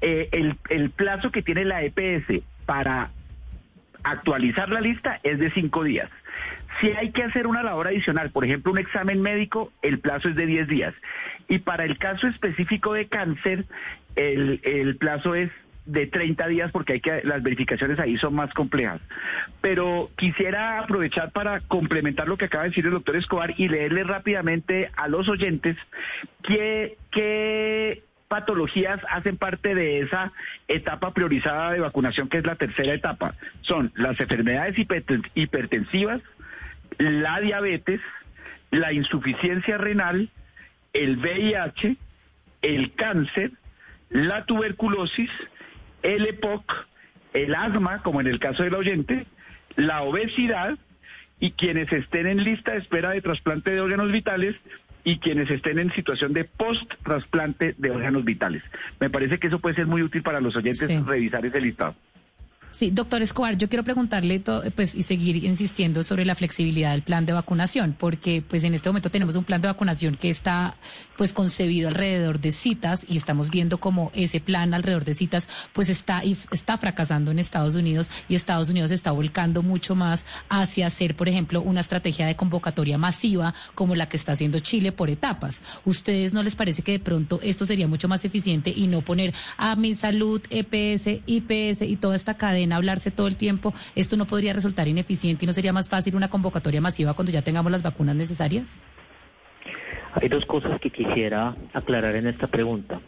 eh, 0.00 0.28
el, 0.70 0.90
plazo 0.90 1.32
que 1.32 1.42
tiene 1.42 1.64
la 1.64 1.82
EPS 1.82 2.42
para 2.66 3.10
actualizar 4.04 4.68
la 4.68 4.80
lista 4.80 5.18
es 5.24 5.38
de 5.40 5.50
cinco 5.50 5.82
días. 5.82 6.08
Si 6.80 6.92
hay 6.92 7.10
que 7.10 7.24
hacer 7.24 7.48
una 7.48 7.64
labor 7.64 7.88
adicional, 7.88 8.30
por 8.30 8.44
ejemplo, 8.44 8.70
un 8.70 8.78
examen 8.78 9.20
médico, 9.20 9.72
el 9.82 9.98
plazo 9.98 10.28
es 10.28 10.36
de 10.36 10.46
10 10.46 10.68
días. 10.68 10.94
Y 11.48 11.58
para 11.58 11.84
el 11.84 11.98
caso 11.98 12.28
específico 12.28 12.92
de 12.92 13.08
cáncer, 13.08 13.64
el 14.14 14.96
plazo 15.00 15.34
es 15.34 15.50
de 15.88 16.06
30 16.06 16.46
días 16.48 16.70
porque 16.70 16.94
hay 16.94 17.00
que 17.00 17.22
las 17.24 17.42
verificaciones 17.42 17.98
ahí 17.98 18.18
son 18.18 18.34
más 18.34 18.52
complejas. 18.52 19.00
Pero 19.62 20.10
quisiera 20.16 20.80
aprovechar 20.80 21.32
para 21.32 21.60
complementar 21.60 22.28
lo 22.28 22.36
que 22.36 22.44
acaba 22.44 22.64
de 22.64 22.70
decir 22.70 22.84
el 22.84 22.92
doctor 22.92 23.16
Escobar 23.16 23.54
y 23.56 23.68
leerle 23.68 24.04
rápidamente 24.04 24.90
a 24.96 25.08
los 25.08 25.28
oyentes 25.28 25.76
qué, 26.42 26.98
qué 27.10 28.02
patologías 28.28 29.00
hacen 29.08 29.38
parte 29.38 29.74
de 29.74 30.00
esa 30.00 30.32
etapa 30.68 31.14
priorizada 31.14 31.72
de 31.72 31.80
vacunación 31.80 32.28
que 32.28 32.38
es 32.38 32.46
la 32.46 32.56
tercera 32.56 32.92
etapa. 32.92 33.34
Son 33.62 33.90
las 33.96 34.20
enfermedades 34.20 34.76
hipertensivas, 35.34 36.20
la 36.98 37.40
diabetes, 37.40 38.02
la 38.70 38.92
insuficiencia 38.92 39.78
renal, 39.78 40.28
el 40.92 41.16
VIH, 41.16 41.96
el 42.60 42.92
cáncer, 42.92 43.52
la 44.10 44.44
tuberculosis, 44.44 45.30
el 46.02 46.26
EPOC, 46.26 46.86
el 47.32 47.54
asma, 47.54 48.02
como 48.02 48.20
en 48.20 48.26
el 48.26 48.38
caso 48.38 48.62
del 48.62 48.74
oyente, 48.74 49.26
la 49.76 50.02
obesidad 50.02 50.78
y 51.40 51.52
quienes 51.52 51.92
estén 51.92 52.26
en 52.26 52.42
lista 52.42 52.72
de 52.72 52.78
espera 52.78 53.10
de 53.10 53.22
trasplante 53.22 53.70
de 53.70 53.80
órganos 53.80 54.10
vitales 54.10 54.56
y 55.04 55.18
quienes 55.18 55.50
estén 55.50 55.78
en 55.78 55.92
situación 55.94 56.32
de 56.32 56.44
post-trasplante 56.44 57.74
de 57.78 57.90
órganos 57.90 58.24
vitales. 58.24 58.62
Me 59.00 59.08
parece 59.08 59.38
que 59.38 59.46
eso 59.46 59.58
puede 59.58 59.76
ser 59.76 59.86
muy 59.86 60.02
útil 60.02 60.22
para 60.22 60.40
los 60.40 60.56
oyentes 60.56 60.88
revisar 61.06 61.46
ese 61.46 61.60
listado. 61.60 61.94
Sí, 62.70 62.90
doctor 62.90 63.22
Escobar, 63.22 63.56
yo 63.56 63.68
quiero 63.68 63.82
preguntarle 63.82 64.42
pues 64.76 64.94
y 64.94 65.02
seguir 65.02 65.42
insistiendo 65.44 66.02
sobre 66.02 66.26
la 66.26 66.34
flexibilidad 66.34 66.92
del 66.92 67.02
plan 67.02 67.24
de 67.24 67.32
vacunación, 67.32 67.96
porque 67.98 68.42
pues 68.46 68.62
en 68.64 68.74
este 68.74 68.90
momento 68.90 69.10
tenemos 69.10 69.36
un 69.36 69.44
plan 69.44 69.62
de 69.62 69.68
vacunación 69.68 70.16
que 70.16 70.28
está 70.28 70.76
pues 71.18 71.34
concebido 71.34 71.88
alrededor 71.88 72.40
de 72.40 72.52
citas 72.52 73.04
y 73.08 73.16
estamos 73.16 73.50
viendo 73.50 73.78
cómo 73.78 74.10
ese 74.14 74.40
plan 74.40 74.72
alrededor 74.72 75.04
de 75.04 75.14
citas 75.14 75.48
pues 75.72 75.88
está 75.88 76.22
está 76.50 76.78
fracasando 76.78 77.30
en 77.30 77.38
Estados 77.38 77.74
Unidos 77.74 78.08
y 78.28 78.34
Estados 78.34 78.70
Unidos 78.70 78.90
está 78.90 79.10
volcando 79.12 79.62
mucho 79.62 79.94
más 79.94 80.24
hacia 80.48 80.86
hacer, 80.86 81.16
por 81.16 81.28
ejemplo, 81.28 81.60
una 81.60 81.80
estrategia 81.80 82.26
de 82.26 82.36
convocatoria 82.36 82.98
masiva 82.98 83.54
como 83.74 83.94
la 83.94 84.08
que 84.08 84.16
está 84.16 84.32
haciendo 84.32 84.60
Chile 84.60 84.92
por 84.92 85.10
etapas. 85.10 85.62
¿Ustedes 85.84 86.32
no 86.32 86.42
les 86.42 86.54
parece 86.54 86.82
que 86.82 86.92
de 86.92 87.00
pronto 87.00 87.40
esto 87.42 87.66
sería 87.66 87.88
mucho 87.88 88.08
más 88.08 88.24
eficiente 88.24 88.72
y 88.74 88.86
no 88.86 89.02
poner 89.02 89.34
a 89.56 89.74
mi 89.76 89.94
salud, 89.94 90.40
EPS, 90.50 91.22
IPS 91.26 91.82
y 91.82 91.96
toda 91.96 92.14
esta 92.14 92.36
cadena 92.36 92.58
en 92.62 92.72
hablarse 92.72 93.10
todo 93.10 93.26
el 93.26 93.36
tiempo, 93.36 93.74
¿esto 93.94 94.16
no 94.16 94.26
podría 94.26 94.52
resultar 94.52 94.88
ineficiente 94.88 95.44
y 95.44 95.46
no 95.46 95.52
sería 95.52 95.72
más 95.72 95.88
fácil 95.88 96.16
una 96.16 96.28
convocatoria 96.28 96.80
masiva 96.80 97.14
cuando 97.14 97.32
ya 97.32 97.42
tengamos 97.42 97.72
las 97.72 97.82
vacunas 97.82 98.16
necesarias? 98.16 98.76
Hay 100.14 100.28
dos 100.28 100.46
cosas 100.46 100.80
que 100.80 100.90
quisiera 100.90 101.54
aclarar 101.72 102.16
en 102.16 102.26
esta 102.26 102.46
pregunta. 102.46 103.00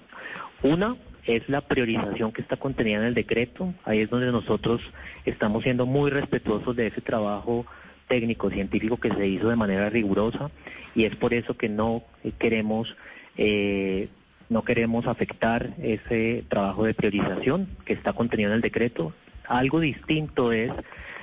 Una 0.63 0.97
es 1.27 1.49
la 1.49 1.61
priorización 1.61 2.33
que 2.33 2.43
está 2.43 2.57
contenida 2.57 2.99
en 2.99 3.05
el 3.05 3.15
decreto. 3.15 3.75
Ahí 3.85 4.01
es 4.01 4.11
donde 4.11 4.33
nosotros 4.33 4.83
estamos 5.25 5.63
siendo 5.63 5.87
muy 5.87 6.11
respetuosos 6.11 6.77
de 6.77 6.89
ese 6.89 7.01
trabajo 7.01 7.67
técnico 8.09 8.51
científico 8.51 8.97
que 8.97 9.15
se 9.15 9.27
hizo 9.27 9.49
de 9.49 9.57
manera 9.57 9.89
rigurosa 9.89 10.51
y 10.95 11.05
es 11.05 11.15
por 11.15 11.33
eso 11.33 11.57
que 11.57 11.69
no 11.69 12.03
queremos 12.39 12.97
eh, 13.37 14.09
no 14.49 14.65
queremos 14.65 15.07
afectar 15.07 15.71
ese 15.81 16.45
trabajo 16.49 16.85
de 16.85 16.93
priorización 16.93 17.69
que 17.85 17.93
está 17.93 18.13
contenido 18.13 18.51
en 18.51 18.57
el 18.57 18.61
decreto. 18.61 19.13
Algo 19.47 19.79
distinto 19.79 20.51
es 20.51 20.73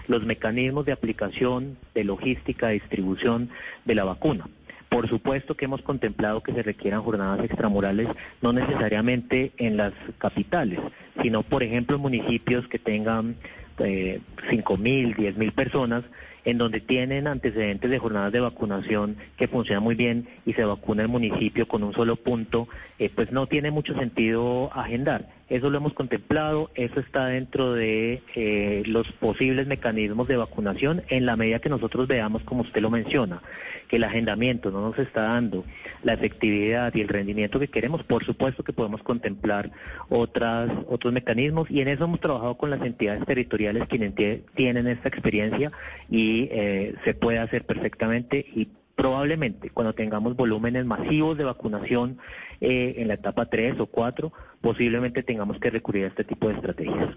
los 0.07 0.23
mecanismos 0.25 0.85
de 0.85 0.93
aplicación, 0.93 1.77
de 1.93 2.05
logística, 2.05 2.67
de 2.67 2.75
distribución 2.75 3.49
de 3.83 3.95
la 3.95 4.05
vacuna. 4.05 4.47
Por 4.89 5.09
supuesto 5.09 5.55
que 5.55 5.65
hemos 5.65 5.81
contemplado 5.81 6.41
que 6.41 6.53
se 6.53 6.63
requieran 6.63 7.03
jornadas 7.03 7.43
extramurales, 7.43 8.07
no 8.41 8.53
necesariamente 8.53 9.51
en 9.57 9.77
las 9.77 9.93
capitales, 10.17 10.79
sino, 11.21 11.43
por 11.43 11.63
ejemplo, 11.63 11.97
en 11.97 12.01
municipios 12.01 12.67
que 12.67 12.79
tengan 12.79 13.35
eh, 13.79 14.21
5.000, 14.49 15.15
10.000 15.15 15.51
personas, 15.51 16.03
en 16.45 16.57
donde 16.57 16.79
tienen 16.79 17.27
antecedentes 17.27 17.91
de 17.91 17.99
jornadas 17.99 18.31
de 18.31 18.39
vacunación 18.39 19.17
que 19.35 19.49
funcionan 19.49 19.83
muy 19.83 19.95
bien 19.95 20.27
y 20.45 20.53
se 20.53 20.63
vacuna 20.63 21.03
el 21.03 21.09
municipio 21.09 21.67
con 21.67 21.83
un 21.83 21.93
solo 21.93 22.15
punto, 22.15 22.69
eh, 22.99 23.11
pues 23.13 23.33
no 23.33 23.47
tiene 23.47 23.69
mucho 23.69 23.93
sentido 23.95 24.71
agendar. 24.73 25.27
Eso 25.49 25.69
lo 25.69 25.77
hemos 25.77 25.93
contemplado, 25.93 26.69
eso 26.75 26.99
está 26.99 27.27
dentro 27.27 27.73
de 27.73 28.21
eh, 28.35 28.83
los 28.85 29.09
posibles 29.13 29.65
mecanismos 29.65 30.27
de 30.27 30.35
vacunación 30.35 31.03
en 31.07 31.25
la 31.25 31.37
medida 31.37 31.59
que 31.59 31.69
nosotros 31.69 32.05
veamos, 32.07 32.43
como 32.43 32.63
usted 32.63 32.81
lo 32.81 32.89
menciona, 32.89 33.41
que 33.87 33.95
el 33.95 34.03
agendamiento 34.03 34.71
no 34.71 34.81
nos 34.81 34.99
está 34.99 35.21
dando 35.21 35.63
la 36.03 36.13
efectividad 36.13 36.93
y 36.93 37.01
el 37.01 37.07
rendimiento 37.07 37.59
que 37.59 37.69
queremos. 37.69 38.03
Por 38.03 38.25
supuesto 38.25 38.63
que 38.63 38.73
podemos 38.73 39.01
contemplar 39.03 39.71
otras, 40.09 40.69
otros 40.89 41.13
mecanismos 41.13 41.71
y 41.71 41.79
en 41.79 41.87
eso 41.87 42.03
hemos 42.03 42.19
trabajado 42.19 42.55
con 42.55 42.69
las 42.69 42.81
entidades 42.81 43.25
territoriales 43.25 43.87
quienes 43.87 44.15
tienen 44.53 44.87
esta 44.87 45.07
experiencia 45.07 45.71
y 46.09 46.49
eh, 46.51 46.95
se 47.05 47.13
puede 47.13 47.39
hacer 47.39 47.63
perfectamente 47.63 48.45
y 48.53 48.67
probablemente 48.97 49.69
cuando 49.69 49.93
tengamos 49.93 50.35
volúmenes 50.35 50.85
masivos 50.85 51.37
de 51.37 51.43
vacunación 51.43 52.17
eh, 52.59 52.95
en 52.97 53.07
la 53.07 53.13
etapa 53.13 53.45
3 53.45 53.79
o 53.79 53.85
4, 53.85 54.33
posiblemente 54.61 55.23
tengamos 55.23 55.59
que 55.59 55.69
recurrir 55.69 56.05
a 56.05 56.07
este 56.07 56.23
tipo 56.23 56.47
de 56.47 56.55
estrategias. 56.55 57.15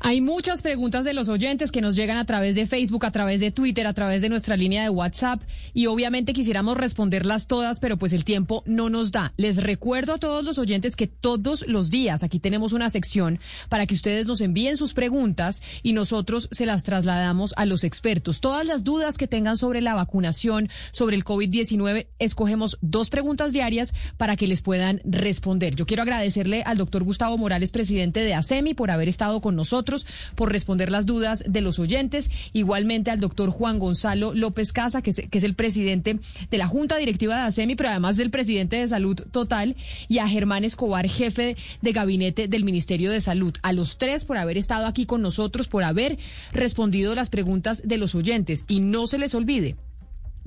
Hay 0.00 0.20
muchas 0.20 0.62
preguntas 0.62 1.04
de 1.04 1.14
los 1.14 1.28
oyentes 1.28 1.72
que 1.72 1.80
nos 1.80 1.96
llegan 1.96 2.18
a 2.18 2.26
través 2.26 2.54
de 2.54 2.66
Facebook, 2.66 3.06
a 3.06 3.10
través 3.12 3.40
de 3.40 3.50
Twitter, 3.50 3.86
a 3.86 3.94
través 3.94 4.20
de 4.20 4.28
nuestra 4.28 4.56
línea 4.56 4.82
de 4.82 4.90
WhatsApp 4.90 5.42
y 5.72 5.86
obviamente 5.86 6.32
quisiéramos 6.32 6.76
responderlas 6.76 7.46
todas, 7.46 7.80
pero 7.80 7.96
pues 7.96 8.12
el 8.12 8.24
tiempo 8.24 8.62
no 8.66 8.90
nos 8.90 9.12
da. 9.12 9.32
Les 9.36 9.62
recuerdo 9.62 10.14
a 10.14 10.18
todos 10.18 10.44
los 10.44 10.58
oyentes 10.58 10.96
que 10.96 11.06
todos 11.06 11.66
los 11.66 11.90
días 11.90 12.22
aquí 12.22 12.38
tenemos 12.38 12.72
una 12.72 12.90
sección 12.90 13.38
para 13.68 13.86
que 13.86 13.94
ustedes 13.94 14.26
nos 14.26 14.40
envíen 14.40 14.76
sus 14.76 14.92
preguntas 14.92 15.62
y 15.82 15.94
nosotros 15.94 16.48
se 16.50 16.66
las 16.66 16.82
trasladamos 16.82 17.54
a 17.56 17.64
los 17.64 17.84
expertos. 17.84 18.40
Todas 18.40 18.66
las 18.66 18.84
dudas 18.84 19.16
que 19.16 19.28
tengan 19.28 19.56
sobre 19.56 19.80
la 19.80 19.94
vacunación, 19.94 20.68
sobre 20.90 21.16
el 21.16 21.24
COVID-19, 21.24 22.08
escogemos 22.18 22.76
dos 22.82 23.08
preguntas 23.08 23.52
diarias 23.52 23.94
para 24.18 24.36
que 24.36 24.46
les 24.46 24.60
puedan 24.60 25.00
responder. 25.04 25.74
Yo 25.76 25.86
quiero 25.86 26.02
agradecerle 26.02 26.62
al 26.64 26.81
doctor 26.82 27.04
Gustavo 27.04 27.38
Morales, 27.38 27.70
presidente 27.70 28.20
de 28.20 28.34
ASEMI, 28.34 28.74
por 28.74 28.90
haber 28.90 29.08
estado 29.08 29.40
con 29.40 29.54
nosotros, 29.54 30.04
por 30.34 30.50
responder 30.50 30.90
las 30.90 31.06
dudas 31.06 31.44
de 31.46 31.60
los 31.60 31.78
oyentes. 31.78 32.30
Igualmente 32.52 33.10
al 33.10 33.20
doctor 33.20 33.50
Juan 33.50 33.78
Gonzalo 33.78 34.34
López 34.34 34.72
Casa, 34.72 35.00
que 35.00 35.10
es, 35.10 35.22
que 35.30 35.38
es 35.38 35.44
el 35.44 35.54
presidente 35.54 36.18
de 36.50 36.58
la 36.58 36.66
Junta 36.66 36.96
Directiva 36.96 37.36
de 37.36 37.42
ASEMI, 37.42 37.76
pero 37.76 37.90
además 37.90 38.16
del 38.16 38.30
presidente 38.30 38.76
de 38.76 38.88
Salud 38.88 39.20
Total, 39.30 39.76
y 40.08 40.18
a 40.18 40.28
Germán 40.28 40.64
Escobar, 40.64 41.08
jefe 41.08 41.56
de 41.80 41.92
gabinete 41.92 42.48
del 42.48 42.64
Ministerio 42.64 43.10
de 43.12 43.20
Salud. 43.20 43.54
A 43.62 43.72
los 43.72 43.96
tres 43.96 44.24
por 44.24 44.38
haber 44.38 44.58
estado 44.58 44.86
aquí 44.86 45.06
con 45.06 45.22
nosotros, 45.22 45.68
por 45.68 45.84
haber 45.84 46.18
respondido 46.52 47.14
las 47.14 47.30
preguntas 47.30 47.82
de 47.86 47.96
los 47.96 48.14
oyentes. 48.14 48.64
Y 48.68 48.80
no 48.80 49.06
se 49.06 49.18
les 49.18 49.34
olvide 49.34 49.76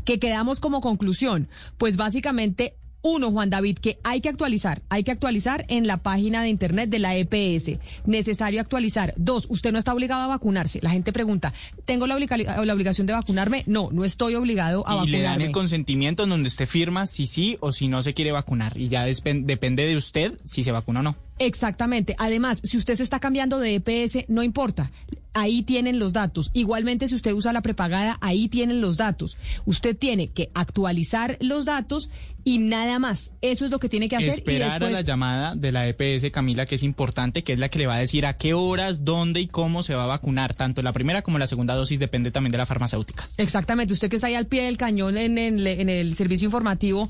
que 0.04 0.20
quedamos 0.20 0.60
como 0.60 0.82
conclusión, 0.82 1.48
pues 1.78 1.98
básicamente 1.98 2.76
Uno, 3.08 3.30
Juan 3.32 3.52
David, 3.52 3.78
que 3.78 4.00
hay 4.04 4.20
que 4.20 4.30
actualizar, 4.30 4.82
hay 4.90 5.04
que 5.04 5.12
actualizar 5.12 5.64
en 5.68 5.86
la 5.86 5.98
página 5.98 6.42
de 6.42 6.50
internet 6.50 6.90
de 6.90 6.98
la 6.98 7.16
EPS. 7.16 7.78
Necesario 8.06 8.60
actualizar. 8.60 9.14
Dos, 9.16 9.46
usted 9.48 9.72
no 9.72 9.78
está 9.78 9.94
obligado 9.94 10.24
a 10.24 10.28
vacunarse. 10.28 10.80
La 10.82 10.90
gente 10.90 11.14
pregunta, 11.14 11.54
¿tengo 11.86 12.08
la, 12.08 12.16
obliga- 12.16 12.36
la 12.66 12.74
obligación 12.74 13.06
de 13.06 13.14
vacunarme? 13.14 13.64
No, 13.68 13.90
no 13.92 14.06
estoy 14.06 14.34
obligado 14.34 14.80
a 14.88 14.94
y 14.94 14.96
vacunarme. 14.98 15.18
le 15.18 15.24
dan 15.24 15.42
el 15.42 15.52
consentimiento 15.52 16.24
en 16.24 16.30
donde 16.30 16.48
usted 16.48 16.66
firma 16.68 17.06
si 17.06 17.28
sí 17.28 17.58
o 17.60 17.72
si 17.72 17.88
no 17.90 18.02
se 18.02 18.16
quiere 18.16 18.32
vacunar. 18.32 18.76
Y 18.76 18.88
ya 18.90 19.06
depende 19.06 19.86
de 19.86 19.96
usted 19.98 20.34
si 20.44 20.64
se 20.64 20.72
vacuna 20.72 21.02
o 21.02 21.04
no. 21.04 21.16
Exactamente. 21.40 22.16
Además, 22.18 22.62
si 22.64 22.78
usted 22.78 22.96
se 22.96 23.04
está 23.04 23.20
cambiando 23.20 23.60
de 23.60 23.76
EPS, 23.76 24.26
no 24.30 24.44
importa. 24.44 24.92
Ahí 25.38 25.64
tienen 25.64 26.00
los 26.00 26.14
datos. 26.14 26.50
Igualmente, 26.54 27.10
si 27.10 27.16
usted 27.16 27.34
usa 27.34 27.52
la 27.52 27.62
prepagada, 27.62 28.18
ahí 28.22 28.48
tienen 28.48 28.80
los 28.80 28.96
datos. 28.96 29.38
Usted 29.66 29.98
tiene 29.98 30.30
que 30.30 30.50
actualizar 30.54 31.38
los 31.42 31.66
datos 31.66 32.10
y 32.46 32.60
nada 32.60 33.00
más. 33.00 33.32
Eso 33.42 33.66
es 33.66 33.72
lo 33.72 33.80
que 33.80 33.90
tiene 33.90 34.08
que 34.08 34.16
hacer. 34.16 34.28
y 34.30 34.32
Esperar 34.32 34.70
a 34.70 34.74
después- 34.76 34.92
la 34.94 35.02
llamada 35.02 35.56
de 35.56 35.74
la 35.74 35.90
EPS, 35.90 36.32
Camila, 36.32 36.66
que 36.66 36.76
es 36.76 36.84
importante, 36.84 37.44
que 37.44 37.52
es 37.52 37.60
la 37.60 37.68
que 37.68 37.80
le 37.80 37.88
va 37.88 37.96
a 37.96 38.00
decir 38.00 38.26
a 38.26 38.38
qué 38.38 38.54
horas, 38.54 39.04
dónde 39.04 39.42
y 39.42 39.48
cómo 39.48 39.84
se 39.84 39.94
va 39.94 40.04
a 40.04 40.08
vacunar. 40.08 40.54
Tanto 40.56 40.82
la 40.82 40.94
primera 40.94 41.22
como 41.22 41.38
la 41.38 41.48
segunda 41.48 41.76
dosis 41.76 42.00
depende 42.00 42.32
también 42.32 42.52
de 42.54 42.60
la 42.60 42.66
farmacéutica. 42.66 43.28
Exactamente, 43.36 43.94
usted 43.94 44.10
que 44.10 44.16
está 44.18 44.28
ahí 44.28 44.36
al 44.36 44.46
pie 44.48 44.64
del 44.64 44.78
cañón 44.78 45.18
en, 45.18 45.38
el- 45.38 45.68
en 45.68 45.90
el 45.90 46.16
servicio 46.16 46.46
informativo 46.46 47.10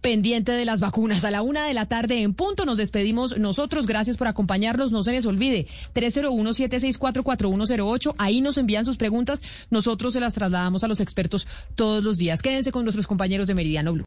pendiente 0.00 0.50
de 0.52 0.64
las 0.64 0.80
vacunas. 0.80 1.24
A 1.24 1.30
la 1.30 1.42
una 1.42 1.64
de 1.66 1.74
la 1.74 1.86
tarde 1.86 2.22
en 2.22 2.34
punto 2.34 2.64
nos 2.64 2.78
despedimos 2.78 3.38
nosotros. 3.60 3.86
Gracias 3.86 4.16
por 4.16 4.26
acompañarnos. 4.26 4.90
No 4.90 5.02
se 5.02 5.12
les 5.12 5.26
olvide, 5.26 5.66
301-764-4108. 5.94 8.14
Ahí 8.16 8.40
nos 8.40 8.56
envían 8.56 8.86
sus 8.86 8.96
preguntas. 8.96 9.42
Nosotros 9.68 10.14
se 10.14 10.20
las 10.20 10.32
trasladamos 10.32 10.82
a 10.82 10.88
los 10.88 11.00
expertos 11.00 11.46
todos 11.74 12.02
los 12.02 12.16
días. 12.16 12.40
Quédense 12.40 12.72
con 12.72 12.84
nuestros 12.84 13.06
compañeros 13.06 13.46
de 13.46 13.54
Meridiano 13.54 13.92
Blue. 13.92 13.98